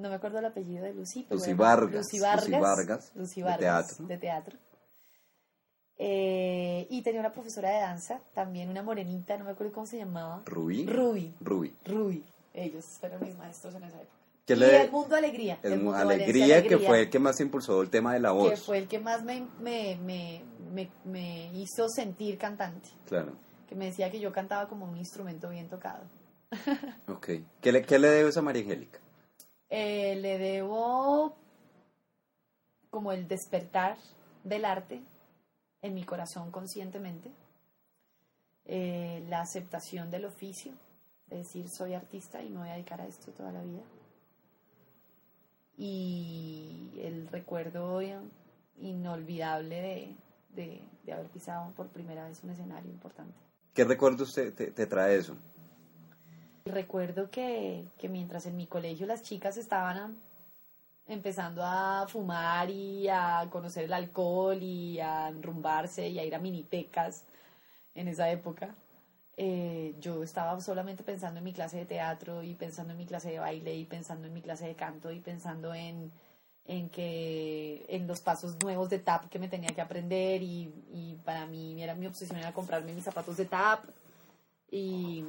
no 0.00 0.08
me 0.08 0.14
acuerdo 0.16 0.38
el 0.38 0.46
apellido 0.46 0.84
de 0.84 0.94
Lucy, 0.94 1.24
pero 1.28 1.38
Lucy 1.38 1.52
Vargas, 1.54 1.92
Lucy 1.92 2.16
Lucy 2.18 2.20
Vargas, 2.20 2.60
Vargas, 2.60 3.12
Lucy 3.14 3.40
de 3.40 3.44
Vargas, 3.46 3.86
teatro. 3.88 4.06
de 4.06 4.18
teatro. 4.18 4.58
Eh, 6.02 6.86
y 6.88 7.02
tenía 7.02 7.20
una 7.20 7.32
profesora 7.32 7.70
de 7.70 7.80
danza, 7.80 8.20
también 8.32 8.70
una 8.70 8.82
morenita, 8.82 9.36
no 9.36 9.44
me 9.44 9.50
acuerdo 9.50 9.72
cómo 9.72 9.86
se 9.86 9.98
llamaba, 9.98 10.42
¿Rubí? 10.46 10.86
Ruby, 10.86 11.34
Rubí. 11.40 11.74
Ruby, 11.84 12.24
ellos 12.54 12.84
fueron 12.98 13.22
mis 13.22 13.36
maestros 13.36 13.74
en 13.74 13.84
esa 13.84 13.96
época. 13.96 14.16
¿Qué 14.46 14.54
y 14.54 14.56
le- 14.56 14.82
el 14.84 14.90
mundo 14.90 15.14
alegría. 15.14 15.58
El 15.62 15.72
el 15.74 15.78
mu- 15.80 15.84
mundo 15.90 15.98
Valencia 16.06 16.24
alegría, 16.24 16.62
que 16.66 16.78
fue 16.78 17.00
el 17.02 17.10
que 17.10 17.18
más 17.18 17.38
impulsó 17.40 17.82
el 17.82 17.90
tema 17.90 18.14
de 18.14 18.20
la 18.20 18.30
voz. 18.32 18.50
que 18.50 18.56
fue 18.56 18.78
el 18.78 18.88
que 18.88 18.98
más 18.98 19.22
me, 19.22 19.46
me, 19.60 19.96
me, 20.02 20.42
me, 20.72 20.88
me 21.04 21.52
hizo 21.54 21.86
sentir 21.88 22.38
cantante. 22.38 22.88
Claro. 23.06 23.32
Que 23.68 23.74
me 23.74 23.84
decía 23.86 24.10
que 24.10 24.18
yo 24.18 24.32
cantaba 24.32 24.68
como 24.68 24.86
un 24.86 24.96
instrumento 24.96 25.50
bien 25.50 25.68
tocado. 25.68 26.02
Ok. 27.08 27.28
¿Qué 27.60 27.70
le, 27.72 27.82
qué 27.82 27.98
le 27.98 28.08
debes 28.08 28.36
a 28.38 28.42
María 28.42 28.62
Angélica? 28.62 28.98
Eh, 29.70 30.16
le 30.16 30.38
debo 30.38 31.36
como 32.90 33.12
el 33.12 33.28
despertar 33.28 33.96
del 34.42 34.64
arte 34.64 35.00
en 35.82 35.94
mi 35.94 36.04
corazón 36.04 36.50
conscientemente. 36.50 37.30
Eh, 38.64 39.24
la 39.28 39.40
aceptación 39.42 40.10
del 40.10 40.24
oficio, 40.26 40.72
de 41.28 41.38
decir 41.38 41.68
soy 41.68 41.94
artista 41.94 42.42
y 42.42 42.50
me 42.50 42.58
voy 42.58 42.68
a 42.68 42.72
dedicar 42.74 43.00
a 43.00 43.06
esto 43.06 43.30
toda 43.32 43.52
la 43.52 43.62
vida. 43.62 43.82
Y 45.76 46.90
el 47.02 47.28
recuerdo 47.28 48.00
inolvidable 48.78 49.80
de, 49.80 50.16
de- 50.62 50.82
de 51.04 51.12
haber 51.12 51.26
pisado 51.28 51.70
por 51.72 51.88
primera 51.88 52.24
vez 52.28 52.42
un 52.44 52.50
escenario 52.50 52.90
importante. 52.90 53.34
¿Qué 53.72 53.84
recuerdos 53.84 54.34
te, 54.34 54.50
te- 54.52 54.72
te 54.72 54.86
trae 54.86 55.16
eso? 55.16 55.36
Recuerdo 56.64 57.30
que, 57.30 57.84
que 57.98 58.08
mientras 58.08 58.46
en 58.46 58.56
mi 58.56 58.66
colegio 58.66 59.06
las 59.06 59.22
chicas 59.22 59.56
estaban 59.56 60.16
empezando 61.06 61.62
a 61.64 62.06
fumar 62.08 62.70
y 62.70 63.08
a 63.08 63.48
conocer 63.50 63.84
el 63.84 63.92
alcohol 63.92 64.62
y 64.62 65.00
a 65.00 65.28
enrumbarse 65.28 66.08
y 66.08 66.18
a 66.18 66.24
ir 66.24 66.34
a 66.34 66.38
minitecas 66.38 67.24
en 67.94 68.08
esa 68.08 68.30
época, 68.30 68.74
eh, 69.36 69.94
yo 70.00 70.22
estaba 70.22 70.60
solamente 70.60 71.02
pensando 71.02 71.38
en 71.38 71.44
mi 71.44 71.52
clase 71.52 71.78
de 71.78 71.86
teatro 71.86 72.42
y 72.42 72.54
pensando 72.54 72.92
en 72.92 72.98
mi 72.98 73.06
clase 73.06 73.30
de 73.30 73.38
baile 73.38 73.74
y 73.74 73.84
pensando 73.86 74.26
en 74.26 74.34
mi 74.34 74.42
clase 74.42 74.66
de 74.66 74.74
canto 74.74 75.10
y 75.10 75.18
pensando 75.18 75.74
en, 75.74 76.12
en 76.66 76.90
que 76.90 77.86
en 77.88 78.06
los 78.06 78.20
pasos 78.20 78.56
nuevos 78.62 78.90
de 78.90 78.98
tap 78.98 79.28
que 79.30 79.38
me 79.38 79.48
tenía 79.48 79.70
que 79.70 79.80
aprender 79.80 80.42
y, 80.42 80.72
y 80.92 81.18
para 81.24 81.46
mí 81.46 81.82
era 81.82 81.94
mi 81.94 82.06
obsesión 82.06 82.38
era 82.38 82.52
comprarme 82.52 82.92
mis 82.92 83.04
zapatos 83.04 83.36
de 83.36 83.46
tap 83.46 83.84
y, 84.70 85.24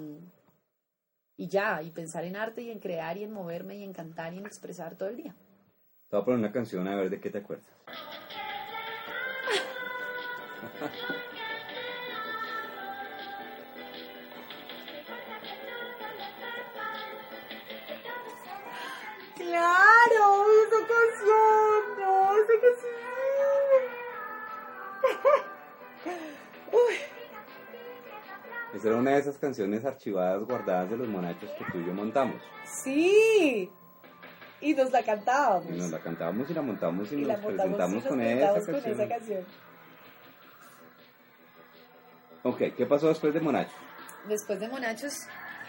y 1.42 1.48
ya, 1.48 1.82
y 1.82 1.90
pensar 1.90 2.24
en 2.24 2.36
arte 2.36 2.62
y 2.62 2.70
en 2.70 2.78
crear 2.78 3.18
y 3.18 3.24
en 3.24 3.32
moverme 3.32 3.76
y 3.76 3.84
en 3.84 3.94
cantar 3.94 4.32
y 4.32 4.38
en 4.38 4.46
expresar 4.46 4.96
todo 4.96 5.10
el 5.10 5.18
día. 5.18 5.36
Te 6.08 6.16
voy 6.16 6.22
a 6.22 6.26
poner 6.26 6.40
una 6.40 6.52
canción 6.52 6.88
a 6.88 6.96
ver 6.96 7.10
de 7.10 7.20
qué 7.20 7.32
te 7.32 7.40
acuerdas. 7.40 7.66
Esa 28.82 28.90
era 28.90 28.98
una 28.98 29.12
de 29.12 29.20
esas 29.20 29.38
canciones 29.38 29.86
archivadas, 29.86 30.44
guardadas 30.44 30.90
de 30.90 30.98
los 30.98 31.08
monachos 31.08 31.52
que 31.52 31.64
tú 31.72 31.78
y 31.78 31.86
yo 31.86 31.94
montamos. 31.94 32.42
¡Sí! 32.66 33.70
Y 34.60 34.74
nos 34.74 34.90
la 34.90 35.04
cantábamos. 35.04 35.70
Y 35.70 35.74
nos 35.74 35.92
la 35.92 36.00
cantábamos 36.00 36.50
y 36.50 36.54
la 36.56 36.62
montamos 36.64 37.12
y, 37.12 37.16
Y 37.18 37.26
la 37.26 37.34
nos 37.36 37.44
montamos 37.44 37.78
y 37.78 37.78
presentamos 37.78 37.94
nos 37.94 38.04
con, 38.06 38.18
presentamos 38.18 38.58
esa 38.58 38.72
con 38.72 38.82
canción. 38.82 39.00
esa 39.00 39.08
canción. 39.08 39.46
Ok, 42.42 42.76
¿qué 42.76 42.86
pasó 42.88 43.10
después 43.10 43.36
de 43.36 43.40
Monachos? 43.40 43.76
Después 44.28 44.60
de 44.60 44.68
Monachos 44.68 45.14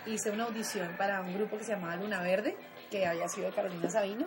hice 0.06 0.30
una 0.30 0.44
audición 0.44 0.96
para 0.96 1.20
un 1.20 1.34
grupo 1.34 1.58
que 1.58 1.64
se 1.64 1.72
llamaba 1.72 1.96
Luna 1.96 2.22
Verde, 2.22 2.56
que 2.90 3.04
había 3.04 3.28
sido 3.28 3.54
Carolina 3.54 3.90
Sabino. 3.90 4.24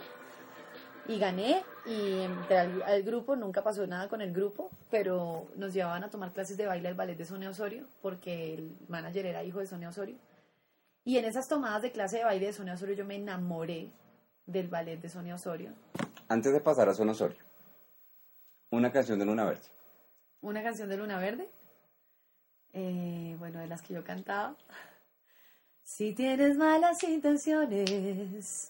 Y 1.08 1.20
gané 1.20 1.64
y 1.86 2.22
entré 2.22 2.58
al, 2.58 2.82
al 2.82 3.04
grupo, 3.04 3.36
nunca 3.36 3.64
pasó 3.64 3.86
nada 3.86 4.10
con 4.10 4.22
el 4.22 4.34
grupo, 4.34 4.72
pero 4.90 5.48
nos 5.56 5.74
llevaban 5.74 6.04
a 6.04 6.10
tomar 6.10 6.34
clases 6.34 6.58
de 6.58 6.66
baile 6.66 6.88
al 6.88 6.96
ballet 6.96 7.16
de 7.16 7.26
Sonia 7.26 7.50
Osorio, 7.50 7.86
porque 8.02 8.56
el 8.56 8.76
manager 8.88 9.26
era 9.28 9.44
hijo 9.44 9.60
de 9.60 9.68
Sonia 9.68 9.90
Osorio. 9.90 10.18
Y 11.04 11.18
en 11.18 11.26
esas 11.26 11.48
tomadas 11.48 11.84
de 11.84 11.92
clase 11.92 12.18
de 12.18 12.24
baile 12.24 12.48
de 12.48 12.54
Sonia 12.54 12.74
Osorio 12.74 12.96
yo 12.96 13.06
me 13.06 13.16
enamoré 13.16 13.92
del 14.48 14.68
ballet 14.68 15.00
de 15.00 15.10
Sonia 15.10 15.36
Osorio. 15.36 15.72
Antes 16.28 16.52
de 16.52 16.60
pasar 16.60 16.90
a 16.90 16.96
Son 16.96 17.10
Osorio, 17.10 17.38
una 18.72 18.92
canción 18.92 19.20
de 19.20 19.26
Luna 19.26 19.46
Verde. 19.46 19.68
Una 20.42 20.64
canción 20.64 20.90
de 20.90 20.98
Luna 20.98 21.20
Verde, 21.20 21.48
eh, 22.74 23.36
bueno, 23.38 23.60
de 23.60 23.68
las 23.68 23.84
que 23.84 23.94
yo 23.94 24.04
cantaba. 24.04 24.56
Si 25.84 26.14
tienes 26.14 26.58
malas 26.58 27.04
intenciones 27.04 28.68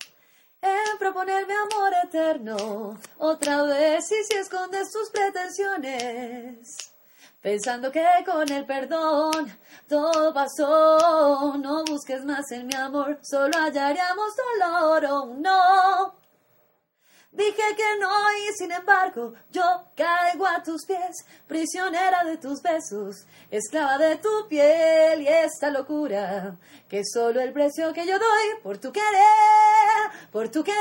en 0.65 0.97
proponerme 0.97 1.53
amor 1.53 1.93
eterno, 2.03 2.99
otra 3.17 3.63
vez 3.63 4.11
y 4.11 4.23
si 4.23 4.37
escondes 4.37 4.91
tus 4.91 5.09
pretensiones, 5.09 6.93
pensando 7.41 7.91
que 7.91 8.05
con 8.25 8.51
el 8.51 8.65
perdón 8.65 9.51
todo 9.87 10.33
pasó, 10.33 11.55
no 11.57 11.83
busques 11.85 12.25
más 12.25 12.51
en 12.51 12.67
mi 12.67 12.75
amor, 12.75 13.19
solo 13.21 13.57
hallaríamos 13.57 14.33
dolor, 14.35 15.05
oh 15.05 15.35
no. 15.37 16.24
Dije 17.35 17.75
que 17.75 17.99
no 17.99 18.31
y 18.31 18.53
sin 18.53 18.71
embargo 18.71 19.33
yo 19.51 19.63
caigo 19.93 20.47
a 20.47 20.63
tus 20.63 20.85
pies, 20.85 21.25
prisionera 21.47 22.23
de 22.23 22.37
tus 22.37 22.61
besos, 22.61 23.25
esclava 23.51 23.97
de 23.97 24.15
tu 24.15 24.47
piel 24.47 25.21
y 25.21 25.27
esta 25.27 25.69
locura 25.69 26.55
que 26.87 27.03
solo 27.03 27.41
el 27.41 27.51
precio 27.51 27.91
que 27.91 28.07
yo 28.07 28.17
doy 28.17 28.61
por 28.63 28.77
tu 28.77 28.89
querer, 28.93 30.11
por 30.31 30.47
tu 30.47 30.63
querer 30.63 30.79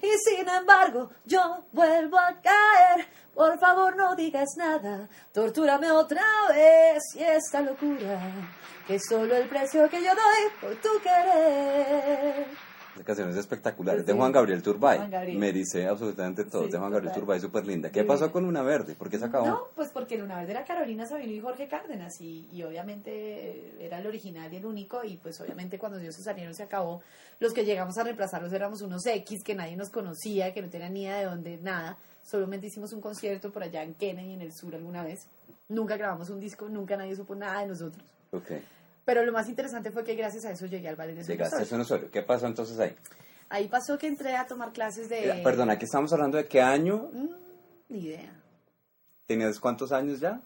y 0.00 0.08
sin 0.24 0.48
embargo 0.48 1.10
yo 1.26 1.66
vuelvo 1.70 2.18
a 2.18 2.40
caer. 2.40 3.06
Por 3.34 3.58
favor 3.58 3.94
no 3.94 4.16
digas 4.16 4.48
nada, 4.56 5.06
tortúrame 5.34 5.90
otra 5.90 6.24
vez 6.48 7.02
y 7.14 7.22
esta 7.22 7.60
locura 7.60 8.18
que 8.86 8.98
solo 8.98 9.36
el 9.36 9.46
precio 9.50 9.86
que 9.90 10.02
yo 10.02 10.14
doy 10.14 10.50
por 10.62 10.74
tu 10.76 10.98
querer. 11.02 12.46
La 12.96 13.04
canción 13.04 13.28
es 13.28 13.36
espectacular, 13.36 13.96
es 13.98 14.06
de 14.06 14.12
Sí. 14.12 14.18
Juan 14.18 14.32
Gabriel 14.32 14.62
Turbay. 14.62 14.96
Juan 14.98 15.10
Gabriel. 15.10 15.38
Me 15.38 15.52
dice 15.52 15.86
absolutamente 15.86 16.44
todo, 16.44 16.64
Sí, 16.64 16.70
de 16.70 16.78
Juan 16.78 16.90
Gabriel. 16.90 17.12
Turbay, 17.14 17.38
súper 17.40 17.66
linda. 17.66 17.90
¿Qué 17.90 18.00
Divina. 18.00 18.14
pasó 18.14 18.32
con 18.32 18.44
Luna 18.44 18.62
Verde? 18.62 18.94
¿Por 18.94 19.10
qué 19.10 19.18
se 19.18 19.26
acabó? 19.26 19.46
No, 19.46 19.60
pues 19.74 19.90
porque 19.90 20.16
Luna 20.16 20.36
Verde 20.38 20.52
era 20.52 20.64
Carolina 20.64 21.06
Sabino 21.06 21.32
y 21.32 21.40
Jorge 21.40 21.68
Cárdenas 21.68 22.20
y, 22.20 22.48
y 22.52 22.62
obviamente 22.62 23.10
eh, 23.12 23.76
era 23.80 23.98
el 23.98 24.06
original 24.06 24.52
y 24.52 24.56
el 24.56 24.66
único 24.66 25.04
y 25.04 25.16
pues 25.18 25.40
obviamente 25.40 25.78
cuando 25.78 25.98
ellos 25.98 26.14
se 26.14 26.22
salieron 26.22 26.54
se 26.54 26.62
acabó. 26.62 27.02
Los 27.38 27.52
que 27.52 27.64
llegamos 27.64 27.98
a 27.98 28.04
reemplazarlos 28.04 28.52
éramos 28.52 28.80
unos 28.80 29.04
X 29.04 29.42
que 29.44 29.54
nadie 29.54 29.76
nos 29.76 29.90
conocía, 29.90 30.54
que 30.54 30.62
no 30.62 30.68
tenían 30.70 30.94
ni 30.94 31.02
idea 31.02 31.18
de 31.18 31.24
dónde, 31.26 31.58
nada. 31.62 31.98
Solamente 32.24 32.66
hicimos 32.68 32.92
un 32.92 33.00
concierto 33.00 33.52
por 33.52 33.62
allá 33.62 33.82
en 33.82 33.94
Kennedy, 33.94 34.32
en 34.32 34.40
el 34.40 34.52
sur 34.52 34.74
alguna 34.74 35.04
vez. 35.04 35.26
Nunca 35.68 35.96
grabamos 35.96 36.30
un 36.30 36.40
disco, 36.40 36.68
nunca 36.68 36.96
nadie 36.96 37.14
supo 37.14 37.34
nada 37.34 37.60
de 37.60 37.66
nosotros. 37.66 38.04
Ok, 38.32 38.50
Pero 39.06 39.24
lo 39.24 39.32
más 39.32 39.48
interesante 39.48 39.90
fue 39.92 40.04
que 40.04 40.14
gracias 40.16 40.44
a 40.44 40.50
eso 40.50 40.66
llegué 40.66 40.88
al 40.88 40.96
ballet 40.96 41.14
de 41.14 41.22
llegaste 41.22 41.56
a 41.56 41.58
Sonosorio. 41.64 41.86
Sonosorio. 41.86 42.10
¿Qué 42.10 42.22
pasó 42.22 42.46
entonces 42.48 42.78
ahí? 42.80 42.94
Ahí 43.48 43.68
pasó 43.68 43.96
que 43.96 44.08
entré 44.08 44.36
a 44.36 44.46
tomar 44.48 44.72
clases 44.72 45.08
de... 45.08 45.30
Eh, 45.30 45.42
Perdona, 45.44 45.74
aquí 45.74 45.84
estamos 45.84 46.12
hablando 46.12 46.36
de 46.36 46.48
qué 46.48 46.60
año. 46.60 47.08
Mm, 47.12 47.28
ni 47.88 47.98
idea. 48.00 48.42
¿Tenías 49.24 49.60
cuántos 49.60 49.92
años 49.92 50.18
ya? 50.18 50.40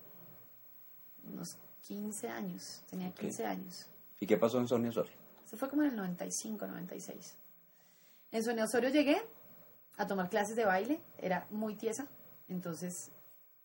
Unos 1.24 1.56
15 1.86 2.28
años. 2.28 2.82
Tenía 2.90 3.08
Ok. 3.08 3.20
15 3.20 3.46
años. 3.46 3.86
¿Y 4.20 4.26
qué 4.26 4.36
pasó 4.36 4.58
en 4.58 4.68
Sonia 4.68 4.90
Osorio? 4.90 5.12
Eso 5.46 5.56
fue 5.56 5.70
como 5.70 5.82
en 5.82 5.88
el 5.88 5.96
95, 5.96 6.66
96. 6.66 7.36
En 8.32 8.44
Sonia 8.44 8.64
Osorio 8.64 8.90
llegué 8.90 9.22
a 9.96 10.06
tomar 10.06 10.28
clases 10.28 10.54
de 10.54 10.66
baile. 10.66 11.00
Era 11.18 11.46
muy 11.48 11.76
tiesa. 11.76 12.06
Entonces 12.48 13.10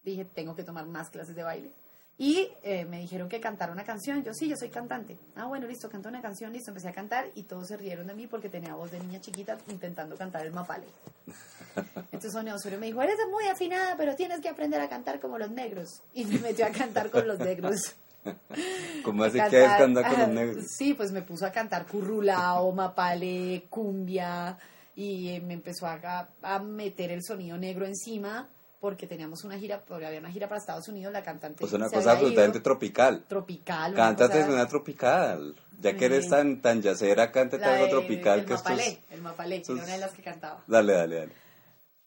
dije, 0.04 0.24
tengo 0.24 0.56
que 0.56 0.64
tomar 0.64 0.86
más 0.88 1.10
clases 1.10 1.36
de 1.36 1.44
baile. 1.44 1.72
Y 2.18 2.48
eh, 2.64 2.86
me 2.86 3.00
dijeron 3.02 3.28
que 3.28 3.42
cantara 3.42 3.74
una 3.74 3.84
canción. 3.84 4.24
Yo, 4.24 4.34
sí, 4.34 4.48
yo 4.48 4.56
soy 4.56 4.70
cantante. 4.70 5.18
Ah, 5.36 5.46
bueno, 5.48 5.68
listo, 5.68 5.90
canta 5.90 6.08
una 6.08 6.22
canción, 6.22 6.54
listo. 6.54 6.72
Empecé 6.72 6.88
a 6.88 6.94
cantar 6.94 7.26
y 7.36 7.44
todos 7.44 7.68
se 7.68 7.76
rieron 7.76 8.08
de 8.08 8.14
mí 8.14 8.26
porque 8.28 8.48
tenía 8.48 8.74
voz 8.74 8.92
de 8.92 9.00
niña 9.02 9.20
chiquita 9.20 9.58
intentando 9.68 10.16
cantar 10.16 10.46
el 10.46 10.54
mapale. 10.54 10.86
Entonces 11.76 12.32
Sonia 12.32 12.56
Osorio 12.56 12.80
me 12.80 12.86
dijo, 12.86 13.02
eres 13.02 13.18
muy 13.30 13.46
afinada, 13.48 13.96
pero 13.98 14.16
tienes 14.16 14.40
que 14.40 14.48
aprender 14.48 14.80
a 14.80 14.88
cantar 14.88 15.20
como 15.20 15.38
los 15.38 15.52
negros. 15.52 16.02
Y 16.14 16.24
me 16.26 16.40
metió 16.40 16.66
a 16.66 16.70
cantar 16.70 17.10
con 17.12 17.28
los 17.28 17.38
negros. 17.40 17.76
¿Cómo 19.04 19.24
así 19.26 19.34
que 19.34 19.40
cantar- 19.40 19.84
anda 19.84 20.10
con 20.10 20.20
los 20.20 20.30
negros? 20.30 20.66
Sí, 20.78 20.94
pues 20.94 21.12
me 21.12 21.22
puso 21.22 21.46
a 21.46 21.52
cantar 21.52 21.86
currulao, 21.86 22.72
mapale, 22.72 23.66
cumbia 23.70 24.58
y 24.96 25.28
eh, 25.30 25.42
me 25.42 25.54
empezó 25.54 25.86
a, 25.86 26.30
a 26.42 26.60
meter 26.60 27.12
el 27.12 27.22
sonido 27.24 27.58
negro 27.58 27.86
encima 27.86 28.48
porque 28.86 29.08
teníamos 29.08 29.44
una 29.44 29.58
gira, 29.58 29.82
porque 29.84 30.06
había 30.06 30.20
una 30.20 30.30
gira 30.30 30.48
para 30.48 30.60
Estados 30.60 30.88
Unidos, 30.88 31.12
la 31.12 31.24
cantante 31.24 31.62
Pues 31.62 31.74
una 31.74 31.90
se 31.90 31.96
cosa 31.96 32.12
había 32.12 32.20
ido, 32.22 32.28
absolutamente 32.28 32.60
tropical. 32.60 33.24
tropical. 33.28 33.94
una 33.94 34.04
Cántate 34.04 34.40
cosa- 34.42 34.52
una 34.54 34.68
tropical. 34.68 35.56
Ya 35.82 35.98
que 35.98 36.06
eres 36.06 36.30
tan, 36.30 36.62
tan 36.62 36.82
yacera, 36.84 37.32
cántate 37.32 37.66
algo 37.66 37.86
de- 37.86 37.90
tropical 37.92 38.40
el 38.42 38.46
que 38.46 38.54
mapalé, 38.54 39.00
el 39.10 39.22
mapalé, 39.22 39.56
esto 39.58 39.74
era 39.74 39.84
una 39.86 39.94
de 39.94 40.00
las 40.00 40.12
que 40.14 40.22
cantaba. 40.22 40.64
Dale, 40.68 40.94
dale, 40.94 41.16
dale. 41.16 41.32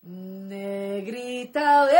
Negrita, 0.02 1.84
ven, 1.84 1.94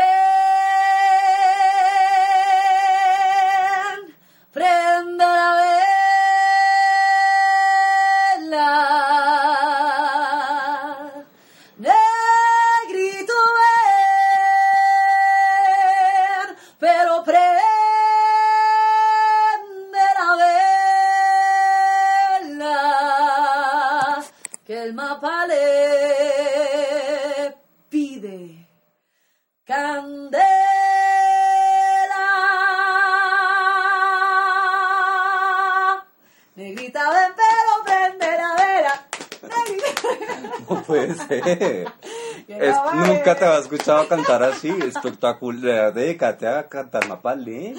escuchado 43.69 44.07
cantar 44.07 44.41
así, 44.43 44.69
espectacular. 44.69 45.93
Dedícate 45.93 46.47
a 46.47 46.67
cantar 46.67 47.07
mapalé. 47.07 47.75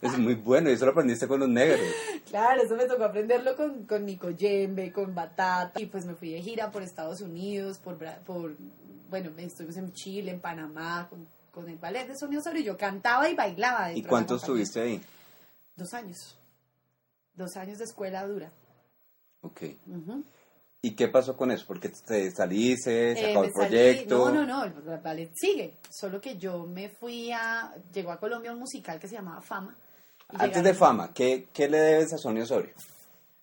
Es 0.00 0.16
muy 0.16 0.34
bueno, 0.34 0.70
y 0.70 0.74
eso 0.74 0.84
lo 0.84 0.92
aprendiste 0.92 1.26
con 1.26 1.40
los 1.40 1.48
negros. 1.48 1.80
Claro, 2.28 2.62
eso 2.62 2.76
me 2.76 2.84
tocó 2.84 3.04
aprenderlo 3.04 3.56
con, 3.56 3.84
con 3.84 4.06
Nico 4.06 4.30
Yembe, 4.30 4.92
con 4.92 5.14
Batata. 5.14 5.80
Y 5.80 5.86
pues 5.86 6.04
me 6.04 6.14
fui 6.14 6.32
de 6.32 6.40
gira 6.40 6.70
por 6.70 6.82
Estados 6.82 7.20
Unidos, 7.20 7.78
por, 7.78 7.98
por 8.24 8.54
bueno, 9.10 9.30
estuvimos 9.38 9.76
en 9.76 9.92
Chile, 9.92 10.30
en 10.30 10.40
Panamá, 10.40 11.08
con, 11.10 11.26
con 11.50 11.68
el 11.68 11.78
ballet 11.78 12.06
de 12.06 12.16
Sonia 12.16 12.38
Osorio. 12.38 12.62
Yo 12.62 12.76
cantaba 12.76 13.28
y 13.28 13.34
bailaba. 13.34 13.92
¿Y 13.92 14.02
cuánto 14.04 14.36
estuviste 14.36 14.80
ahí? 14.80 15.02
Dos 15.74 15.92
años. 15.94 16.36
Dos 17.34 17.56
años 17.56 17.78
de 17.78 17.84
escuela 17.84 18.24
dura. 18.26 18.50
Ok. 19.40 19.62
¿Y 20.80 20.92
qué 20.94 21.08
pasó 21.08 21.36
con 21.36 21.50
eso? 21.50 21.64
Porque 21.66 21.88
te 21.88 22.30
saliste, 22.30 23.14
se 23.16 23.20
Eh, 23.20 23.30
acabó 23.30 23.44
el 23.46 23.52
salí- 23.52 23.68
proyecto. 23.68 24.30
No, 24.30 24.44
no, 24.46 24.46
no, 24.46 24.64
el 24.64 25.00
ballet 25.00 25.30
sigue. 25.34 25.76
Solo 25.90 26.20
que 26.20 26.36
yo 26.36 26.66
me 26.66 26.88
fui 26.88 27.32
a. 27.32 27.74
Llegó 27.92 28.12
a 28.12 28.18
Colombia 28.20 28.52
un 28.52 28.60
musical 28.60 28.98
que 29.00 29.08
se 29.08 29.16
llamaba 29.16 29.40
Fama. 29.40 29.76
Antes 30.28 30.62
de 30.62 30.74
fama, 30.74 31.12
¿qué, 31.14 31.48
¿qué 31.54 31.68
le 31.68 31.78
debes 31.78 32.12
a 32.12 32.18
Sonia 32.18 32.42
Osorio? 32.44 32.74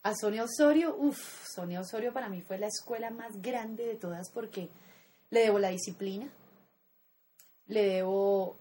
A 0.04 0.14
Sonia 0.16 0.44
Osorio, 0.44 0.96
uff, 0.96 1.44
Sonia 1.56 1.82
Osorio 1.82 2.14
para 2.14 2.30
mí 2.30 2.42
fue 2.42 2.60
la 2.60 2.68
escuela 2.68 3.10
más 3.10 3.42
grande 3.42 3.86
de 3.88 3.96
todas 3.96 4.30
porque 4.30 4.70
le 5.32 5.40
debo 5.40 5.58
la 5.58 5.70
disciplina, 5.70 6.28
le 7.68 7.84
debo 7.88 8.56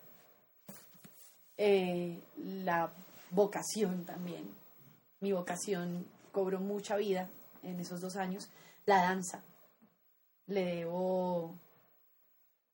eh, 1.58 2.18
la 2.38 2.90
vocación 3.30 4.04
también. 4.06 4.48
Mi 5.20 5.32
vocación 5.32 6.06
cobró 6.32 6.60
mucha 6.60 6.96
vida 6.96 7.28
en 7.62 7.78
esos 7.78 8.00
dos 8.00 8.16
años. 8.16 8.48
La 8.86 9.02
danza, 9.02 9.42
le 10.46 10.64
debo, 10.64 11.54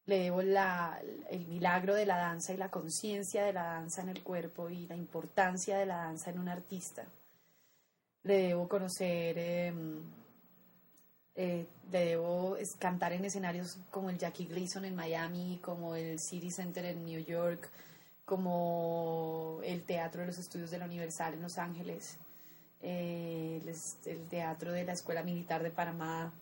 le 0.07 0.19
debo 0.19 0.41
el 0.41 1.47
milagro 1.47 1.95
de 1.95 2.05
la 2.05 2.17
danza 2.17 2.53
y 2.53 2.57
la 2.57 2.69
conciencia 2.69 3.45
de 3.45 3.53
la 3.53 3.65
danza 3.65 4.03
en 4.03 4.09
el 4.09 4.23
cuerpo 4.23 4.71
y 4.71 4.89
la 4.89 4.97
importancia 4.97 5.79
de 5.79 5.87
la 5.87 5.99
danza 5.99 6.31
en 6.31 6.41
un 6.41 6.49
artista. 6.49 7.05
Le 8.25 8.49
debo 8.49 8.69
conocer, 8.69 9.39
eh, 9.39 9.73
eh, 11.37 11.67
le 11.93 12.05
debo 12.05 12.57
cantar 12.81 13.13
en 13.13 13.25
escenarios 13.25 13.79
como 13.93 14.11
el 14.11 14.19
Jackie 14.19 14.47
Gleason 14.47 14.85
en 14.85 14.97
Miami, 14.97 15.61
como 15.63 15.95
el 15.95 16.19
City 16.19 16.51
Center 16.51 16.85
en 16.87 17.05
New 17.05 17.25
York, 17.25 17.71
como 18.25 19.61
el 19.63 19.85
Teatro 19.85 20.23
de 20.23 20.27
los 20.27 20.39
Estudios 20.39 20.71
de 20.73 20.79
la 20.79 20.87
Universal 20.87 21.35
en 21.35 21.43
Los 21.43 21.57
Ángeles, 21.57 22.19
eh, 22.83 23.61
el, 24.07 24.29
Teatro 24.29 24.73
de 24.73 24.85
la 24.85 24.93
Escuela 24.93 25.23
Militar 25.23 25.63
de 25.63 25.71
Panamá, 25.71 26.33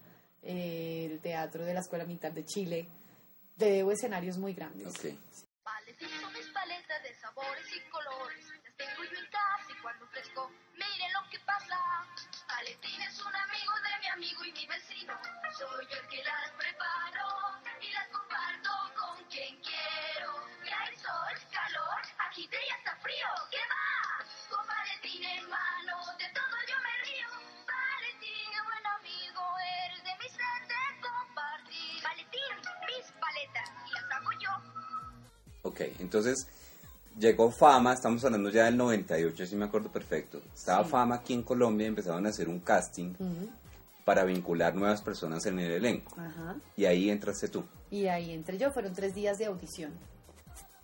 eh, 0.42 1.08
el 1.10 1.20
Teatro 1.20 1.64
de 1.64 1.74
la 1.74 1.80
Escuela 1.80 2.04
Militar 2.04 2.32
de 2.32 2.44
Chile. 2.44 2.88
Le 3.56 3.70
debo 3.70 3.92
escenarios 3.92 4.38
muy 4.38 4.54
grandes. 4.54 4.86
Ok. 4.86 5.14
Paletín 5.64 6.08
son 6.20 6.32
mis 6.32 6.46
paletas 6.48 7.02
de 7.02 7.14
sabores 7.14 7.66
y 7.74 7.90
colores. 7.90 8.44
Las 8.46 8.74
tengo 8.76 9.04
yo 9.04 9.18
en 9.18 9.30
casa 9.30 9.66
y 9.68 9.82
cuando 9.82 10.06
fresco, 10.06 10.50
miren 10.74 11.12
lo 11.12 11.28
que 11.30 11.38
pasa. 11.40 11.76
Paletín 12.46 13.00
es 13.02 13.20
un 13.20 13.34
amigo 13.34 13.72
de 13.82 14.00
mi 14.00 14.06
amigo 14.08 14.44
y 14.44 14.52
mi 14.52 14.66
vecino. 14.66 15.14
Soy 15.58 15.86
el 15.90 16.08
que 16.08 16.22
las 16.22 16.50
preparo 16.56 17.60
y 17.80 17.92
las 17.92 18.08
comparto 18.08 18.70
con 18.96 19.24
quien 19.24 19.60
quiero. 19.60 20.32
Que 20.62 20.72
hay 20.72 20.96
sol, 20.96 21.34
calor, 21.50 22.00
agite 22.30 22.56
y 22.56 22.70
hasta 22.70 22.96
frío. 23.02 23.28
¿Qué 23.50 23.58
va? 23.58 24.07
Con 24.98 25.10
Paletín 25.10 25.22
en 25.24 25.48
mano, 25.48 25.96
de 26.18 26.24
todo 26.34 26.56
yo 26.68 26.76
me 26.82 26.94
río. 27.06 27.28
Paletín 27.66 28.50
es 28.50 28.64
buen 28.64 28.86
amigo, 28.98 29.42
eres 29.84 30.02
de 30.04 30.10
mis 30.18 30.32
sed 30.32 30.62
de 30.68 30.82
compartir. 31.02 32.02
Paletín, 32.02 32.54
mis 32.88 33.06
paletas, 33.22 33.68
y 33.86 33.92
las 33.94 34.04
hago 34.10 34.30
yo. 34.42 35.68
Ok, 35.70 35.80
entonces 36.00 36.46
llegó 37.18 37.50
Fama, 37.50 37.92
estamos 37.92 38.24
hablando 38.24 38.50
ya 38.50 38.64
del 38.64 38.76
98, 38.76 39.46
si 39.46 39.56
me 39.56 39.66
acuerdo 39.66 39.90
perfecto. 39.92 40.40
Estaba 40.54 40.84
Sí. 40.84 40.90
Fama 40.90 41.16
aquí 41.16 41.34
en 41.34 41.42
Colombia 41.42 41.84
y 41.84 41.88
empezaron 41.88 42.26
a 42.26 42.30
hacer 42.30 42.48
un 42.48 42.60
casting 42.60 43.14
Ujú, 43.18 43.50
para 44.04 44.24
vincular 44.24 44.74
nuevas 44.74 45.02
personas 45.02 45.46
en 45.46 45.58
el 45.60 45.70
elenco. 45.70 46.14
Ajá. 46.20 46.56
Y 46.76 46.86
ahí 46.86 47.10
entraste 47.10 47.48
tú. 47.48 47.64
Y 47.90 48.06
ahí 48.08 48.32
entré 48.32 48.58
yo, 48.58 48.72
fueron 48.72 48.94
tres 48.94 49.14
días 49.14 49.38
de 49.38 49.46
audición. 49.46 49.92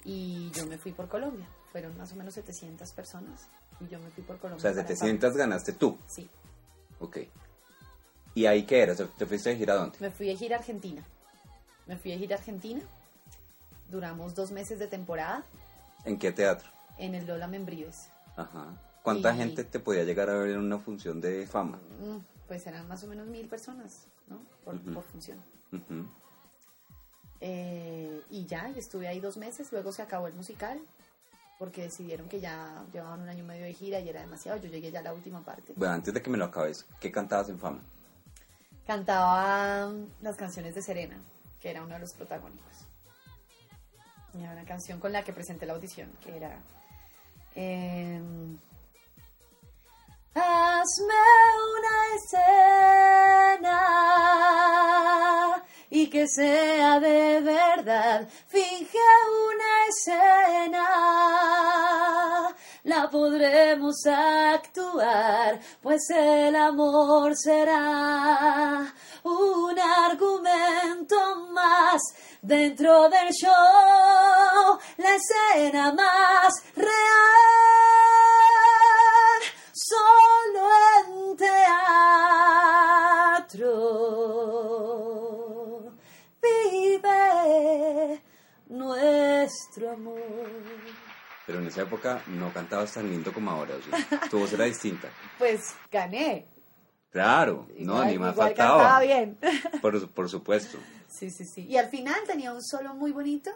Y 0.05 0.51
yo 0.53 0.67
me 0.67 0.77
fui 0.79 0.93
por 0.93 1.09
Colombia. 1.09 1.47
Fueron 1.73 1.97
más 1.97 2.13
o 2.13 2.17
menos 2.17 2.35
700 2.35 2.93
personas. 2.93 3.49
Y 3.81 3.89
yo 3.89 3.99
me 3.99 4.11
fui 4.11 4.23
por 4.25 4.39
Colombia. 4.39 4.59
O 4.59 4.61
sea, 4.61 4.73
para 4.73 4.87
700 4.89 5.37
ganaste 5.37 5.73
tú. 5.73 5.99
Sí. 6.07 6.29
Ok. 7.01 7.19
¿Y 8.35 8.47
ahí 8.47 8.65
qué 8.65 8.83
era? 8.83 8.95
¿Te 8.95 9.27
fuiste 9.27 9.51
a 9.53 9.57
gira 9.57 9.75
a 9.75 9.77
dónde? 9.77 9.99
Me 10.01 10.11
fui 10.11 10.31
a 10.31 10.37
gira 10.37 10.57
a 10.57 10.59
Argentina. 10.61 11.03
Me 11.87 11.97
fui 11.97 12.13
a 12.13 12.19
gira 12.19 12.37
a 12.37 12.39
Argentina. 12.39 12.83
Duramos 13.91 14.35
dos 14.35 14.51
meses 14.51 14.79
de 14.79 14.87
temporada 14.87 15.45
¿En 16.05 16.19
qué 16.19 16.33
teatro? 16.33 16.69
en 16.99 17.15
el 17.15 17.27
Lola 17.27 17.47
Membrives. 17.47 18.09
Ajá. 18.37 18.75
¿Cuánta 19.03 19.35
Y- 19.35 19.39
gente 19.39 19.65
te 19.65 19.79
podía 19.81 20.05
llegar 20.05 20.31
a 20.31 20.35
ver 20.37 20.51
en 20.51 20.59
una 20.61 20.79
función 20.79 21.21
de 21.21 21.47
Fama? 21.47 21.79
Mm, 22.01 22.19
pues 22.49 22.67
eran 22.67 22.89
más 22.89 23.05
o 23.05 23.07
menos 23.07 23.27
mil 23.27 23.47
personas, 23.49 24.07
¿no? 24.29 24.41
Por, 24.65 24.81
función. 25.05 25.39
Eh, 27.41 28.23
y 28.31 28.47
ya, 28.47 28.71
y 28.71 28.79
estuve 28.79 29.07
ahí 29.09 29.21
dos 29.21 29.37
meses, 29.37 29.71
luego 29.73 29.93
se 29.93 30.01
acabó 30.03 30.27
el 30.29 30.35
musical, 30.35 30.81
porque 31.65 31.81
decidieron 31.85 32.29
que 32.29 32.41
ya 32.41 32.85
llevaban 32.93 33.23
un 33.23 33.29
año 33.31 33.39
y 33.43 33.47
medio 33.47 33.65
de 33.65 33.73
gira 33.73 33.99
y 33.99 34.07
era 34.11 34.21
demasiado, 34.21 34.59
yo 34.59 34.69
llegué 34.69 34.91
ya 34.91 34.99
a 34.99 35.03
la 35.03 35.15
última 35.15 35.41
parte. 35.43 35.73
Bueno, 35.77 35.95
antes 35.95 36.13
de 36.13 36.21
que 36.21 36.29
me 36.29 36.37
lo 36.37 36.45
acabes, 36.45 36.85
¿qué 37.01 37.11
cantabas 37.11 37.49
en 37.49 37.59
fama? 37.59 37.81
Cantaba 38.87 39.91
las 40.21 40.37
canciones 40.37 40.75
de 40.75 40.83
Serena, 40.83 41.17
que 41.59 41.71
era 41.71 41.83
uno 41.83 41.95
de 41.95 42.01
los 42.01 42.13
protagónicos. 42.13 42.85
Y 44.35 44.43
era 44.43 44.53
una 44.53 44.67
canción 44.67 45.01
con 45.01 45.11
la 45.11 45.25
que 45.25 45.33
presenté 45.33 45.65
la 45.65 45.73
audición, 45.73 46.13
que 46.23 46.37
era... 46.37 46.59
em, 47.55 48.59
Hazme 50.35 51.15
una 51.79 51.97
escena 52.17 53.81
y 55.95 56.09
que 56.09 56.27
sea 56.27 56.99
de 56.99 57.41
verdad. 57.41 58.29
Finge 58.49 58.99
una 59.49 59.87
escena, 59.89 60.89
la 62.83 63.09
podremos 63.09 64.05
actuar, 64.05 65.61
pues 65.81 66.11
el 66.11 66.57
amor 66.57 67.37
será 67.37 68.93
un 69.23 69.79
argumento 69.79 71.47
más 71.53 72.03
dentro 72.43 73.09
del 73.09 73.33
show, 73.33 74.77
la 74.97 75.15
escena 75.15 75.93
más 75.93 76.61
real, 76.75 76.91
solo 79.73 80.69
en 81.07 81.37
teatro 81.37 81.55
nuestro 89.45 89.91
amor. 89.93 90.21
Pero 91.47 91.59
en 91.61 91.67
esa 91.67 91.83
época 91.83 92.23
no 92.29 92.51
cantabas 92.53 92.93
tan 92.95 93.11
lindo 93.11 93.31
como 93.33 93.51
ahora, 93.51 93.75
o 93.77 93.83
sea, 93.83 94.21
tu 94.31 94.39
voz 94.39 94.53
era 94.53 94.65
distinta. 94.65 95.09
Pues 95.39 95.75
gané. 95.91 96.47
Claro, 97.11 97.67
no, 97.79 97.95
Igual- 98.03 98.07
ni 98.11 98.19
más 98.19 98.33
igual 98.35 98.49
faltaba. 98.49 98.79
cantaba 98.79 99.01
bien. 99.01 99.39
Por, 99.83 100.11
por 100.11 100.29
supuesto. 100.31 100.79
Sí, 101.09 101.31
sí, 101.31 101.45
sí. 101.45 101.67
Y 101.69 101.77
al 101.77 101.89
final 101.91 102.17
tenía 102.27 102.53
un 102.53 102.63
solo 102.63 102.95
muy 102.95 103.13
bonito 103.13 103.51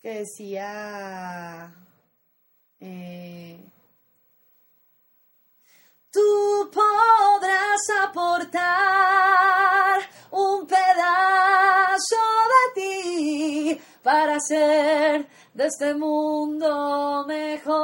que 0.00 0.20
decía... 0.20 1.74
eh, 2.80 3.60
Tú 6.10 6.70
podrás 6.72 7.80
aportar 8.02 10.00
un 10.30 10.66
pedazo 10.66 12.16
de 12.74 12.80
ti 12.80 13.80
para 14.06 14.36
hacer 14.36 15.26
de 15.52 15.66
este 15.66 15.92
mundo 15.94 17.24
mejor. 17.26 17.74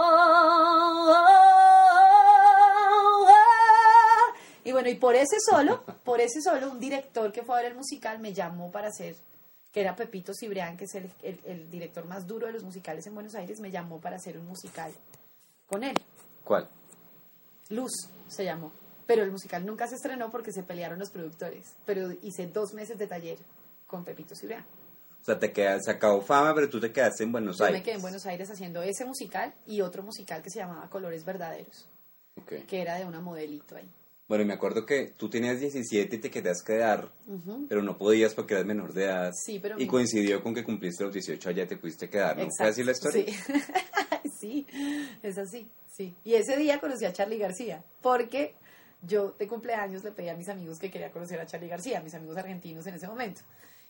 Y 4.62 4.70
bueno, 4.70 4.88
y 4.88 4.94
por 4.94 5.16
ese 5.16 5.38
solo, 5.50 5.82
por 6.04 6.20
ese 6.20 6.40
solo, 6.40 6.70
un 6.70 6.78
director 6.78 7.32
que 7.32 7.42
fue 7.42 7.56
a 7.58 7.62
ver 7.62 7.72
el 7.72 7.76
musical 7.76 8.20
me 8.20 8.32
llamó 8.32 8.70
para 8.70 8.86
hacer, 8.86 9.16
que 9.72 9.80
era 9.80 9.96
Pepito 9.96 10.32
Cibrián, 10.38 10.76
que 10.76 10.84
es 10.84 10.94
el, 10.94 11.10
el- 11.24 11.40
el 11.44 11.68
director 11.72 12.04
más 12.04 12.24
duro 12.28 12.46
de 12.46 12.52
los 12.52 12.62
musicales 12.62 13.04
en 13.08 13.14
Buenos 13.14 13.34
Aires, 13.34 13.58
me 13.58 13.72
llamó 13.72 13.98
para 14.00 14.14
hacer 14.14 14.38
un 14.38 14.46
musical 14.46 14.92
con 15.66 15.82
él. 15.82 16.00
¿Cuál? 16.44 16.68
Luz 17.70 17.90
se 18.28 18.44
llamó. 18.44 18.70
Pero 19.06 19.24
el 19.24 19.32
musical 19.32 19.66
nunca 19.66 19.88
se 19.88 19.96
estrenó 19.96 20.30
porque 20.30 20.52
se 20.52 20.62
pelearon 20.62 21.00
los 21.00 21.10
productores. 21.10 21.74
Pero 21.84 22.12
hice 22.22 22.46
dos 22.46 22.74
meses 22.74 22.96
de 22.96 23.08
taller 23.08 23.38
con 23.88 24.04
Pepito 24.04 24.36
Cibrián. 24.36 24.64
O 25.22 25.24
sea, 25.24 25.38
te 25.38 25.52
quedas, 25.52 25.84
se 25.84 25.90
acabó 25.92 26.20
fama, 26.20 26.52
pero 26.54 26.68
tú 26.68 26.80
te 26.80 26.90
quedaste 26.92 27.22
en 27.22 27.30
Buenos 27.32 27.58
Yo 27.58 27.64
Aires. 27.64 27.80
me 27.80 27.84
quedé 27.84 27.94
en 27.94 28.02
Buenos 28.02 28.26
Aires 28.26 28.50
haciendo 28.50 28.82
ese 28.82 29.04
musical 29.04 29.54
y 29.66 29.80
otro 29.80 30.02
musical 30.02 30.42
que 30.42 30.50
se 30.50 30.58
llamaba 30.58 30.90
Colores 30.90 31.24
Verdaderos, 31.24 31.88
Ok. 32.40 32.66
que 32.66 32.82
era 32.82 32.96
de 32.96 33.04
una 33.04 33.20
modelito 33.20 33.76
ahí. 33.76 33.88
Bueno, 34.26 34.42
y 34.44 34.46
me 34.48 34.54
acuerdo 34.54 34.84
que 34.84 35.12
tú 35.16 35.28
tenías 35.30 35.60
17 35.60 36.16
y 36.16 36.18
te 36.18 36.30
querías 36.30 36.62
quedar, 36.62 37.12
pero 37.68 37.82
no 37.82 37.98
podías 37.98 38.34
porque 38.34 38.54
eras 38.54 38.66
menor 38.66 38.92
de 38.94 39.04
edad. 39.04 39.30
Sí, 39.34 39.58
pero 39.60 39.78
Y 39.78 39.86
coincidió 39.86 40.42
con 40.42 40.54
que 40.54 40.64
cumpliste 40.64 41.04
los 41.04 41.12
18 41.12 41.48
allá 41.50 41.66
te 41.68 41.76
pudiste 41.76 42.08
quedar, 42.08 42.38
¿no? 42.38 42.48
¿Fue 42.56 42.66
así 42.68 42.82
la 42.82 42.92
historia? 42.92 43.24
Sí. 43.26 43.36
sí, 44.40 44.66
es 45.22 45.38
así, 45.38 45.70
sí. 45.86 46.14
Y 46.24 46.34
ese 46.34 46.56
día 46.56 46.80
conocí 46.80 47.04
a 47.04 47.12
Charlie 47.12 47.38
García, 47.38 47.84
porque 48.00 48.54
yo 49.02 49.32
de 49.38 49.46
cumpleaños 49.46 50.02
le 50.02 50.12
pedí 50.12 50.28
a 50.30 50.36
mis 50.36 50.48
amigos 50.48 50.78
que 50.78 50.90
quería 50.90 51.10
conocer 51.10 51.38
a 51.40 51.46
Charlie 51.46 51.68
García, 51.68 52.00
mis 52.00 52.14
amigos 52.14 52.36
argentinos 52.36 52.86
en 52.86 52.94
ese 52.94 53.06
momento. 53.08 53.42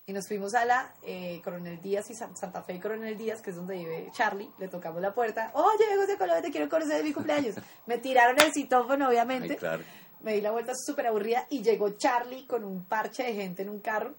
Y 0.05 0.13
nos 0.13 0.27
fuimos 0.27 0.55
a 0.55 0.65
la 0.65 0.93
eh, 1.05 1.41
Coronel 1.45 1.81
Díaz 1.81 2.11
y 2.11 2.15
San- 2.15 2.37
Santa 2.37 2.63
Fe 2.63 2.75
y 2.75 2.81
Coronel 2.81 3.17
Díaz, 3.17 3.41
que 3.41 3.51
es 3.51 3.57
donde 3.57 3.77
vive 3.77 4.09
Charlie. 4.13 4.51
Le 4.59 4.67
tocamos 4.69 5.01
la 5.01 5.15
puerta. 5.15 5.53
Oye, 5.55 5.85
José 5.97 6.19
Colón, 6.19 6.43
te 6.43 6.51
quiero 6.51 6.69
conocer 6.69 6.97
de 6.97 7.05
mi 7.05 7.13
cumpleaños. 7.13 7.55
Me 7.87 7.99
tiraron 7.99 8.37
el 8.41 8.53
citófono, 8.53 9.09
obviamente. 9.09 9.53
Ay, 9.53 9.59
claro. 9.59 9.85
Me 10.23 10.35
di 10.35 10.41
la 10.41 10.51
vuelta 10.51 10.73
súper 10.77 11.07
aburrida 11.07 11.47
y 11.51 11.63
llegó 11.63 11.91
Charlie 11.91 12.47
con 12.47 12.65
un 12.65 12.85
parche 12.85 13.23
de 13.25 13.35
gente 13.35 13.63
en 13.63 13.69
un 13.71 13.81
carro 13.81 14.15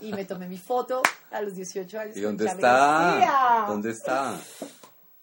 y 0.00 0.12
me 0.12 0.24
tomé 0.24 0.46
mi 0.48 0.58
foto 0.58 1.02
a 1.32 1.42
los 1.42 1.54
18 1.54 1.98
años. 1.98 2.16
¿Y 2.16 2.20
dónde 2.20 2.46
está? 2.46 2.60
García. 3.18 3.64
¿Dónde 3.66 3.90
está? 3.90 4.38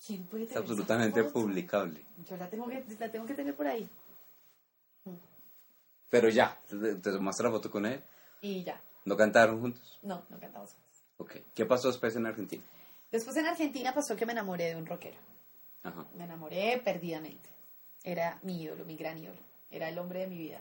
¿Quién 0.06 0.26
puede 0.26 0.44
Es 0.44 0.50
tener 0.50 0.52
esa 0.52 0.60
absolutamente 0.60 1.22
foto? 1.24 1.34
publicable. 1.34 2.06
Yo 2.30 2.36
la 2.38 2.50
tengo, 2.50 2.68
que, 2.68 2.84
la 3.00 3.10
tengo 3.12 3.26
que 3.26 3.34
tener 3.34 3.56
por 3.56 3.68
ahí. 3.68 3.88
Pero 6.10 6.30
ya, 6.30 6.58
te, 6.68 6.96
te 6.96 7.12
tomaste 7.12 7.44
la 7.44 7.52
foto 7.52 7.70
con 7.70 7.86
él. 7.86 8.02
Y 8.42 8.64
ya. 8.64 8.82
¿No 9.08 9.16
cantaron 9.16 9.62
juntos? 9.62 10.00
No, 10.02 10.26
no 10.30 10.38
cantamos. 10.38 10.76
Ok. 11.16 11.38
¿Qué 11.56 11.66
pasó 11.66 11.88
después 11.88 12.14
en 12.18 12.26
Argentina? 12.26 12.62
Después 13.10 13.38
en 13.38 13.46
Argentina 13.46 13.94
pasó 13.94 14.18
que 14.18 14.26
me 14.26 14.34
enamoré 14.34 14.66
de 14.66 14.76
un 14.76 14.86
rockero. 14.86 15.18
Ajá. 15.82 16.06
Me 16.18 16.26
enamoré 16.26 16.82
perdidamente. 16.84 17.50
Era 18.04 18.38
mi 18.44 18.62
ídolo, 18.62 18.84
mi 18.84 18.98
gran 18.98 19.18
ídolo. 19.18 19.40
Era 19.72 19.88
el 19.88 19.98
hombre 19.98 20.20
de 20.20 20.28
mi 20.28 20.38
vida. 20.38 20.60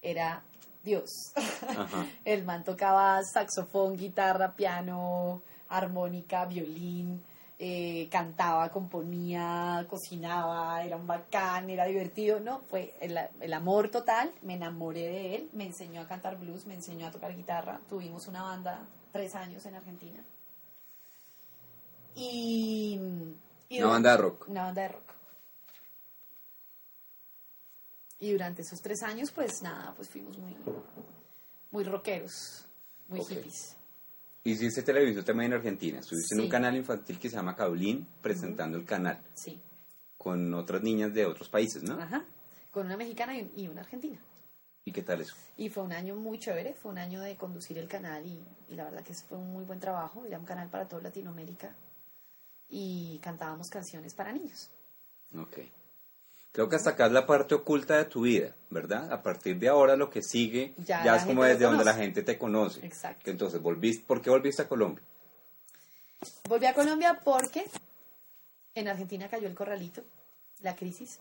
Era 0.00 0.44
Dios. 0.84 1.32
Ajá. 1.66 2.06
El 2.24 2.44
man 2.44 2.62
tocaba 2.62 3.20
saxofón, 3.24 3.96
guitarra, 3.96 4.54
piano, 4.54 5.42
armónica, 5.68 6.44
violín, 6.44 7.24
eh, 7.58 8.08
cantaba, 8.10 8.68
componía, 8.70 9.86
cocinaba, 9.88 10.82
era 10.82 10.96
un 10.96 11.06
bacán, 11.06 11.70
era 11.70 11.84
divertido, 11.86 12.40
¿no? 12.40 12.60
Fue 12.70 12.94
el, 13.00 13.18
el 13.40 13.52
amor 13.52 13.90
total, 13.90 14.32
me 14.42 14.54
enamoré 14.54 15.02
de 15.02 15.34
él, 15.36 15.50
me 15.52 15.64
enseñó 15.64 16.00
a 16.00 16.08
cantar 16.08 16.36
blues, 16.36 16.66
me 16.66 16.74
enseñó 16.74 17.06
a 17.06 17.10
tocar 17.10 17.36
guitarra, 17.36 17.80
tuvimos 17.88 18.26
una 18.26 18.42
banda 18.42 18.86
tres 19.12 19.34
años 19.34 19.64
en 19.66 19.76
Argentina. 19.76 20.24
Y... 22.16 22.98
y 23.68 23.78
Una 23.78 23.92
banda 23.92 24.10
de 24.12 24.16
rock. 24.16 24.48
Una 24.48 24.64
banda 24.64 24.82
de 24.82 24.88
rock. 24.88 25.14
Y 28.18 28.32
durante 28.32 28.62
esos 28.62 28.80
tres 28.80 29.02
años, 29.02 29.30
pues 29.30 29.62
nada, 29.62 29.92
pues 29.94 30.08
fuimos 30.08 30.38
muy, 30.38 30.56
muy 31.70 31.84
rockeros, 31.84 32.66
muy 33.08 33.22
hippies. 33.24 33.76
Hiciste 34.44 34.82
televisión 34.82 35.24
también 35.24 35.52
en 35.52 35.56
Argentina. 35.58 36.00
Estuviste 36.00 36.34
en 36.34 36.40
Sí. 36.40 36.44
un 36.44 36.50
canal 36.50 36.76
infantil 36.76 37.18
que 37.18 37.30
se 37.30 37.36
llama 37.36 37.56
Cablín, 37.56 38.06
presentando 38.20 38.76
el 38.76 38.84
canal 38.84 39.18
Sí. 39.34 39.58
con 40.18 40.52
otras 40.52 40.82
niñas 40.82 41.14
de 41.14 41.24
otros 41.24 41.48
países, 41.48 41.82
¿no? 41.82 41.94
Ajá. 42.00 42.24
Con 42.70 42.86
una 42.86 42.96
mexicana 42.96 43.36
y, 43.38 43.50
y 43.56 43.68
una 43.68 43.80
argentina. 43.80 44.18
¿Y 44.84 44.92
qué 44.92 45.02
tal 45.02 45.22
eso? 45.22 45.34
Y 45.56 45.70
fue 45.70 45.82
un 45.82 45.92
año 45.92 46.14
muy 46.16 46.38
chévere, 46.38 46.74
fue 46.74 46.92
un 46.92 46.98
año 46.98 47.22
de 47.22 47.36
conducir 47.36 47.78
el 47.78 47.88
canal 47.88 48.26
y, 48.26 48.44
y 48.68 48.74
la 48.74 48.84
verdad 48.84 49.02
que 49.02 49.14
fue 49.14 49.38
un 49.38 49.50
muy 49.50 49.64
buen 49.64 49.80
trabajo. 49.80 50.26
Era 50.26 50.38
un 50.38 50.44
canal 50.44 50.68
para 50.68 50.86
toda 50.86 51.00
Latinoamérica 51.02 51.74
y 52.68 53.18
cantábamos 53.22 53.70
canciones 53.70 54.12
para 54.12 54.30
niños. 54.32 54.70
Ok. 55.38 55.58
Creo 56.54 56.68
que 56.68 56.76
hasta 56.76 56.90
acá 56.90 57.06
es 57.06 57.12
la 57.12 57.26
parte 57.26 57.56
oculta 57.56 57.96
de 57.96 58.04
tu 58.04 58.20
vida, 58.20 58.54
¿verdad? 58.70 59.12
A 59.12 59.24
partir 59.24 59.58
de 59.58 59.68
ahora 59.68 59.96
lo 59.96 60.08
que 60.08 60.22
sigue 60.22 60.72
Ya 60.86 61.16
es 61.16 61.24
como 61.24 61.42
desde 61.42 61.64
donde 61.64 61.84
la 61.84 61.94
gente 61.94 62.22
te 62.22 62.38
conoce. 62.38 62.86
Exacto. 62.86 63.28
Entonces, 63.28 63.60
volviste, 63.60 64.04
¿por 64.06 64.22
qué 64.22 64.30
volviste 64.30 64.62
a 64.62 64.68
Colombia? 64.68 65.02
Volví 66.48 66.66
a 66.66 66.72
Colombia 66.72 67.20
porque 67.24 67.66
en 68.76 68.86
Argentina 68.86 69.28
cayó 69.28 69.48
el 69.48 69.54
corralito, 69.56 70.04
la 70.60 70.76
crisis 70.76 71.18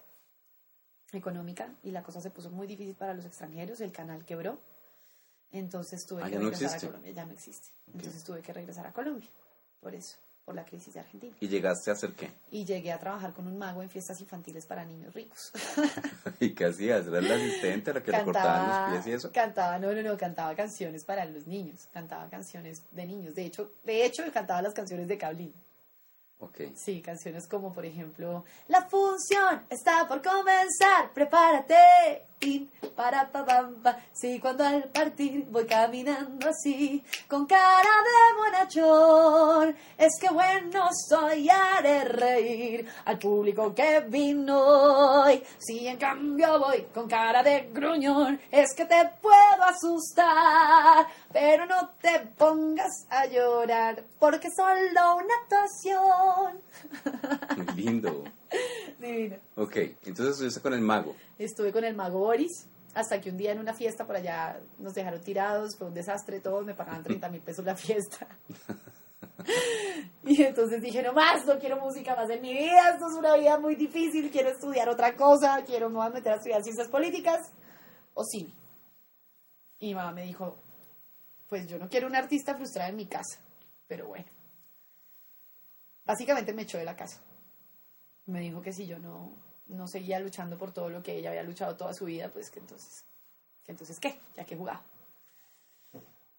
económica 1.11 1.67
y 1.83 1.89
la 1.89 2.03
cosa 2.03 2.21
se 2.21 2.29
puso 2.29 2.51
muy 2.51 2.67
difícil 2.67 2.93
para 2.93 3.15
los 3.15 3.25
extranjeros, 3.25 3.81
el 3.81 3.91
canal 3.91 4.23
quebró. 4.25 4.59
Entonces 5.51 6.05
tuve 6.05 6.21
Ah, 6.23 6.29
que 6.29 6.35
no 6.37 6.51
regresar 6.51 6.77
a 6.77 6.79
Colombia, 6.79 7.11
ya 7.11 7.25
no 7.25 7.33
existe. 7.33 7.69
Entonces 7.91 8.23
tuve 8.23 8.41
que 8.43 8.53
regresar 8.53 8.85
a 8.85 8.93
Colombia, 8.93 9.29
por 9.81 9.95
eso, 9.95 10.17
por 10.45 10.55
la 10.55 10.65
crisis 10.65 10.93
de 10.93 10.99
Argentina. 10.99 11.35
¿Y 11.39 11.47
llegaste 11.47 11.89
a 11.89 11.93
hacer 11.93 12.13
qué? 12.13 12.31
Y 12.51 12.65
llegué 12.65 12.91
a 12.91 12.99
trabajar 12.99 13.33
con 13.33 13.47
un 13.47 13.57
mago 13.57 13.81
en 13.81 13.89
fiestas 13.89 14.19
infantiles 14.19 14.65
para 14.65 14.83
niños 14.83 15.13
ricos. 15.13 15.51
¿Y 16.39 16.53
qué 16.53 16.65
hacías? 16.65 17.07
¿Eras 17.07 17.23
la 17.23 17.35
asistente 17.35 17.91
a 17.91 17.93
la 17.95 18.03
que 18.03 18.11
le 18.11 18.23
cortaban 18.23 18.91
los 18.91 19.03
pies 19.03 19.07
y 19.07 19.17
eso? 19.17 19.31
cantaba, 19.31 19.79
no, 19.79 19.93
no, 19.93 20.01
no, 20.01 20.17
cantaba 20.17 20.53
canciones 20.55 21.05
para 21.05 21.25
los 21.25 21.47
niños, 21.47 21.87
cantaba 21.93 22.29
canciones 22.29 22.83
de 22.91 23.05
niños. 23.05 23.35
De 23.35 23.45
hecho, 23.45 23.71
de 23.83 24.05
hecho, 24.05 24.23
cantaba 24.33 24.61
las 24.61 24.73
canciones 24.73 25.07
de 25.07 25.17
Cablín. 25.17 25.53
Ok. 26.39 26.59
Sí, 26.75 27.01
canciones 27.01 27.47
como 27.47 27.73
por 27.73 27.85
ejemplo 27.85 28.43
La 28.67 28.81
función 28.81 29.65
está 29.69 30.05
por 30.07 30.21
comenzar, 30.21 31.13
prepárate. 31.13 32.27
Para 32.95 33.31
pa 33.31 33.45
pam, 33.45 33.81
pa. 33.81 33.97
Sí, 34.11 34.39
cuando 34.39 34.63
al 34.63 34.83
partir 34.89 35.45
voy 35.49 35.65
caminando 35.65 36.49
así, 36.49 37.03
con 37.27 37.45
cara 37.45 37.95
de 38.07 38.21
bonachón. 38.37 39.75
Es 39.97 40.13
que 40.19 40.29
bueno 40.29 40.89
soy, 41.09 41.49
haré 41.49 42.03
reír 42.03 42.87
al 43.05 43.17
público 43.17 43.73
que 43.73 44.01
vino 44.07 44.57
hoy. 44.59 45.43
Si 45.57 45.87
en 45.87 45.97
cambio 45.97 46.59
voy 46.59 46.87
con 46.93 47.07
cara 47.07 47.41
de 47.43 47.69
gruñón, 47.73 48.39
es 48.51 48.73
que 48.75 48.85
te 48.85 49.09
puedo 49.21 49.63
asustar. 49.63 51.07
Pero 51.31 51.65
no 51.65 51.89
te 52.01 52.19
pongas 52.37 53.05
a 53.09 53.25
llorar, 53.25 54.03
porque 54.19 54.49
solo 54.55 55.17
una 55.17 55.33
actuación. 55.43 56.61
Lindo. 57.75 58.23
Divino. 59.07 59.37
Ok, 59.55 59.75
entonces 60.05 60.33
estuviste 60.33 60.61
con 60.61 60.73
el 60.73 60.81
mago. 60.81 61.15
Estuve 61.37 61.71
con 61.71 61.83
el 61.83 61.95
mago 61.95 62.19
Boris 62.19 62.67
hasta 62.93 63.19
que 63.19 63.29
un 63.29 63.37
día 63.37 63.51
en 63.51 63.59
una 63.59 63.73
fiesta 63.73 64.05
por 64.05 64.15
allá 64.15 64.59
nos 64.77 64.93
dejaron 64.93 65.21
tirados, 65.21 65.75
fue 65.77 65.87
un 65.87 65.93
desastre, 65.93 66.39
todos 66.39 66.65
me 66.65 66.75
pagaban 66.75 67.03
30 67.03 67.29
mil 67.29 67.41
pesos 67.41 67.65
la 67.65 67.75
fiesta. 67.75 68.27
Y 70.25 70.41
entonces 70.41 70.81
dije, 70.81 71.01
no 71.01 71.11
más, 71.11 71.45
no 71.45 71.59
quiero 71.59 71.77
música 71.77 72.15
más 72.15 72.29
en 72.29 72.41
mi 72.41 72.53
vida, 72.53 72.91
esto 72.93 73.07
es 73.07 73.17
una 73.17 73.35
vida 73.35 73.59
muy 73.59 73.75
difícil, 73.75 74.31
quiero 74.31 74.49
estudiar 74.49 74.87
otra 74.87 75.15
cosa, 75.15 75.61
quiero 75.65 75.89
me 75.89 75.97
voy 75.97 76.07
a 76.07 76.11
meter 76.11 76.33
a 76.33 76.35
estudiar 76.37 76.63
ciencias 76.63 76.87
políticas 76.87 77.51
o 78.13 78.23
cine. 78.23 78.53
Y 79.79 79.87
mi 79.87 79.95
mamá 79.95 80.13
me 80.13 80.23
dijo, 80.23 80.55
pues 81.49 81.67
yo 81.67 81.77
no 81.77 81.89
quiero 81.89 82.07
una 82.07 82.19
artista 82.19 82.55
frustrada 82.55 82.89
en 82.89 82.95
mi 82.95 83.05
casa, 83.05 83.39
pero 83.87 84.07
bueno. 84.07 84.25
Básicamente 86.05 86.53
me 86.53 86.61
echó 86.61 86.77
de 86.77 86.85
la 86.85 86.95
casa. 86.95 87.21
Me 88.25 88.39
dijo 88.39 88.61
que 88.61 88.73
si 88.73 88.85
yo 88.87 88.99
no, 88.99 89.31
no 89.67 89.87
seguía 89.87 90.19
luchando 90.19 90.57
por 90.57 90.71
todo 90.71 90.89
lo 90.89 91.03
que 91.03 91.17
ella 91.17 91.29
había 91.29 91.43
luchado 91.43 91.75
toda 91.75 91.93
su 91.93 92.05
vida, 92.05 92.29
pues 92.29 92.49
que 92.49 92.59
entonces, 92.59 93.03
que 93.65 93.71
entonces 93.71 93.99
qué, 93.99 94.15
ya 94.37 94.45
que 94.45 94.55
jugaba. 94.55 94.81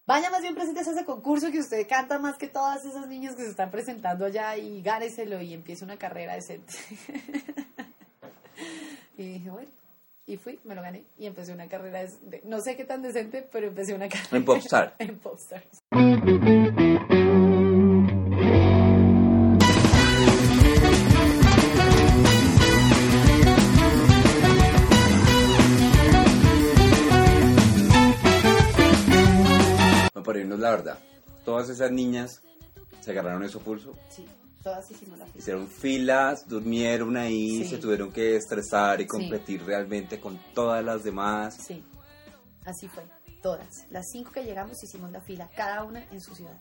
Vaya 0.07 0.29
más 0.29 0.41
bien 0.41 0.53
presentes 0.53 0.87
a 0.87 0.91
ese 0.91 1.03
concurso 1.05 1.51
que 1.51 1.59
usted 1.59 1.87
canta 1.87 2.19
más 2.19 2.37
que 2.37 2.47
todas 2.47 2.85
esas 2.85 3.07
niñas 3.07 3.35
que 3.35 3.43
se 3.43 3.49
están 3.49 3.71
presentando 3.71 4.25
allá 4.25 4.55
y 4.55 4.81
gáneselo 4.83 5.41
y 5.41 5.53
empiece 5.53 5.83
una 5.83 5.97
carrera 5.97 6.35
decente. 6.35 6.73
y 9.17 9.23
dije, 9.33 9.49
bueno, 9.49 9.69
y 10.27 10.37
fui, 10.37 10.59
me 10.63 10.75
lo 10.75 10.81
gané 10.83 11.03
y 11.17 11.25
empecé 11.25 11.53
una 11.53 11.67
carrera, 11.67 12.03
de- 12.03 12.41
no 12.45 12.61
sé 12.61 12.75
qué 12.75 12.85
tan 12.85 13.01
decente, 13.01 13.47
pero 13.51 13.67
empecé 13.67 13.93
una 13.95 14.07
carrera. 14.09 14.29
En 14.37 14.45
Popstar. 14.45 14.95
en 14.99 15.17
Popstars. 15.19 15.81
Para 30.25 30.39
irnos 30.39 30.59
la 30.59 30.71
verdad. 30.71 30.99
Todas 31.43 31.69
esas 31.69 31.91
niñas 31.91 32.41
se 33.01 33.11
agarraron 33.11 33.43
eso 33.43 33.59
pulso. 33.59 33.93
Sí, 34.09 34.25
todas 34.63 34.89
hicimos 34.89 35.19
la 35.19 35.25
fiesta. 35.25 35.39
Hicieron 35.39 35.67
filas, 35.67 36.47
durmieron 36.47 37.15
ahí, 37.17 37.63
Sí. 37.63 37.69
se 37.69 37.77
tuvieron 37.77 38.11
que 38.11 38.35
estresar 38.35 38.99
y 39.01 39.05
competir 39.07 39.63
realmente 39.63 40.19
con 40.19 40.39
todas 40.55 40.83
las 40.83 41.03
demás. 41.03 41.55
Sí, 41.55 41.83
así 42.65 42.87
fue, 42.87 43.03
todas. 43.43 43.85
Las 43.91 44.05
cinco 44.11 44.31
que 44.31 44.43
llegamos 44.43 44.83
hicimos 44.83 45.11
la 45.11 45.21
fila, 45.21 45.49
cada 45.55 45.83
una 45.83 46.03
en 46.11 46.19
su 46.19 46.33
ciudad. 46.33 46.59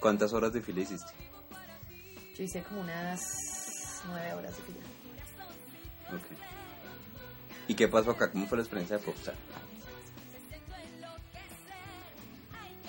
¿Cuántas 0.00 0.32
horas 0.32 0.52
de 0.52 0.60
fila 0.62 0.80
hiciste? 0.80 1.12
Yo 2.36 2.42
hice 2.42 2.62
como 2.64 2.80
unas 2.80 3.20
nueve 4.08 4.32
horas 4.34 4.56
de 4.56 4.62
fila. 4.64 4.78
Ok. 6.08 6.26
¿Y 7.68 7.74
qué 7.74 7.86
pasó 7.86 8.10
acá? 8.10 8.32
¿Cómo 8.32 8.46
fue 8.48 8.58
la 8.58 8.62
experiencia 8.64 8.98
de 8.98 9.04
Popstar? 9.04 9.34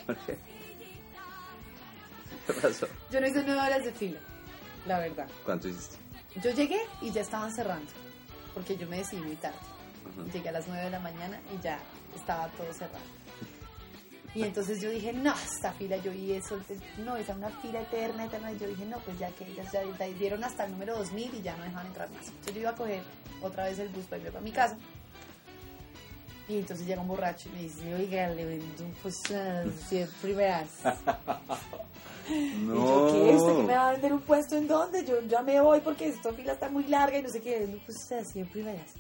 ¿Por 0.05 0.17
qué? 0.25 0.37
¿Qué 2.47 2.53
pasó? 2.53 2.87
Yo 3.11 3.21
no 3.21 3.27
hice 3.27 3.43
nueve 3.45 3.61
horas 3.61 3.83
de 3.83 3.93
fila, 3.93 4.19
la 4.85 4.99
verdad. 4.99 5.27
¿Cuánto 5.45 5.67
hiciste? 5.67 5.97
Yo 6.41 6.51
llegué 6.51 6.79
y 7.01 7.11
ya 7.11 7.21
estaban 7.21 7.53
cerrando, 7.53 7.91
porque 8.53 8.75
yo 8.75 8.87
me 8.87 8.97
decidí 8.97 9.21
muy 9.21 9.35
tarde. 9.35 9.57
Llegué 10.33 10.49
a 10.49 10.51
las 10.51 10.67
nueve 10.67 10.83
de 10.83 10.89
la 10.89 10.99
mañana 10.99 11.39
y 11.53 11.63
ya 11.63 11.79
estaba 12.15 12.47
todo 12.49 12.73
cerrado. 12.73 13.05
Y 14.35 14.41
entonces 14.41 14.81
yo 14.81 14.89
dije, 14.89 15.13
no, 15.13 15.31
esta 15.31 15.71
fila, 15.73 15.95
yo 15.97 16.11
vi 16.11 16.33
eso, 16.33 16.59
no, 17.05 17.15
esa 17.17 17.33
es 17.33 17.37
una 17.37 17.51
fila 17.61 17.81
eterna, 17.81 18.25
eterna. 18.25 18.51
Y 18.51 18.57
yo 18.57 18.67
dije, 18.67 18.83
no, 18.85 18.97
pues 18.99 19.19
ya 19.19 19.29
que 19.29 19.45
ellas 19.45 19.71
ya, 19.71 19.83
ya 19.83 20.05
dieron 20.07 20.43
hasta 20.43 20.65
el 20.65 20.71
número 20.71 20.97
2000 20.97 21.35
y 21.35 21.41
ya 21.43 21.55
no 21.55 21.63
dejaban 21.63 21.87
entrar 21.87 22.09
más. 22.11 22.27
Entonces 22.27 22.55
yo 22.55 22.61
iba 22.61 22.71
a 22.71 22.75
coger 22.75 23.03
otra 23.41 23.65
vez 23.65 23.77
el 23.77 23.89
bus 23.89 24.05
para 24.05 24.17
irme 24.17 24.31
para 24.31 24.43
mi 24.43 24.51
casa. 24.51 24.75
Y 26.47 26.57
entonces 26.57 26.85
llega 26.85 27.01
un 27.01 27.07
borracho 27.07 27.49
y 27.49 27.51
me 27.53 27.61
dice, 27.63 27.95
oiga, 27.95 28.29
le 28.29 28.45
vendo 28.45 28.83
uh, 29.03 29.71
100 29.89 30.09
primeras. 30.21 30.69
Y 32.29 32.65
yo, 32.67 33.09
¿qué? 33.11 33.35
¿Usted 33.35 33.57
que 33.57 33.63
me 33.63 33.73
va 33.75 33.89
a 33.89 33.91
vender 33.91 34.13
un 34.13 34.21
puesto 34.21 34.55
en 34.55 34.67
dónde? 34.67 35.03
Yo 35.05 35.19
ya 35.27 35.41
me 35.41 35.59
voy 35.59 35.81
porque 35.81 36.07
esta 36.07 36.31
fila 36.31 36.53
está 36.53 36.69
muy 36.69 36.85
larga 36.85 37.17
y 37.17 37.21
no 37.21 37.29
sé 37.29 37.41
qué. 37.41 37.67
No, 37.67 37.77
Pues 37.85 38.11
a 38.11 38.23
100 38.23 38.47
primeras. 38.47 38.93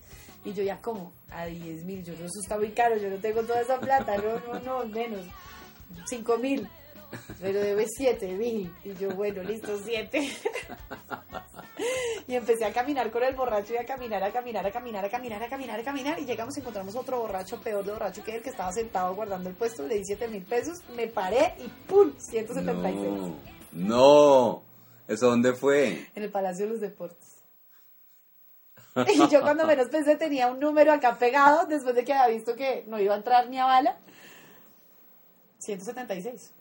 Y 0.43 0.51
yo 0.53 0.61
ya 0.61 0.81
como, 0.81 1.13
a 1.31 1.45
10 1.45 1.85
mil. 1.85 2.03
Yo 2.03 2.13
no, 2.13 2.25
eso 2.25 2.41
está 2.41 2.57
muy 2.57 2.71
caro, 2.71 2.97
yo 2.97 3.09
no 3.09 3.17
tengo 3.17 3.43
toda 3.43 3.61
esa 3.61 3.79
plata. 3.79 4.17
No, 4.17 4.59
no, 4.59 4.59
no, 4.59 4.85
menos. 4.87 5.25
5 6.05 6.37
mil. 6.37 6.67
Pero 7.39 7.61
debe 7.61 7.85
7 7.87 8.33
mil. 8.33 8.73
Y 8.83 8.93
yo, 8.95 9.11
bueno, 9.15 9.41
listo, 9.43 9.79
7. 9.83 10.29
Y 12.27 12.35
empecé 12.35 12.65
a 12.65 12.71
caminar 12.71 13.11
con 13.11 13.23
el 13.23 13.35
borracho 13.35 13.73
y 13.73 13.77
a 13.77 13.85
caminar, 13.85 14.23
a 14.23 14.31
caminar, 14.31 14.65
a 14.65 14.71
caminar, 14.71 15.05
a 15.05 15.09
caminar, 15.09 15.43
a 15.43 15.49
caminar, 15.49 15.79
a 15.79 15.83
caminar. 15.83 16.19
Y 16.19 16.25
llegamos, 16.25 16.55
encontramos 16.57 16.95
otro 16.95 17.19
borracho, 17.19 17.59
peor 17.61 17.83
de 17.83 17.91
borracho 17.91 18.23
que 18.23 18.35
el 18.35 18.41
que 18.41 18.49
estaba 18.49 18.71
sentado 18.71 19.13
guardando 19.15 19.49
el 19.49 19.55
puesto. 19.55 19.85
Le 19.85 19.95
di 19.95 20.05
7 20.05 20.27
mil 20.27 20.43
pesos, 20.43 20.81
me 20.95 21.07
paré 21.07 21.55
y 21.59 21.67
¡pum! 21.87 22.13
176. 22.17 23.03
No, 23.03 23.35
no. 23.73 24.63
¿Eso 25.07 25.27
dónde 25.27 25.53
fue? 25.53 26.07
En 26.15 26.23
el 26.23 26.31
Palacio 26.31 26.65
de 26.65 26.71
los 26.71 26.81
Deportes. 26.81 27.33
Y 29.13 29.27
yo 29.27 29.41
cuando 29.41 29.65
menos 29.65 29.87
pensé 29.89 30.15
tenía 30.15 30.51
un 30.51 30.59
número 30.59 30.91
acá 30.91 31.17
pegado 31.17 31.65
después 31.65 31.95
de 31.95 32.05
que 32.05 32.13
había 32.13 32.35
visto 32.35 32.55
que 32.55 32.83
no 32.87 32.99
iba 32.99 33.15
a 33.15 33.17
entrar 33.17 33.49
ni 33.49 33.57
a 33.57 33.65
bala. 33.65 33.97
176. 35.57 36.51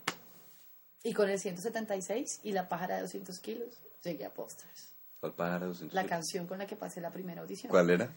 Y 1.04 1.12
con 1.12 1.28
el 1.28 1.38
176 1.38 2.40
y 2.42 2.52
la 2.52 2.68
pájara 2.68 2.96
de 2.96 3.02
200 3.02 3.38
kilos 3.40 3.80
llegué 4.02 4.24
a 4.24 4.32
Posters. 4.32 4.91
¿Cuál 5.22 5.34
pájaro? 5.34 5.68
200? 5.68 5.94
La 5.94 6.04
canción 6.04 6.48
con 6.48 6.58
la 6.58 6.66
que 6.66 6.74
pasé 6.74 7.00
la 7.00 7.12
primera 7.12 7.42
audición. 7.42 7.70
¿Cuál 7.70 7.90
era? 7.90 8.10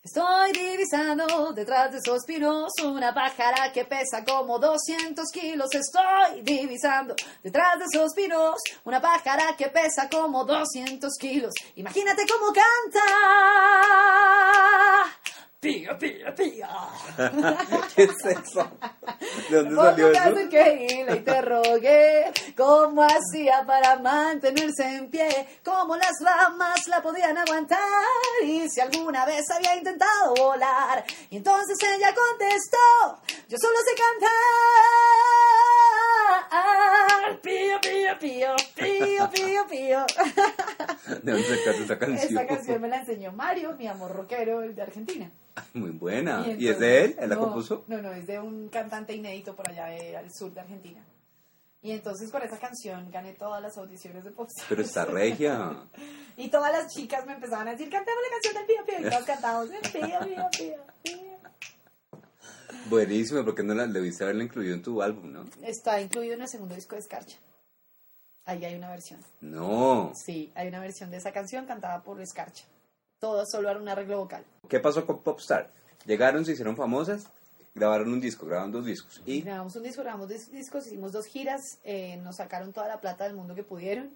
Estoy 0.00 0.52
divisando 0.52 1.52
detrás 1.52 1.90
de 1.90 1.98
esos 1.98 2.24
pinos 2.24 2.70
una 2.84 3.12
pájara 3.12 3.72
que 3.72 3.84
pesa 3.84 4.24
como 4.24 4.60
200 4.60 5.28
kilos. 5.32 5.74
Estoy 5.74 6.42
divisando 6.42 7.16
detrás 7.42 7.80
de 7.80 7.86
esos 7.86 8.14
pinos 8.14 8.60
una 8.84 9.00
pájara 9.00 9.56
que 9.58 9.70
pesa 9.70 10.08
como 10.08 10.44
200 10.44 11.12
kilos. 11.18 11.52
Imagínate 11.74 12.22
cómo 12.32 12.52
canta. 12.52 13.00
Pío, 15.66 15.98
pío, 15.98 16.32
pío. 16.36 16.68
¿Qué 17.96 18.04
es 18.04 18.24
eso? 18.24 18.70
¿De 19.50 19.56
dónde 19.56 19.74
salió 19.74 20.12
eso? 20.12 20.48
que 20.48 21.04
la 21.04 21.16
interrogué 21.16 22.32
cómo 22.56 23.02
hacía 23.02 23.64
para 23.66 23.98
mantenerse 23.98 24.84
en 24.84 25.10
pie, 25.10 25.26
cómo 25.64 25.96
las 25.96 26.12
ramas 26.24 26.86
la 26.86 27.02
podían 27.02 27.36
aguantar 27.36 27.80
y 28.44 28.68
si 28.68 28.80
alguna 28.80 29.26
vez 29.26 29.44
había 29.50 29.74
intentado 29.74 30.34
volar. 30.36 31.04
Y 31.30 31.38
entonces 31.38 31.76
ella 31.82 32.14
contestó, 32.14 32.78
yo 33.48 33.56
solo 33.60 33.76
sé 33.84 33.90
cantar. 34.00 34.30
Pío, 37.42 37.80
pío, 37.80 38.16
pío, 38.20 38.54
pío, 38.76 39.30
pío, 39.32 39.66
pío. 39.66 40.06
¿De 41.24 41.32
dónde 41.32 41.58
sacaste 41.58 41.82
esa 41.82 41.98
canción? 41.98 42.38
Esta 42.38 42.46
canción 42.46 42.80
me 42.80 42.86
la 42.86 42.98
enseñó 42.98 43.32
Mario, 43.32 43.74
mi 43.76 43.88
amor 43.88 44.12
rockero 44.12 44.62
el 44.62 44.76
de 44.76 44.82
Argentina. 44.82 45.28
Muy 45.74 45.90
buena. 45.90 46.44
¿Y, 46.46 46.50
entonces- 46.50 46.70
es 46.70 46.78
de 46.80 47.04
él? 47.04 47.16
¿Él 47.18 47.28
la 47.30 47.34
no, 47.36 47.40
compuso? 47.42 47.84
No, 47.88 48.02
no, 48.02 48.12
es 48.12 48.26
de 48.26 48.38
un 48.38 48.68
cantante 48.68 49.14
inédito 49.14 49.54
por 49.56 49.68
allá 49.68 49.86
de- 49.86 50.16
al 50.16 50.32
sur 50.32 50.52
de 50.52 50.60
Argentina. 50.60 51.04
Y 51.82 51.92
entonces 51.92 52.30
con 52.30 52.42
esa 52.42 52.58
canción 52.58 53.10
gané 53.12 53.34
todas 53.34 53.62
las 53.62 53.76
audiciones 53.78 54.24
de 54.24 54.30
Popstars. 54.32 54.66
Pero 54.68 54.82
está 54.82 55.04
regia. 55.04 55.76
Y 56.38 56.48
todas 56.50 56.70
las 56.70 56.92
chicas 56.92 57.24
me 57.24 57.32
empezaban 57.32 57.66
a 57.66 57.70
decir, 57.70 57.88
cantemos 57.88 58.20
la 58.22 58.30
canción 58.30 58.54
del 58.54 58.66
Pío 58.66 58.84
Pío. 58.84 59.06
Y 59.06 59.10
todas 59.10 59.24
cantamos, 59.26 59.68
Pío 59.90 60.18
Pío 60.52 60.80
Pío. 61.02 62.20
Buenísimo, 62.90 63.42
porque 63.44 63.62
no 63.62 63.72
la 63.74 63.86
debiste 63.86 64.22
haberla 64.24 64.44
incluido 64.44 64.74
en 64.74 64.82
tu 64.82 65.00
álbum, 65.02 65.32
¿no? 65.32 65.44
Está 65.62 66.00
incluido 66.00 66.34
en 66.34 66.42
el 66.42 66.48
segundo 66.48 66.74
disco 66.74 66.94
de 66.94 67.00
Escarcha. 67.00 67.38
Ahí 68.44 68.64
hay 68.64 68.74
una 68.76 68.90
versión. 68.90 69.18
No. 69.40 70.12
Sí, 70.14 70.52
hay 70.54 70.68
una 70.68 70.78
versión 70.80 71.10
de 71.10 71.16
esa 71.16 71.32
canción 71.32 71.66
cantada 71.66 72.02
por 72.02 72.20
Escarcha. 72.20 72.64
Todo 73.18 73.44
solo 73.46 73.70
era 73.70 73.78
un 73.80 73.88
arreglo 73.88 74.18
vocal. 74.18 74.44
¿Qué 74.68 74.80
pasó 74.80 75.06
con 75.06 75.22
Popstar? 75.22 75.70
Llegaron, 76.04 76.44
se 76.44 76.52
hicieron 76.52 76.76
famosas, 76.76 77.26
grabaron 77.74 78.12
un 78.12 78.20
disco, 78.20 78.46
grabaron 78.46 78.72
dos 78.72 78.84
discos. 78.84 79.22
Y 79.24 79.42
Grabamos 79.42 79.74
un 79.76 79.82
disco, 79.82 80.02
grabamos 80.02 80.28
dos 80.28 80.50
discos, 80.50 80.86
hicimos 80.86 81.12
dos 81.12 81.26
giras, 81.26 81.78
eh, 81.84 82.16
nos 82.18 82.36
sacaron 82.36 82.72
toda 82.72 82.88
la 82.88 83.00
plata 83.00 83.24
del 83.24 83.34
mundo 83.34 83.54
que 83.54 83.62
pudieron 83.62 84.10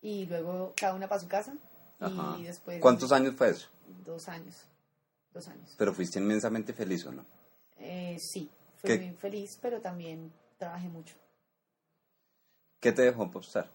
y 0.00 0.26
luego 0.26 0.74
cada 0.76 0.94
una 0.94 1.08
para 1.08 1.20
su 1.20 1.28
casa. 1.28 1.54
Ajá. 2.00 2.36
Y 2.38 2.44
después... 2.44 2.80
¿Cuántos 2.80 3.12
años 3.12 3.34
fue 3.34 3.50
eso? 3.50 3.68
Dos 4.04 4.28
años. 4.28 4.66
dos 5.32 5.48
años. 5.48 5.74
Pero 5.78 5.94
fuiste 5.94 6.18
inmensamente 6.18 6.72
feliz, 6.72 7.04
¿o 7.06 7.12
no? 7.12 7.24
Eh, 7.78 8.16
sí, 8.20 8.50
fui 8.76 8.90
¿Qué? 8.90 8.98
muy 8.98 9.16
feliz, 9.16 9.58
pero 9.60 9.80
también 9.80 10.32
trabajé 10.58 10.88
mucho. 10.88 11.14
¿Qué 12.80 12.92
te 12.92 13.02
dejó 13.02 13.30
Popstar? 13.30 13.68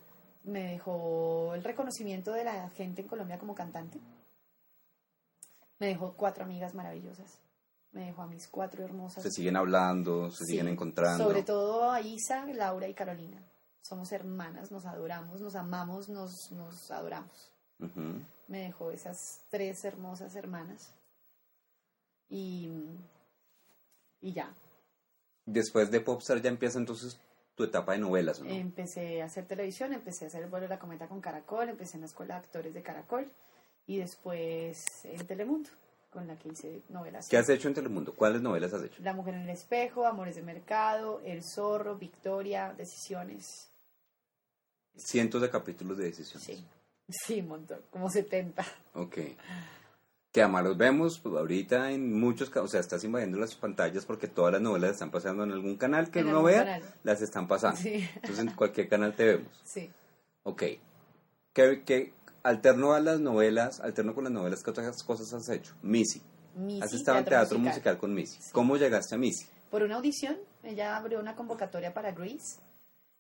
Me 0.43 0.71
dejó 0.71 1.53
el 1.55 1.63
reconocimiento 1.63 2.31
de 2.31 2.43
la 2.43 2.69
gente 2.69 3.01
en 3.01 3.07
Colombia 3.07 3.37
como 3.39 3.55
cantante. 3.55 3.99
Me 5.79 5.87
dejó 5.87 6.13
cuatro 6.13 6.43
amigas 6.43 6.73
maravillosas. 6.73 7.39
Me 7.91 8.05
dejó 8.05 8.21
a 8.21 8.27
mis 8.27 8.47
cuatro 8.47 8.83
hermosas. 8.83 9.23
Se 9.23 9.31
siguen 9.31 9.55
hablando, 9.55 10.29
se 10.29 10.45
Sí, 10.45 10.51
siguen 10.51 10.67
encontrando. 10.67 11.23
Sobre 11.23 11.43
todo 11.43 11.91
a 11.91 12.01
Isa, 12.01 12.45
Laura 12.45 12.87
y 12.87 12.93
Carolina. 12.93 13.41
Somos 13.81 14.11
hermanas, 14.11 14.71
nos 14.71 14.85
adoramos, 14.85 15.41
nos 15.41 15.55
amamos, 15.55 16.09
nos, 16.09 16.51
nos 16.51 16.91
adoramos. 16.91 17.51
Me 18.47 18.63
dejó 18.63 18.91
esas 18.91 19.41
tres 19.49 19.83
hermosas 19.85 20.35
hermanas. 20.35 20.93
Y, 22.29 22.69
y 24.21 24.33
ya, 24.33 24.53
Después 25.51 25.89
de 25.89 25.99
Popstar 25.99 26.41
ya 26.43 26.49
empieza 26.49 26.77
entonces 26.77 27.19
tu 27.55 27.63
etapa 27.63 27.93
de 27.93 27.97
novelas, 27.97 28.39
¿o 28.39 28.43
¿no? 28.43 28.51
empecé 28.51 29.23
a 29.23 29.25
hacer 29.25 29.45
televisión, 29.47 29.93
empecé 29.93 30.25
a 30.25 30.27
hacer 30.27 30.43
el 30.43 30.49
vuelo 30.49 30.65
de 30.67 30.75
la 30.75 30.79
cometa 30.79 31.07
con 31.07 31.21
Caracol, 31.21 31.69
empecé 31.69 31.97
en 31.97 32.01
la 32.01 32.07
escuela 32.07 32.35
de 32.35 32.41
actores 32.41 32.73
de 32.73 32.83
Caracol 32.83 33.31
y 33.89 33.97
después 33.97 35.03
en 35.03 35.25
Telemundo, 35.25 35.69
con 36.11 36.27
la 36.27 36.37
que 36.37 36.49
hice 36.49 36.81
novelas. 36.89 37.27
¿Qué 37.27 37.37
has 37.37 37.49
hecho 37.49 37.67
en 37.67 37.73
Telemundo? 37.73 38.13
¿Cuáles 38.13 38.41
novelas 38.41 38.71
has 38.73 38.83
hecho? 38.83 39.01
La 39.01 39.13
mujer 39.13 39.33
en 39.33 39.41
el 39.41 39.49
espejo, 39.49 40.05
Amores 40.05 40.35
de 40.35 40.43
mercado, 40.43 41.21
El 41.25 41.41
zorro, 41.43 41.95
Victoria, 41.97 42.73
Decisiones. 42.77 43.71
Cientos 44.95 45.41
de 45.41 45.49
capítulos 45.49 45.97
de 45.97 46.05
decisiones. 46.05 46.43
Sí, 46.45 46.65
sí, 47.09 47.39
un 47.41 47.47
montón, 47.47 47.79
como 47.89 48.09
70. 48.09 48.65
Ok. 48.95 49.17
Que 50.31 50.43
además 50.43 50.63
los 50.65 50.77
vemos 50.77 51.19
pues, 51.19 51.33
ahorita 51.35 51.91
en 51.91 52.19
muchos, 52.19 52.51
ca- 52.51 52.61
o 52.61 52.67
sea, 52.67 52.79
estás 52.81 53.03
invadiendo 53.03 53.39
las 53.39 53.55
pantallas 53.55 54.05
porque 54.05 54.27
todas 54.27 54.53
las 54.53 54.61
novelas 54.61 54.91
están 54.91 55.09
pasando 55.09 55.43
en 55.43 55.51
algún 55.51 55.75
canal 55.77 56.11
que 56.11 56.19
En 56.19 56.27
uno 56.27 56.43
vea, 56.43 56.59
canal. 56.65 56.83
las 57.03 57.21
están 57.23 57.47
pasando. 57.47 57.79
Sí. 57.81 58.07
Entonces 58.15 58.39
en 58.39 58.51
cualquier 58.51 58.87
canal 58.87 59.15
te 59.15 59.25
vemos. 59.25 59.59
Sí. 59.63 59.89
Ok. 60.43 60.63
¿Qué, 61.51 61.83
qué 61.83 62.13
alterno 62.43 62.93
a 62.93 62.99
las 62.99 63.19
novelas, 63.19 63.79
alterno 63.79 64.13
con 64.15 64.23
las 64.25 64.33
novelas, 64.33 64.63
¿qué 64.63 64.69
otras 64.71 65.03
cosas 65.03 65.33
has 65.33 65.49
hecho? 65.49 65.73
Missy. 65.81 66.21
Missy, 66.55 66.81
Has 66.81 66.93
estado 66.93 67.19
en 67.19 67.25
teatro 67.25 67.57
musical, 67.57 67.73
musical. 67.73 67.97
con 67.97 68.13
Missy. 68.13 68.39
¿Cómo 68.51 68.75
llegaste 68.77 69.15
a 69.15 69.17
Missy? 69.17 69.47
Por 69.71 69.83
una 69.83 69.95
audición, 69.95 70.37
ella 70.63 70.97
abrió 70.97 71.19
una 71.19 71.35
convocatoria 71.35 71.93
para 71.93 72.11
Grease 72.11 72.59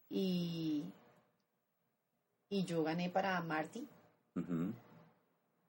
y, 0.09 0.83
y 2.49 2.65
yo 2.65 2.83
gané 2.83 3.09
para 3.09 3.39
Marty 3.41 3.87
Ujú. 4.35 4.73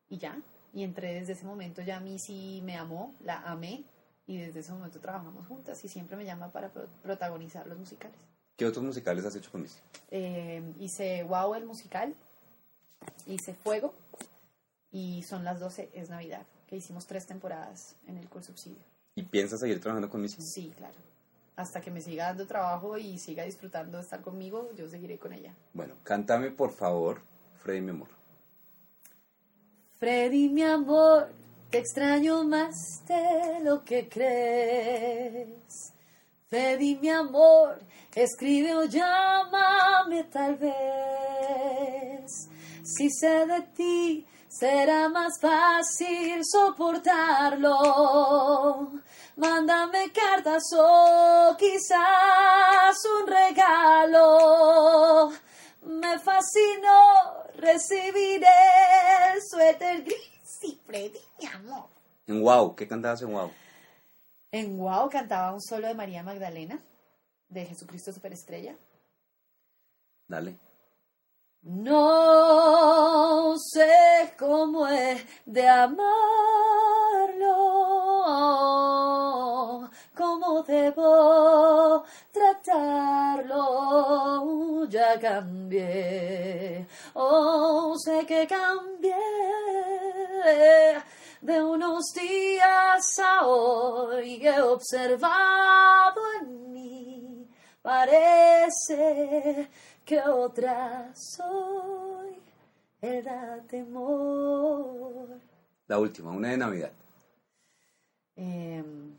y 0.09 0.18
ya. 0.18 0.38
Y 0.72 0.84
entré 0.84 1.14
desde 1.14 1.32
ese 1.34 1.44
momento, 1.44 1.82
ya 1.82 2.01
Missy 2.01 2.62
me 2.64 2.76
amó, 2.76 3.14
la 3.24 3.40
amé 3.42 3.84
y 4.26 4.38
desde 4.38 4.61
ese 4.61 4.72
momento 4.72 5.01
trabajamos 5.01 5.46
juntas 5.48 5.84
y 5.84 5.88
siempre 5.88 6.16
me 6.16 6.24
llama 6.24 6.51
para 6.53 6.68
pro- 6.70 6.88
protagonizar 7.03 7.66
los 7.66 7.76
musicales. 7.78 8.16
¿Qué 8.57 8.66
otros 8.66 8.84
musicales 8.84 9.24
has 9.24 9.34
hecho 9.36 9.51
con 9.51 9.62
Missy? 9.62 9.78
Eh, 10.11 10.62
hice 10.78 11.24
Wow 11.24 11.55
el 11.57 11.66
musical, 11.66 12.14
hice 13.26 13.55
Fuego 13.55 13.94
y 14.92 15.22
Son 15.22 15.44
las 15.44 15.61
12 15.61 15.90
es 15.94 16.11
Navidad, 16.11 16.44
que 16.66 16.76
hicimos 16.76 17.07
tres 17.07 17.26
temporadas 17.26 17.94
en 18.07 18.16
el 18.16 18.28
Cool 18.28 18.42
Subsidio. 18.42 18.82
¿Y 19.14 19.22
piensas 19.22 19.61
seguir 19.61 19.80
trabajando 19.80 20.11
con 20.11 20.20
Missy? 20.20 20.42
Sí, 20.42 20.72
claro. 20.76 20.94
Hasta 21.57 21.80
que 21.80 21.90
me 21.90 22.01
siga 22.01 22.26
dando 22.26 22.46
trabajo 22.46 22.96
y 22.96 23.18
siga 23.18 23.44
disfrutando 23.44 23.98
de 23.98 24.05
estar 24.05 24.20
conmigo, 24.20 24.70
yo 24.76 24.88
seguiré 24.88 25.18
con 25.18 25.32
ella. 25.32 25.55
Bueno, 25.74 25.94
cántame 26.03 26.51
por 26.51 26.72
favor, 26.72 27.20
Freddy, 27.59 27.82
mi 27.82 27.90
amor. 27.90 28.09
Freddy, 29.98 30.48
mi 30.48 30.62
amor, 30.62 31.28
te 31.70 31.78
extraño 31.78 32.42
más 32.44 32.74
de 33.07 33.61
lo 33.62 33.84
que 33.84 34.09
crees. 34.09 35.92
Freddy, 36.48 36.96
mi 36.96 37.11
amor, 37.11 37.78
escribe 38.14 38.74
o 38.74 38.84
llámame 38.84 40.24
tal 40.24 40.57
vez. 40.57 41.99
Si 42.82 43.10
sé 43.10 43.46
de 43.46 43.62
ti, 43.74 44.26
será 44.48 45.08
más 45.08 45.40
fácil 45.40 46.44
soportarlo. 46.44 47.78
Mándame 49.36 50.12
cartas 50.12 50.64
o 50.76 51.56
quizás 51.58 52.96
un 53.20 53.26
regalo. 53.26 55.30
Me 55.82 56.18
fascinó 56.18 57.44
recibir 57.56 58.42
el 58.44 59.42
suéter 59.42 60.02
gris 60.02 60.58
y 60.62 60.78
Freddy, 60.84 61.18
mi 61.38 61.46
amor. 61.46 61.86
En 62.26 62.42
Wow, 62.42 62.76
¿qué 62.76 62.86
cantabas 62.86 63.22
en 63.22 63.32
Wow? 63.32 63.50
En 64.52 64.76
Wow 64.78 65.08
cantaba 65.08 65.52
un 65.52 65.62
solo 65.62 65.86
de 65.86 65.94
María 65.94 66.22
Magdalena, 66.22 66.78
de 67.48 67.64
Jesucristo 67.66 68.12
Superestrella. 68.12 68.76
Dale. 70.28 70.69
No 71.62 73.54
sé 73.58 74.34
cómo 74.38 74.88
he 74.88 75.22
de 75.44 75.68
amarlo, 75.68 76.00
cómo 80.16 80.62
debo 80.62 82.02
tratarlo. 82.32 83.58
Ya 84.88 85.20
cambié, 85.20 86.86
oh, 87.12 87.94
sé 87.98 88.24
que 88.24 88.46
cambié 88.46 89.14
de 91.42 91.62
unos 91.62 92.06
días 92.14 93.18
a 93.18 93.46
hoy. 93.46 94.40
He 94.42 94.61
observado 94.62 96.20
en 96.40 96.72
mí, 96.72 97.39
parece 97.82 99.68
que 100.04 100.20
otra 100.20 101.12
soy. 101.14 102.38
Da 103.00 103.58
temor. 103.66 105.40
La 105.86 105.98
última, 105.98 106.32
una 106.32 106.50
de 106.50 106.58
Navidad. 106.58 106.92
Em, 108.36 109.16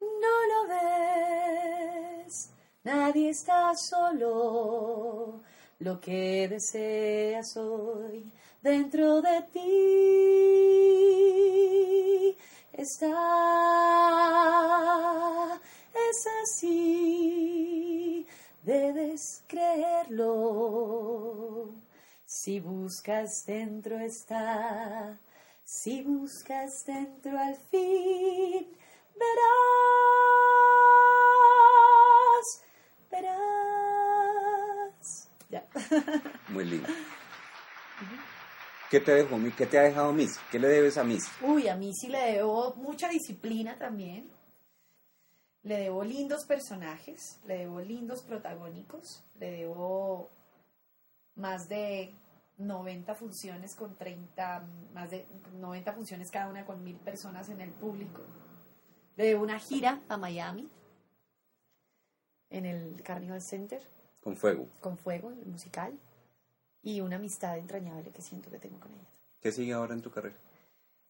no 0.00 0.46
lo 0.50 0.68
ves, 0.68 2.50
nadie 2.84 3.30
está 3.30 3.74
solo. 3.74 5.40
Lo 5.78 6.00
que 6.00 6.48
deseas 6.48 7.56
hoy 7.56 8.30
dentro 8.62 9.20
de 9.22 9.42
ti 9.52 10.32
está. 12.72 13.08
Es 15.94 16.26
así, 16.42 18.26
debes 18.62 19.44
creerlo. 19.46 20.82
Si 22.24 22.60
buscas 22.60 23.44
dentro 23.46 23.98
está, 23.98 25.18
si 25.64 26.02
buscas 26.02 26.84
dentro 26.86 27.38
al 27.38 27.56
fin, 27.56 28.66
verás, 29.14 29.52
verás. 33.10 34.18
Ya. 35.50 35.66
Muy 36.48 36.64
lindo. 36.64 36.88
¿Qué 38.92 39.00
te 39.00 39.14
dejó, 39.14 39.38
qué 39.56 39.64
te 39.64 39.78
ha 39.78 39.84
dejado 39.84 40.12
Missy? 40.12 40.38
¿Qué 40.50 40.58
le 40.58 40.68
debes 40.68 40.98
a 40.98 41.02
Missy? 41.02 41.26
Uy, 41.40 41.66
a 41.66 41.76
mí 41.76 41.94
sí 41.94 42.08
le 42.08 42.34
debo 42.34 42.74
mucha 42.74 43.08
disciplina 43.08 43.78
también. 43.78 44.28
Le 45.62 45.78
debo 45.78 46.04
lindos 46.04 46.44
personajes, 46.44 47.40
le 47.46 47.60
debo 47.60 47.80
lindos 47.80 48.20
protagónicos, 48.20 49.24
le 49.40 49.50
debo 49.50 50.28
más 51.36 51.70
de 51.70 52.14
90 52.58 53.14
funciones 53.14 53.74
con 53.74 53.96
30, 53.96 54.62
más 54.92 55.10
de 55.10 55.26
90 55.58 55.94
funciones 55.94 56.30
cada 56.30 56.50
una 56.50 56.66
con 56.66 56.84
mil 56.84 56.96
personas 56.96 57.48
en 57.48 57.62
el 57.62 57.70
público. 57.70 58.20
Le 59.16 59.24
debo 59.24 59.42
una 59.42 59.58
gira 59.58 60.02
a 60.10 60.18
Miami, 60.18 60.68
en 62.50 62.66
el 62.66 63.02
Carnival 63.02 63.40
Center, 63.40 63.82
Con 64.22 64.36
fuego. 64.36 64.68
con 64.82 64.98
fuego, 64.98 65.30
el 65.30 65.46
musical, 65.46 65.98
y 66.82 67.00
una 67.00 67.16
amistad 67.16 67.58
entrañable 67.58 68.10
que 68.10 68.22
siento 68.22 68.50
que 68.50 68.58
tengo 68.58 68.78
con 68.80 68.92
ella. 68.92 69.08
¿Qué 69.40 69.52
sigue 69.52 69.72
ahora 69.72 69.94
en 69.94 70.02
tu 70.02 70.10
carrera? 70.10 70.36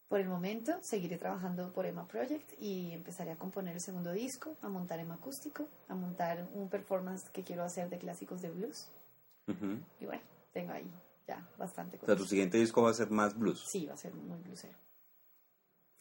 Por 0.09 0.21
el 0.21 0.29
momento 0.29 0.77
seguiré 0.83 1.17
trabajando 1.17 1.73
por 1.73 1.87
Emma 1.87 2.07
Project 2.07 2.53
y 2.61 2.93
empezaré 2.93 3.31
a 3.31 3.37
componer 3.37 3.75
el 3.75 3.81
segundo 3.81 4.13
disco, 4.13 4.55
a 4.61 4.69
montar 4.69 4.99
Emma 5.01 5.15
acústico, 5.15 5.67
a 5.89 5.95
montar 5.95 6.47
un 6.53 6.69
performance 6.69 7.29
que 7.31 7.43
quiero 7.43 7.63
hacer 7.65 7.89
de 7.89 7.99
clásicos 7.99 8.43
de 8.43 8.51
blues. 8.51 8.89
Ujú. 9.49 9.79
Y 10.01 10.05
bueno, 10.05 10.23
tengo 10.53 10.73
ahí 10.73 10.91
ya 11.27 11.49
bastante 11.57 11.97
O 11.97 12.01
sea, 12.01 12.09
tu 12.09 12.15
cosas. 12.15 12.29
siguiente 12.29 12.59
disco 12.59 12.83
va 12.83 12.91
a 12.91 12.95
ser 12.95 13.11
más 13.11 13.39
blues. 13.39 13.65
Sí, 13.67 13.87
va 13.87 13.95
a 13.95 13.97
ser 13.97 14.13
muy 14.15 14.39
bluesero. 14.41 14.77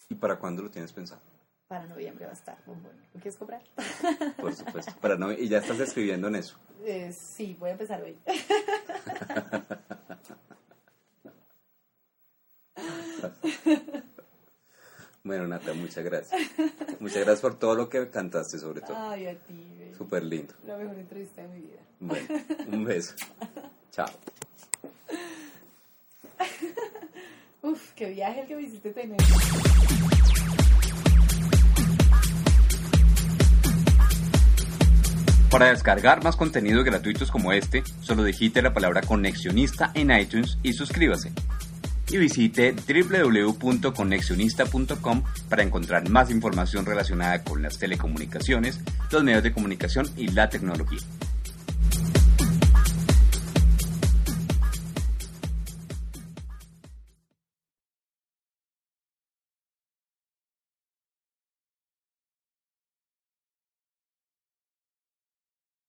¿Y 0.09 0.15
para 0.15 0.37
cuándo 0.39 0.61
lo 0.63 0.69
tienes 0.69 0.91
pensado? 0.91 1.21
Para 1.69 1.85
noviembre 1.85 2.25
va 2.25 2.31
a 2.31 2.35
estar 2.35 2.57
bombón. 2.65 2.91
¿Lo 3.13 3.21
quieres 3.21 3.37
comprar? 3.37 3.61
Por 4.41 4.53
supuesto. 4.53 4.91
Para 4.99 5.15
no, 5.15 5.31
y 5.31 5.47
ya 5.47 5.59
estás 5.59 5.79
escribiendo 5.79 6.27
en 6.27 6.35
eso. 6.35 6.57
Eh, 6.83 7.13
sí, 7.13 7.55
voy 7.57 7.69
a 7.69 7.73
empezar 7.73 8.01
hoy. 8.01 8.17
bueno, 15.23 15.47
Nata, 15.47 15.73
muchas 15.73 16.03
gracias. 16.03 16.41
Muchas 16.99 17.17
gracias 17.17 17.41
por 17.41 17.57
todo 17.57 17.75
lo 17.75 17.89
que 17.89 18.09
cantaste, 18.09 18.59
sobre 18.59 18.81
todo. 18.81 18.97
Ay, 18.97 19.27
a 19.27 19.35
ti, 19.35 19.73
baby. 19.79 19.95
Súper 19.95 20.23
lindo. 20.23 20.53
La 20.65 20.77
mejor 20.77 20.97
entrevista 20.97 21.41
de 21.41 21.47
mi 21.47 21.61
vida. 21.61 21.79
Bueno, 21.99 22.27
un 22.67 22.83
beso. 22.83 23.15
Chao. 23.91 24.09
Uf, 27.61 27.93
qué 27.93 28.09
viaje 28.09 28.41
el 28.41 28.47
que 28.47 28.55
me 28.55 28.63
hiciste 28.63 28.91
tener. 28.91 29.17
Para 35.51 35.67
descargar 35.67 36.23
más 36.23 36.35
contenidos 36.37 36.85
gratuitos 36.85 37.29
como 37.29 37.51
este, 37.51 37.83
solo 37.99 38.23
digite 38.23 38.61
la 38.61 38.73
palabra 38.73 39.01
conexionista 39.01 39.91
en 39.95 40.17
iTunes 40.17 40.57
y 40.63 40.71
suscríbase. 40.71 41.33
Y 42.09 42.17
visite 42.17 42.73
www.conexionista.com 42.73 45.23
para 45.49 45.63
encontrar 45.63 46.07
más 46.09 46.31
información 46.31 46.85
relacionada 46.85 47.43
con 47.43 47.61
las 47.61 47.77
telecomunicaciones, 47.77 48.79
los 49.11 49.25
medios 49.25 49.43
de 49.43 49.51
comunicación 49.51 50.09
y 50.15 50.29
la 50.29 50.47
tecnología. 50.47 50.99